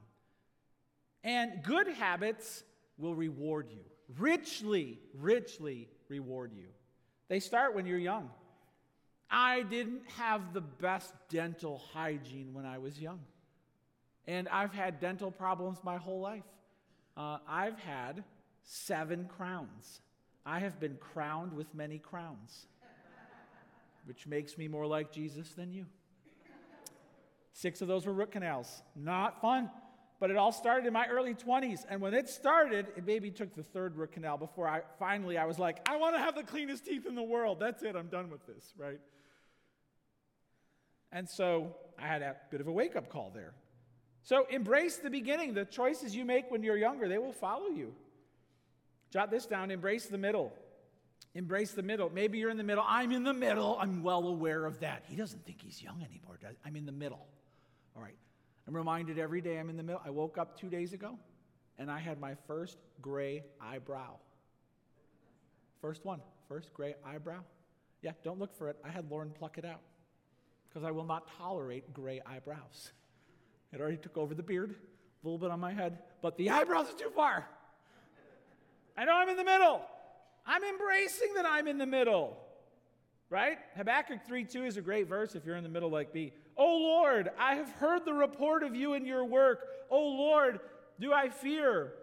And 1.23 1.63
good 1.63 1.87
habits 1.87 2.63
will 2.97 3.15
reward 3.15 3.67
you, 3.71 3.83
richly, 4.19 4.99
richly 5.19 5.89
reward 6.09 6.51
you. 6.53 6.67
They 7.29 7.39
start 7.39 7.73
when 7.73 7.85
you're 7.85 7.97
young. 7.97 8.29
I 9.29 9.63
didn't 9.63 10.03
have 10.17 10.53
the 10.53 10.61
best 10.61 11.13
dental 11.29 11.81
hygiene 11.93 12.53
when 12.53 12.65
I 12.65 12.77
was 12.77 13.01
young. 13.01 13.21
And 14.27 14.47
I've 14.49 14.73
had 14.73 14.99
dental 14.99 15.31
problems 15.31 15.79
my 15.83 15.97
whole 15.97 16.21
life. 16.21 16.43
Uh, 17.17 17.39
I've 17.47 17.79
had 17.79 18.23
seven 18.63 19.27
crowns. 19.35 20.01
I 20.45 20.59
have 20.59 20.79
been 20.79 20.97
crowned 20.97 21.53
with 21.53 21.73
many 21.73 21.99
crowns, 21.99 22.67
which 24.05 24.27
makes 24.27 24.57
me 24.57 24.67
more 24.67 24.85
like 24.85 25.11
Jesus 25.11 25.49
than 25.51 25.71
you. 25.71 25.85
Six 27.53 27.81
of 27.81 27.87
those 27.87 28.05
were 28.05 28.13
root 28.13 28.31
canals. 28.31 28.81
Not 28.95 29.39
fun. 29.41 29.69
But 30.19 30.31
it 30.31 30.37
all 30.37 30.51
started 30.51 30.87
in 30.87 30.93
my 30.93 31.07
early 31.07 31.33
20s. 31.33 31.85
And 31.89 31.99
when 32.01 32.13
it 32.13 32.29
started, 32.29 32.87
it 32.95 33.05
maybe 33.05 33.29
took 33.29 33.53
the 33.55 33.63
third 33.63 33.95
root 33.97 34.13
canal 34.13 34.37
before 34.37 34.67
I 34.67 34.81
finally 34.97 35.37
I 35.37 35.45
was 35.45 35.59
like, 35.59 35.87
I 35.87 35.97
want 35.97 36.15
to 36.15 36.19
have 36.19 36.35
the 36.35 36.43
cleanest 36.43 36.85
teeth 36.85 37.05
in 37.05 37.15
the 37.15 37.23
world. 37.23 37.59
That's 37.59 37.83
it. 37.83 37.95
I'm 37.95 38.07
done 38.07 38.29
with 38.29 38.45
this, 38.45 38.73
right? 38.77 38.99
And 41.11 41.29
so 41.29 41.75
I 41.99 42.07
had 42.07 42.21
a 42.21 42.35
bit 42.51 42.61
of 42.61 42.67
a 42.67 42.71
wake 42.71 42.95
up 42.95 43.09
call 43.09 43.31
there. 43.33 43.53
So 44.23 44.47
embrace 44.49 44.97
the 44.97 45.09
beginning. 45.09 45.53
The 45.53 45.65
choices 45.65 46.15
you 46.15 46.25
make 46.25 46.49
when 46.49 46.63
you're 46.63 46.77
younger, 46.77 47.07
they 47.07 47.17
will 47.17 47.33
follow 47.33 47.67
you. 47.67 47.93
Jot 49.13 49.29
this 49.29 49.45
down 49.45 49.69
embrace 49.69 50.07
the 50.07 50.17
middle. 50.17 50.51
Embrace 51.35 51.71
the 51.71 51.83
middle. 51.83 52.09
Maybe 52.09 52.39
you're 52.39 52.49
in 52.49 52.57
the 52.57 52.63
middle. 52.63 52.83
I'm 52.87 53.11
in 53.11 53.23
the 53.23 53.33
middle. 53.33 53.77
I'm 53.79 54.01
well 54.01 54.27
aware 54.27 54.65
of 54.65 54.79
that. 54.79 55.03
He 55.07 55.15
doesn't 55.15 55.45
think 55.45 55.61
he's 55.61 55.83
young 55.83 56.03
anymore. 56.03 56.39
I'm 56.65 56.75
in 56.75 56.87
the 56.87 56.91
middle. 56.91 57.23
All 57.95 58.01
right. 58.01 58.17
I'm 58.67 58.75
reminded 58.75 59.19
every 59.19 59.39
day 59.39 59.59
I'm 59.59 59.69
in 59.69 59.77
the 59.77 59.83
middle. 59.83 60.01
I 60.03 60.09
woke 60.09 60.39
up 60.39 60.59
two 60.59 60.67
days 60.67 60.93
ago 60.93 61.19
and 61.77 61.91
I 61.91 61.99
had 61.99 62.19
my 62.19 62.33
first 62.47 62.79
gray 63.01 63.43
eyebrow. 63.61 64.15
First 65.79 66.03
one, 66.05 66.21
first 66.47 66.73
gray 66.73 66.95
eyebrow. 67.05 67.41
Yeah, 68.01 68.13
don't 68.23 68.39
look 68.39 68.55
for 68.57 68.67
it. 68.69 68.77
I 68.83 68.89
had 68.89 69.11
Lauren 69.11 69.29
pluck 69.29 69.59
it 69.59 69.65
out 69.65 69.81
because 70.69 70.83
I 70.83 70.89
will 70.89 71.05
not 71.05 71.27
tolerate 71.37 71.93
gray 71.93 72.19
eyebrows. 72.25 72.91
It 73.73 73.79
already 73.79 73.97
took 73.97 74.17
over 74.17 74.33
the 74.33 74.43
beard, 74.43 74.71
a 74.71 75.27
little 75.27 75.37
bit 75.37 75.51
on 75.51 75.59
my 75.59 75.73
head, 75.73 75.99
but 76.23 76.35
the 76.37 76.49
eyebrows 76.49 76.89
are 76.89 76.97
too 76.97 77.11
far. 77.15 77.47
I 78.97 79.05
know 79.05 79.13
I'm 79.13 79.29
in 79.29 79.37
the 79.37 79.43
middle. 79.43 79.81
I'm 80.45 80.63
embracing 80.63 81.33
that 81.35 81.45
I'm 81.45 81.67
in 81.67 81.77
the 81.77 81.85
middle. 81.85 82.37
Right? 83.29 83.57
Habakkuk 83.75 84.25
3 84.27 84.45
2 84.45 84.65
is 84.65 84.77
a 84.77 84.81
great 84.81 85.07
verse 85.07 85.33
if 85.33 85.45
you're 85.45 85.55
in 85.55 85.63
the 85.63 85.69
middle 85.69 85.89
like 85.89 86.13
me. 86.13 86.33
Oh 86.55 86.77
Lord, 86.77 87.31
I 87.39 87.55
have 87.55 87.69
heard 87.71 88.05
the 88.05 88.13
report 88.13 88.63
of 88.63 88.75
you 88.75 88.93
and 88.93 89.07
your 89.07 89.25
work. 89.25 89.65
Oh 89.89 90.07
Lord, 90.07 90.59
do 90.99 91.11
I 91.11 91.29
fear? 91.29 91.93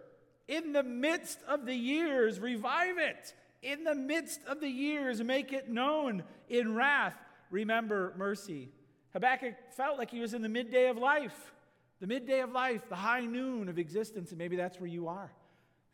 In 0.47 0.73
the 0.73 0.83
midst 0.83 1.39
of 1.47 1.65
the 1.65 1.75
years, 1.75 2.39
revive 2.39 2.97
it. 2.97 3.33
In 3.61 3.83
the 3.83 3.95
midst 3.95 4.41
of 4.47 4.59
the 4.59 4.67
years, 4.67 5.23
make 5.23 5.53
it 5.53 5.69
known. 5.69 6.23
In 6.49 6.75
wrath, 6.75 7.15
remember 7.49 8.13
mercy. 8.17 8.69
Habakkuk 9.13 9.53
felt 9.77 9.97
like 9.97 10.11
he 10.11 10.19
was 10.19 10.33
in 10.33 10.41
the 10.41 10.49
midday 10.49 10.89
of 10.89 10.97
life, 10.97 11.53
the 11.99 12.07
midday 12.07 12.41
of 12.41 12.51
life, 12.51 12.81
the 12.89 12.95
high 12.95 13.21
noon 13.21 13.69
of 13.69 13.77
existence, 13.77 14.31
and 14.31 14.37
maybe 14.37 14.55
that's 14.55 14.79
where 14.79 14.89
you 14.89 15.07
are. 15.07 15.31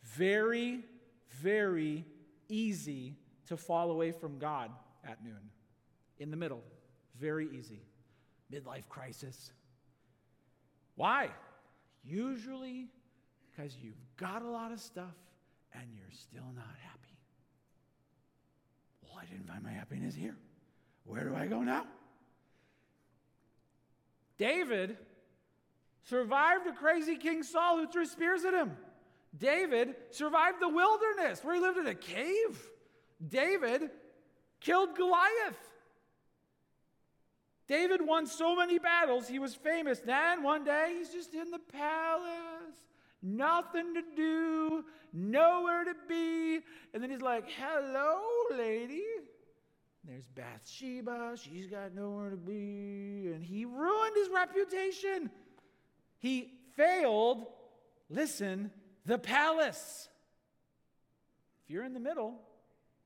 Very, 0.03 0.83
very 1.41 2.05
easy 2.49 3.15
to 3.47 3.57
fall 3.57 3.91
away 3.91 4.11
from 4.11 4.39
God 4.39 4.71
at 5.05 5.23
noon. 5.23 5.51
In 6.19 6.31
the 6.31 6.37
middle, 6.37 6.63
very 7.19 7.47
easy. 7.57 7.81
Midlife 8.51 8.87
crisis. 8.89 9.51
Why? 10.95 11.29
Usually 12.03 12.87
because 13.51 13.75
you've 13.81 13.95
got 14.17 14.41
a 14.41 14.47
lot 14.47 14.71
of 14.71 14.79
stuff 14.79 15.15
and 15.73 15.83
you're 15.93 16.05
still 16.11 16.51
not 16.55 16.75
happy. 16.81 17.17
Well, 19.01 19.19
I 19.21 19.25
didn't 19.25 19.47
find 19.47 19.63
my 19.63 19.71
happiness 19.71 20.15
here. 20.15 20.35
Where 21.05 21.23
do 21.23 21.35
I 21.35 21.47
go 21.47 21.61
now? 21.61 21.85
David 24.37 24.97
survived 26.03 26.67
a 26.67 26.73
crazy 26.73 27.15
King 27.15 27.43
Saul 27.43 27.77
who 27.77 27.87
threw 27.87 28.05
spears 28.05 28.43
at 28.43 28.53
him. 28.53 28.77
David 29.37 29.95
survived 30.11 30.57
the 30.59 30.69
wilderness 30.69 31.43
where 31.43 31.55
he 31.55 31.61
lived 31.61 31.77
in 31.77 31.87
a 31.87 31.95
cave. 31.95 32.69
David 33.25 33.89
killed 34.59 34.95
Goliath. 34.95 35.57
David 37.67 38.05
won 38.05 38.25
so 38.27 38.55
many 38.55 38.79
battles, 38.79 39.27
he 39.27 39.39
was 39.39 39.53
famous. 39.53 39.99
Then 39.99 40.41
one 40.41 40.63
day 40.63 40.95
he's 40.97 41.09
just 41.09 41.33
in 41.33 41.51
the 41.51 41.59
palace, 41.59 42.77
nothing 43.21 43.93
to 43.93 44.01
do, 44.15 44.85
nowhere 45.11 45.83
to 45.83 45.95
be. 46.07 46.61
And 46.93 47.03
then 47.03 47.09
he's 47.09 47.21
like, 47.21 47.49
Hello, 47.49 48.21
lady. 48.57 49.03
There's 50.05 50.27
Bathsheba. 50.27 51.35
She's 51.35 51.67
got 51.67 51.93
nowhere 51.93 52.29
to 52.29 52.37
be. 52.37 53.33
And 53.33 53.43
he 53.43 53.65
ruined 53.65 54.15
his 54.15 54.29
reputation. 54.33 55.29
He 56.19 56.53
failed, 56.77 57.45
listen, 58.09 58.71
the 59.07 59.17
palace. 59.17 60.09
If 61.63 61.71
you're 61.71 61.83
in 61.83 61.93
the 61.93 61.99
middle, 61.99 62.35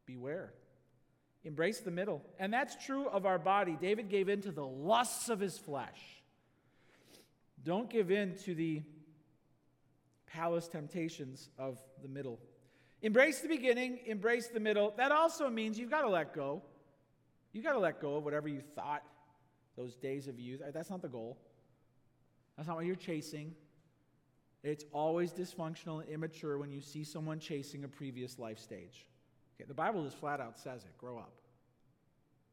beware. 0.06 0.52
Embrace 1.44 1.80
the 1.80 1.92
middle. 1.92 2.22
And 2.40 2.54
that's 2.54 2.76
true 2.86 3.08
of 3.08 3.26
our 3.26 3.40
body. 3.40 3.78
David 3.80 4.10
gave 4.10 4.28
in 4.28 4.42
to 4.42 4.52
the 4.52 4.66
lusts 4.66 5.30
of 5.30 5.40
his 5.40 5.58
flesh. 5.58 6.00
Don't 7.64 7.90
give 7.90 8.12
in 8.12 8.36
to 8.46 8.56
the 8.56 8.82
palace 10.28 10.68
temptations 10.68 11.50
of 11.58 11.80
the 12.02 12.08
middle. 12.08 12.40
Embrace 13.04 13.40
the 13.42 13.48
beginning, 13.48 14.00
embrace 14.06 14.48
the 14.48 14.60
middle. 14.60 14.94
That 14.98 15.12
also 15.12 15.50
means 15.50 15.78
you've 15.78 15.90
got 15.90 16.02
to 16.02 16.10
let 16.10 16.34
go. 16.34 16.62
You've 17.54 17.64
got 17.64 17.74
to 17.74 17.80
let 17.80 18.02
go 18.02 18.16
of 18.16 18.24
whatever 18.24 18.48
you 18.48 18.62
thought 18.76 19.04
those 19.76 19.96
days 19.96 20.28
of 20.28 20.40
youth. 20.40 20.62
That's 20.74 20.90
not 20.90 21.02
the 21.02 21.08
goal. 21.08 21.38
That's 22.56 22.68
not 22.68 22.78
what 22.78 22.86
you're 22.86 22.96
chasing. 22.96 23.56
It's 24.64 24.86
always 24.94 25.32
dysfunctional 25.32 26.02
and 26.02 26.10
immature 26.10 26.58
when 26.58 26.72
you 26.72 26.82
see 26.82 27.04
someone 27.04 27.40
chasing 27.40 27.84
a 27.84 27.88
previous 27.88 28.38
life 28.38 28.60
stage. 28.60 29.08
Okay, 29.56 29.68
the 29.68 29.74
Bible 29.74 30.04
just 30.04 30.18
flat 30.18 30.40
out 30.40 30.60
says 30.60 30.84
it 30.84 30.98
grow 30.98 31.18
up. 31.18 31.34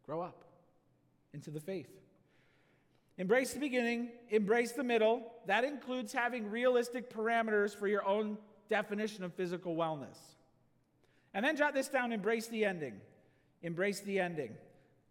Grow 0.04 0.22
up 0.22 0.44
into 1.34 1.50
the 1.50 1.60
faith. 1.60 1.90
Embrace 3.18 3.52
the 3.52 3.60
beginning, 3.60 4.10
embrace 4.30 4.72
the 4.72 4.84
middle. 4.84 5.22
That 5.46 5.64
includes 5.64 6.12
having 6.12 6.50
realistic 6.50 7.12
parameters 7.12 7.76
for 7.76 7.88
your 7.88 8.06
own 8.06 8.38
definition 8.70 9.24
of 9.24 9.34
physical 9.34 9.74
wellness. 9.74 10.16
And 11.34 11.44
then 11.44 11.56
jot 11.56 11.74
this 11.74 11.88
down 11.88 12.12
embrace 12.12 12.46
the 12.46 12.64
ending. 12.64 13.00
Embrace 13.62 14.00
the 14.00 14.20
ending. 14.20 14.54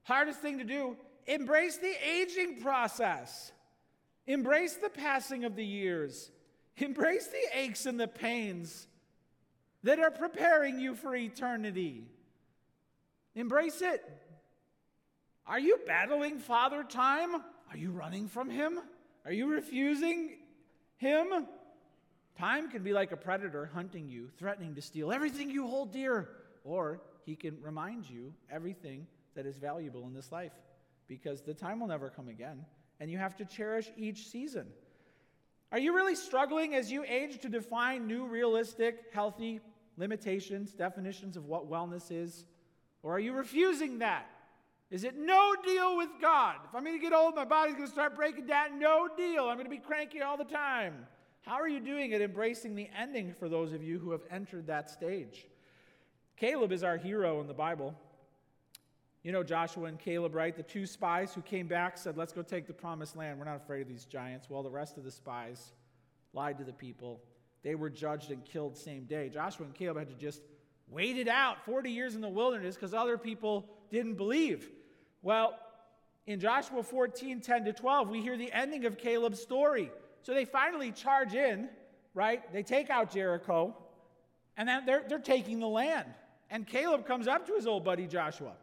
Hardest 0.03 0.39
thing 0.39 0.57
to 0.57 0.63
do 0.63 0.95
embrace 1.27 1.77
the 1.77 1.93
aging 2.09 2.61
process. 2.61 3.51
Embrace 4.25 4.75
the 4.75 4.89
passing 4.89 5.43
of 5.43 5.55
the 5.55 5.65
years. 5.65 6.31
Embrace 6.77 7.27
the 7.27 7.59
aches 7.59 7.85
and 7.85 7.99
the 7.99 8.07
pains 8.07 8.87
that 9.83 9.99
are 9.99 10.11
preparing 10.11 10.79
you 10.79 10.95
for 10.95 11.15
eternity. 11.15 12.03
Embrace 13.35 13.81
it. 13.81 14.03
Are 15.45 15.59
you 15.59 15.79
battling 15.87 16.39
Father 16.39 16.83
Time? 16.83 17.35
Are 17.35 17.77
you 17.77 17.91
running 17.91 18.27
from 18.27 18.49
Him? 18.49 18.79
Are 19.25 19.31
you 19.31 19.47
refusing 19.47 20.37
Him? 20.97 21.27
Time 22.37 22.69
can 22.69 22.83
be 22.83 22.93
like 22.93 23.11
a 23.11 23.17
predator 23.17 23.69
hunting 23.73 24.07
you, 24.07 24.29
threatening 24.37 24.75
to 24.75 24.81
steal 24.81 25.11
everything 25.11 25.49
you 25.49 25.67
hold 25.67 25.91
dear, 25.91 26.29
or 26.63 27.01
He 27.25 27.35
can 27.35 27.57
remind 27.61 28.09
you 28.09 28.33
everything 28.51 29.07
that 29.35 29.45
is 29.45 29.57
valuable 29.57 30.05
in 30.05 30.13
this 30.13 30.31
life 30.31 30.53
because 31.07 31.41
the 31.41 31.53
time 31.53 31.79
will 31.79 31.87
never 31.87 32.09
come 32.09 32.27
again, 32.27 32.65
and 32.99 33.09
you 33.09 33.17
have 33.17 33.35
to 33.37 33.45
cherish 33.45 33.89
each 33.97 34.27
season. 34.27 34.67
Are 35.71 35.79
you 35.79 35.93
really 35.93 36.15
struggling 36.15 36.75
as 36.75 36.91
you 36.91 37.03
age 37.03 37.41
to 37.41 37.49
define 37.49 38.07
new, 38.07 38.25
realistic, 38.25 39.05
healthy 39.11 39.59
limitations, 39.97 40.71
definitions 40.71 41.35
of 41.35 41.45
what 41.45 41.69
wellness 41.69 42.11
is? 42.11 42.45
Or 43.03 43.15
are 43.15 43.19
you 43.19 43.33
refusing 43.33 43.99
that? 43.99 44.29
Is 44.89 45.03
it 45.03 45.17
no 45.17 45.53
deal 45.65 45.97
with 45.97 46.09
God? 46.21 46.55
If 46.69 46.73
I'm 46.73 46.85
going 46.85 46.95
to 46.95 47.01
get 47.01 47.11
old, 47.11 47.35
my 47.35 47.43
body's 47.43 47.75
going 47.75 47.87
to 47.87 47.91
start 47.91 48.15
breaking 48.15 48.45
down. 48.45 48.79
No 48.79 49.09
deal. 49.17 49.49
I'm 49.49 49.55
going 49.55 49.65
to 49.65 49.69
be 49.69 49.77
cranky 49.77 50.21
all 50.21 50.37
the 50.37 50.45
time. 50.45 51.05
How 51.41 51.55
are 51.55 51.67
you 51.67 51.81
doing 51.81 52.13
at 52.13 52.21
embracing 52.21 52.75
the 52.75 52.89
ending 52.97 53.33
for 53.37 53.49
those 53.49 53.73
of 53.73 53.83
you 53.83 53.99
who 53.99 54.11
have 54.11 54.21
entered 54.31 54.67
that 54.67 54.89
stage? 54.89 55.47
Caleb 56.37 56.71
is 56.71 56.83
our 56.83 56.97
hero 56.97 57.41
in 57.41 57.47
the 57.47 57.53
Bible. 57.53 57.93
You 59.27 59.33
know 59.33 59.43
Joshua 59.43 59.87
and 59.87 59.99
Caleb, 59.99 60.33
right? 60.33 60.55
The 60.55 60.63
two 60.63 60.85
spies 60.85 61.33
who 61.33 61.41
came 61.41 61.67
back 61.67 61.97
said, 61.97 62.15
Let's 62.15 62.31
go 62.31 62.41
take 62.41 62.65
the 62.65 62.71
promised 62.71 63.17
land. 63.17 63.37
We're 63.37 63.43
not 63.43 63.57
afraid 63.57 63.81
of 63.81 63.89
these 63.89 64.05
giants. 64.05 64.49
Well, 64.49 64.63
the 64.63 64.69
rest 64.69 64.97
of 64.97 65.03
the 65.03 65.11
spies 65.11 65.73
lied 66.31 66.57
to 66.59 66.63
the 66.63 66.71
people. 66.71 67.19
They 67.61 67.75
were 67.75 67.89
judged 67.89 68.31
and 68.31 68.45
killed 68.45 68.77
same 68.77 69.03
day. 69.03 69.27
Joshua 69.27 69.65
and 69.65 69.75
Caleb 69.75 69.97
had 69.97 70.07
to 70.07 70.15
just 70.15 70.43
wait 70.87 71.17
it 71.17 71.27
out 71.27 71.65
40 71.65 71.91
years 71.91 72.15
in 72.15 72.21
the 72.21 72.29
wilderness 72.29 72.75
because 72.75 72.93
other 72.93 73.17
people 73.17 73.67
didn't 73.91 74.13
believe. 74.13 74.69
Well, 75.21 75.59
in 76.25 76.39
Joshua 76.39 76.81
14, 76.81 77.41
10 77.41 77.65
to 77.65 77.73
12, 77.73 78.07
we 78.07 78.21
hear 78.21 78.37
the 78.37 78.53
ending 78.53 78.85
of 78.85 78.97
Caleb's 78.97 79.41
story. 79.41 79.91
So 80.21 80.33
they 80.33 80.45
finally 80.45 80.93
charge 80.93 81.33
in, 81.33 81.67
right? 82.13 82.49
They 82.53 82.63
take 82.63 82.89
out 82.89 83.11
Jericho, 83.11 83.75
and 84.55 84.69
then 84.69 84.85
they're, 84.85 85.03
they're 85.05 85.19
taking 85.19 85.59
the 85.59 85.67
land. 85.67 86.07
And 86.49 86.65
Caleb 86.65 87.05
comes 87.05 87.27
up 87.27 87.45
to 87.47 87.55
his 87.55 87.67
old 87.67 87.83
buddy 87.83 88.07
Joshua 88.07 88.53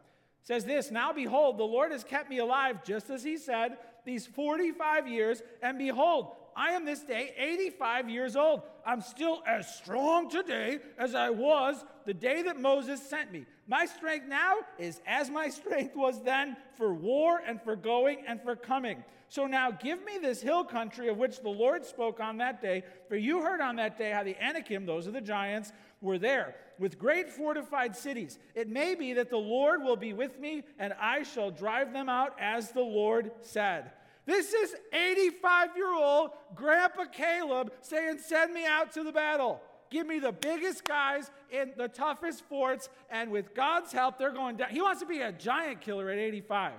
says 0.45 0.63
this 0.63 0.89
Now 0.89 1.11
behold, 1.11 1.57
the 1.57 1.63
Lord 1.63 1.91
has 1.91 2.05
kept 2.05 2.29
me 2.29 2.37
alive, 2.37 2.83
just 2.85 3.09
as 3.09 3.23
he 3.23 3.37
said, 3.37 3.77
these 4.05 4.25
45 4.25 5.07
years, 5.07 5.41
and 5.61 5.77
behold, 5.77 6.29
I 6.55 6.71
am 6.71 6.85
this 6.85 7.01
day 7.01 7.33
85 7.37 8.09
years 8.09 8.35
old. 8.37 8.61
I'm 8.85 9.01
still 9.01 9.43
as 9.45 9.75
strong 9.75 10.29
today 10.29 10.79
as 10.97 11.13
I 11.13 11.31
was 11.31 11.83
the 12.05 12.13
day 12.13 12.43
that 12.43 12.59
Moses 12.59 13.01
sent 13.01 13.33
me. 13.33 13.45
My 13.67 13.85
strength 13.85 14.27
now 14.27 14.59
is 14.77 15.01
as 15.05 15.29
my 15.29 15.49
strength 15.49 15.95
was 15.95 16.21
then 16.21 16.55
for 16.77 16.93
war 16.93 17.41
and 17.45 17.61
for 17.61 17.75
going 17.75 18.19
and 18.25 18.41
for 18.41 18.55
coming. 18.55 19.03
So 19.27 19.47
now 19.47 19.71
give 19.71 20.05
me 20.05 20.17
this 20.21 20.41
hill 20.41 20.63
country 20.63 21.09
of 21.09 21.17
which 21.17 21.41
the 21.41 21.49
Lord 21.49 21.83
spoke 21.83 22.19
on 22.19 22.37
that 22.37 22.61
day. 22.61 22.83
For 23.09 23.17
you 23.17 23.41
heard 23.41 23.59
on 23.59 23.75
that 23.77 23.97
day 23.97 24.11
how 24.11 24.23
the 24.23 24.41
Anakim, 24.41 24.85
those 24.85 25.07
are 25.07 25.11
the 25.11 25.19
giants, 25.19 25.73
were 26.05 26.17
there 26.17 26.55
with 26.79 26.97
great 26.97 27.29
fortified 27.29 27.95
cities. 27.95 28.39
It 28.53 28.69
may 28.69 28.95
be 28.95 29.13
that 29.13 29.29
the 29.29 29.37
Lord 29.37 29.83
will 29.83 29.95
be 29.95 30.13
with 30.13 30.39
me, 30.39 30.63
and 30.79 30.93
I 30.99 31.23
shall 31.23 31.51
drive 31.51 31.91
them 31.91 32.07
out 32.07 32.35
as 32.39 32.71
the 32.71 32.81
Lord 32.81 33.31
said. 33.41 33.91
This 34.25 34.53
is 34.53 34.75
85 34.93 35.69
year 35.75 35.93
old 35.93 36.31
Grandpa 36.55 37.05
Caleb 37.05 37.71
saying, 37.81 38.19
Send 38.19 38.53
me 38.53 38.65
out 38.65 38.93
to 38.93 39.03
the 39.03 39.11
battle. 39.11 39.61
Give 39.91 40.07
me 40.07 40.19
the 40.19 40.31
biggest 40.31 40.83
guys 40.83 41.29
in 41.51 41.73
the 41.77 41.87
toughest 41.87 42.43
forts, 42.45 42.89
and 43.09 43.31
with 43.31 43.53
God's 43.53 43.91
help, 43.91 44.17
they're 44.17 44.31
going 44.31 44.57
down. 44.57 44.69
He 44.69 44.81
wants 44.81 45.01
to 45.01 45.07
be 45.07 45.21
a 45.21 45.31
giant 45.31 45.81
killer 45.81 46.09
at 46.09 46.17
85, 46.17 46.73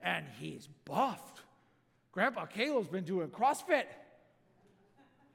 and 0.00 0.26
he's 0.38 0.68
buffed. 0.84 1.40
Grandpa 2.12 2.46
Caleb's 2.46 2.88
been 2.88 3.04
doing 3.04 3.28
CrossFit. 3.28 3.84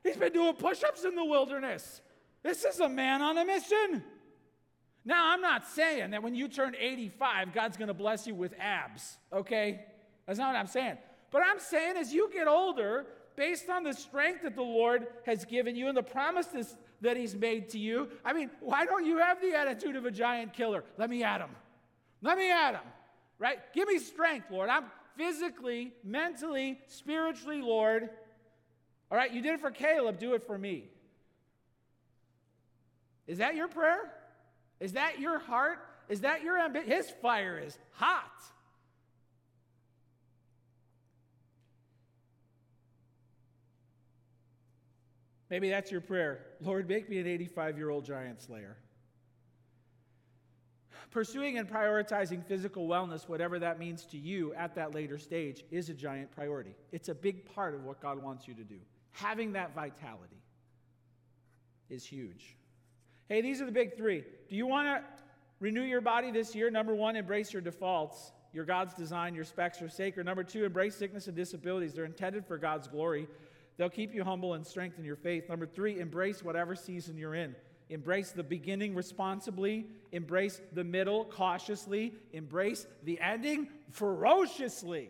He's 0.04 0.18
been 0.18 0.34
doing 0.34 0.56
push 0.56 0.84
ups 0.84 1.04
in 1.04 1.16
the 1.16 1.26
wilderness. 1.26 2.02
This 2.44 2.64
is 2.66 2.80
a 2.80 2.90
man 2.90 3.22
on 3.22 3.38
a 3.38 3.46
mission. 3.46 4.04
Now, 5.04 5.34
I'm 5.34 5.42
not 5.42 5.68
saying 5.68 6.12
that 6.12 6.22
when 6.22 6.36
you 6.36 6.48
turn 6.48 6.76
85, 6.78 7.54
God's 7.54 7.78
going 7.78 7.88
to 7.88 7.94
bless 7.94 8.28
you 8.28 8.36
with 8.36 8.54
abs, 8.60 9.18
okay? 9.34 9.86
That's 10.28 10.38
not 10.38 10.54
what 10.54 10.60
I'm 10.60 10.68
saying. 10.68 10.98
But 11.32 11.44
I'm 11.46 11.60
saying 11.60 11.98
as 11.98 12.14
you 12.14 12.30
get 12.32 12.48
older, 12.48 13.08
based 13.36 13.70
on 13.70 13.84
the 13.84 13.94
strength 13.94 14.44
that 14.44 14.56
the 14.56 14.62
Lord 14.62 15.08
has 15.26 15.46
given 15.46 15.76
you 15.76 15.88
and 15.88 15.98
the 15.98 16.04
promises 16.04 16.76
that 17.02 17.18
He's 17.18 17.36
made 17.36 17.70
to 17.70 17.80
you, 17.80 18.10
I 18.24 18.34
mean, 18.34 18.52
why 18.60 18.86
don't 18.86 19.06
you 19.06 19.18
have 19.18 19.42
the 19.42 19.56
attitude 19.56 19.96
of 19.96 20.06
a 20.06 20.12
giant 20.12 20.54
killer? 20.54 20.84
Let 20.98 21.10
me 21.10 21.24
at 21.24 21.42
him. 21.42 21.50
Let 22.22 22.38
me 22.38 22.52
at 22.52 22.74
him, 22.74 22.88
right? 23.40 23.60
Give 23.74 23.88
me 23.88 23.98
strength, 23.98 24.52
Lord. 24.52 24.70
I'm 24.70 24.86
physically, 25.18 25.94
mentally, 26.04 26.80
spiritually, 26.88 27.62
Lord. 27.62 28.10
All 29.10 29.18
right, 29.18 29.32
you 29.34 29.42
did 29.42 29.56
it 29.56 29.62
for 29.62 29.72
Caleb, 29.72 30.20
do 30.20 30.36
it 30.36 30.46
for 30.46 30.58
me. 30.58 30.86
Is 33.32 33.38
that 33.38 33.56
your 33.56 33.70
prayer? 33.70 34.12
Is 34.82 34.92
that 34.92 35.22
your 35.22 35.40
heart? 35.40 35.80
Is 36.10 36.20
that 36.20 36.44
your 36.44 36.60
ambition? 36.60 36.92
His 36.92 37.10
fire 37.22 37.58
is 37.58 37.80
hot. 37.92 38.26
Maybe 45.50 45.70
that's 45.70 45.90
your 45.90 46.02
prayer. 46.02 46.42
Lord, 46.60 46.90
make 46.90 47.10
me 47.10 47.20
an 47.20 47.28
85 47.28 47.78
year 47.78 47.90
old 47.90 48.04
giant 48.04 48.42
slayer. 48.42 48.76
Pursuing 51.10 51.58
and 51.58 51.70
prioritizing 51.70 52.46
physical 52.46 52.86
wellness, 52.86 53.30
whatever 53.30 53.60
that 53.60 53.80
means 53.80 54.04
to 54.08 54.18
you 54.18 54.54
at 54.56 54.76
that 54.76 54.94
later 54.94 55.18
stage, 55.18 55.64
is 55.72 55.90
a 55.90 55.94
giant 55.94 56.32
priority. 56.32 56.76
It's 56.92 57.08
a 57.08 57.16
big 57.16 57.46
part 57.56 57.76
of 57.76 57.86
what 57.86 58.02
God 58.02 58.22
wants 58.22 58.46
you 58.46 58.56
to 58.56 58.64
do. 58.66 58.80
Having 59.12 59.54
that 59.54 59.74
vitality 59.74 60.44
is 61.90 62.06
huge. 62.06 62.58
Hey, 63.32 63.40
these 63.40 63.62
are 63.62 63.66
the 63.66 63.72
big 63.72 63.96
three. 63.96 64.26
Do 64.50 64.58
you 64.58 64.68
want 64.68 64.90
to 64.90 65.06
renew 65.62 65.84
your 65.84 66.02
body 66.02 66.32
this 66.32 66.54
year? 66.54 66.70
Number 66.70 66.94
one, 66.94 67.16
embrace 67.16 67.54
your 67.54 67.62
defaults. 67.62 68.34
Your 68.52 68.66
God's 68.66 68.94
design, 68.94 69.36
your 69.36 69.46
specs 69.46 69.82
are 69.82 69.88
sacred. 69.88 70.26
Number 70.26 70.44
two, 70.44 70.66
embrace 70.66 70.98
sickness 70.98 71.28
and 71.28 71.36
disabilities. 71.38 71.94
They're 71.94 72.04
intended 72.04 72.46
for 72.46 72.58
God's 72.58 72.90
glory. 72.90 73.30
They'll 73.78 73.90
keep 73.90 74.14
you 74.14 74.26
humble 74.26 74.56
and 74.56 74.68
strengthen 74.68 75.06
your 75.06 75.16
faith. 75.16 75.48
Number 75.48 75.66
three, 75.66 76.02
embrace 76.02 76.44
whatever 76.44 76.76
season 76.76 77.18
you're 77.18 77.34
in. 77.34 77.56
Embrace 77.90 78.32
the 78.32 78.44
beginning 78.44 78.96
responsibly, 78.96 79.86
embrace 80.12 80.60
the 80.74 80.84
middle 80.84 81.24
cautiously, 81.24 82.14
embrace 82.34 82.86
the 83.06 83.18
ending 83.22 83.70
ferociously. 83.92 85.10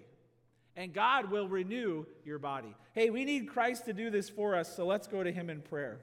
And 0.75 0.93
God 0.93 1.31
will 1.31 1.47
renew 1.47 2.05
your 2.23 2.37
body. 2.37 2.75
Hey, 2.93 3.09
we 3.09 3.25
need 3.25 3.49
Christ 3.49 3.85
to 3.85 3.93
do 3.93 4.11
this 4.11 4.29
for 4.29 4.55
us, 4.55 4.75
so 4.75 4.85
let's 4.85 5.07
go 5.07 5.23
to 5.23 5.31
Him 5.31 5.49
in 5.49 5.61
prayer. 5.61 6.01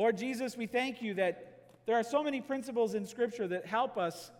Lord 0.00 0.16
Jesus, 0.16 0.56
we 0.56 0.64
thank 0.64 1.02
you 1.02 1.12
that 1.12 1.60
there 1.84 1.94
are 1.94 2.02
so 2.02 2.22
many 2.22 2.40
principles 2.40 2.94
in 2.94 3.04
Scripture 3.04 3.46
that 3.48 3.66
help 3.66 3.98
us 3.98 4.30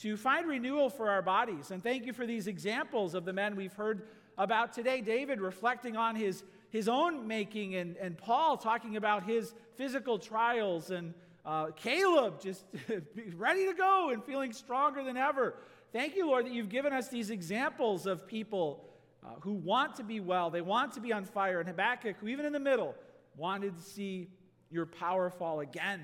to 0.00 0.16
find 0.16 0.48
renewal 0.48 0.90
for 0.90 1.08
our 1.08 1.22
bodies. 1.22 1.70
And 1.70 1.80
thank 1.80 2.04
you 2.04 2.12
for 2.12 2.26
these 2.26 2.48
examples 2.48 3.14
of 3.14 3.24
the 3.24 3.32
men 3.32 3.54
we've 3.54 3.72
heard 3.72 4.08
about 4.36 4.72
today. 4.72 5.00
David 5.00 5.40
reflecting 5.40 5.96
on 5.96 6.16
his, 6.16 6.42
his 6.70 6.88
own 6.88 7.28
making, 7.28 7.76
and, 7.76 7.96
and 7.98 8.18
Paul 8.18 8.56
talking 8.56 8.96
about 8.96 9.22
his 9.22 9.54
physical 9.76 10.18
trials, 10.18 10.90
and 10.90 11.14
uh, 11.46 11.66
Caleb 11.76 12.40
just 12.40 12.64
ready 13.36 13.66
to 13.66 13.74
go 13.74 14.10
and 14.10 14.24
feeling 14.24 14.52
stronger 14.52 15.04
than 15.04 15.16
ever. 15.16 15.54
Thank 15.92 16.16
you, 16.16 16.26
Lord, 16.26 16.46
that 16.46 16.52
you've 16.52 16.70
given 16.70 16.92
us 16.92 17.06
these 17.06 17.30
examples 17.30 18.06
of 18.06 18.26
people 18.26 18.84
uh, 19.24 19.34
who 19.42 19.52
want 19.52 19.94
to 19.94 20.02
be 20.02 20.18
well, 20.18 20.50
they 20.50 20.60
want 20.60 20.94
to 20.94 21.00
be 21.00 21.12
on 21.12 21.24
fire. 21.24 21.60
And 21.60 21.68
Habakkuk, 21.68 22.16
who 22.16 22.26
even 22.26 22.44
in 22.44 22.52
the 22.52 22.58
middle 22.58 22.96
wanted 23.36 23.76
to 23.76 23.82
see 23.84 24.30
your 24.70 24.86
power 24.86 25.30
fall 25.30 25.60
again. 25.60 26.02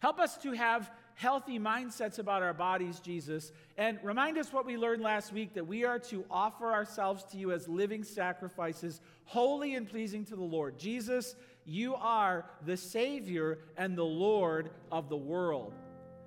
Help 0.00 0.20
us 0.20 0.36
to 0.38 0.52
have 0.52 0.90
healthy 1.14 1.58
mindsets 1.58 2.20
about 2.20 2.42
our 2.42 2.54
bodies, 2.54 3.00
Jesus, 3.00 3.50
and 3.76 3.98
remind 4.04 4.38
us 4.38 4.52
what 4.52 4.64
we 4.64 4.76
learned 4.76 5.02
last 5.02 5.32
week 5.32 5.52
that 5.54 5.66
we 5.66 5.84
are 5.84 5.98
to 5.98 6.24
offer 6.30 6.72
ourselves 6.72 7.24
to 7.24 7.36
you 7.36 7.50
as 7.50 7.66
living 7.66 8.04
sacrifices, 8.04 9.00
holy 9.24 9.74
and 9.74 9.88
pleasing 9.88 10.24
to 10.24 10.36
the 10.36 10.42
Lord. 10.42 10.78
Jesus, 10.78 11.34
you 11.64 11.96
are 11.96 12.44
the 12.64 12.76
Savior 12.76 13.58
and 13.76 13.98
the 13.98 14.04
Lord 14.04 14.70
of 14.92 15.08
the 15.08 15.16
world. 15.16 15.74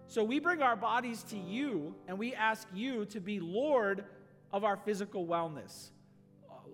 So 0.07 0.25
we 0.25 0.39
bring 0.39 0.61
our 0.61 0.75
bodies 0.75 1.23
to 1.29 1.37
you 1.37 1.95
and 2.09 2.19
we 2.19 2.35
ask 2.35 2.67
you 2.73 3.05
to 3.05 3.21
be 3.21 3.39
Lord 3.39 4.03
of 4.51 4.65
our 4.65 4.75
physical 4.75 5.25
wellness. 5.25 5.91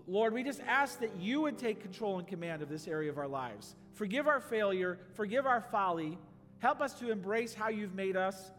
Lord, 0.08 0.34
we 0.34 0.44
just 0.44 0.62
ask 0.62 1.00
that 1.02 1.16
you 1.18 1.42
would 1.42 1.58
take 1.58 1.82
control 1.82 2.18
and 2.18 2.28
command 2.28 2.62
of 2.62 2.70
this 2.70 2.88
area 2.88 3.12
of 3.12 3.18
our 3.18 3.28
lives. 3.28 3.76
Forgive 3.94 4.28
our 4.28 4.40
failure, 4.40 5.00
forgive 5.14 5.46
our 5.46 5.62
folly, 5.62 6.18
Help 6.60 6.82
us 6.82 6.94
to 6.96 7.12
embrace 7.12 7.54
how 7.54 7.70
you've 7.70 7.94
made 7.94 8.18
us. 8.18 8.52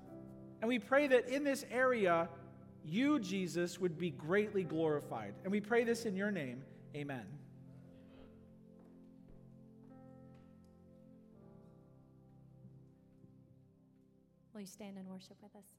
And 0.61 0.69
we 0.69 0.79
pray 0.79 1.09
that 1.09 1.29
in 1.29 1.45
this 1.45 1.65
area, 1.71 2.29
you, 2.85 3.19
Jesus, 3.19 3.79
would 3.81 3.99
be 3.99 4.11
greatly 4.11 4.63
glorified. 4.63 5.35
And 5.43 5.53
we 5.53 5.61
pray 5.61 5.85
this 5.85 6.05
in 6.05 6.15
your 6.15 6.31
name. 6.31 6.63
Amen. 6.95 7.25
Will 14.53 14.61
you 14.61 14.67
stand 14.67 14.97
and 14.97 15.09
worship 15.09 15.37
with 15.43 15.55
us? 15.55 15.78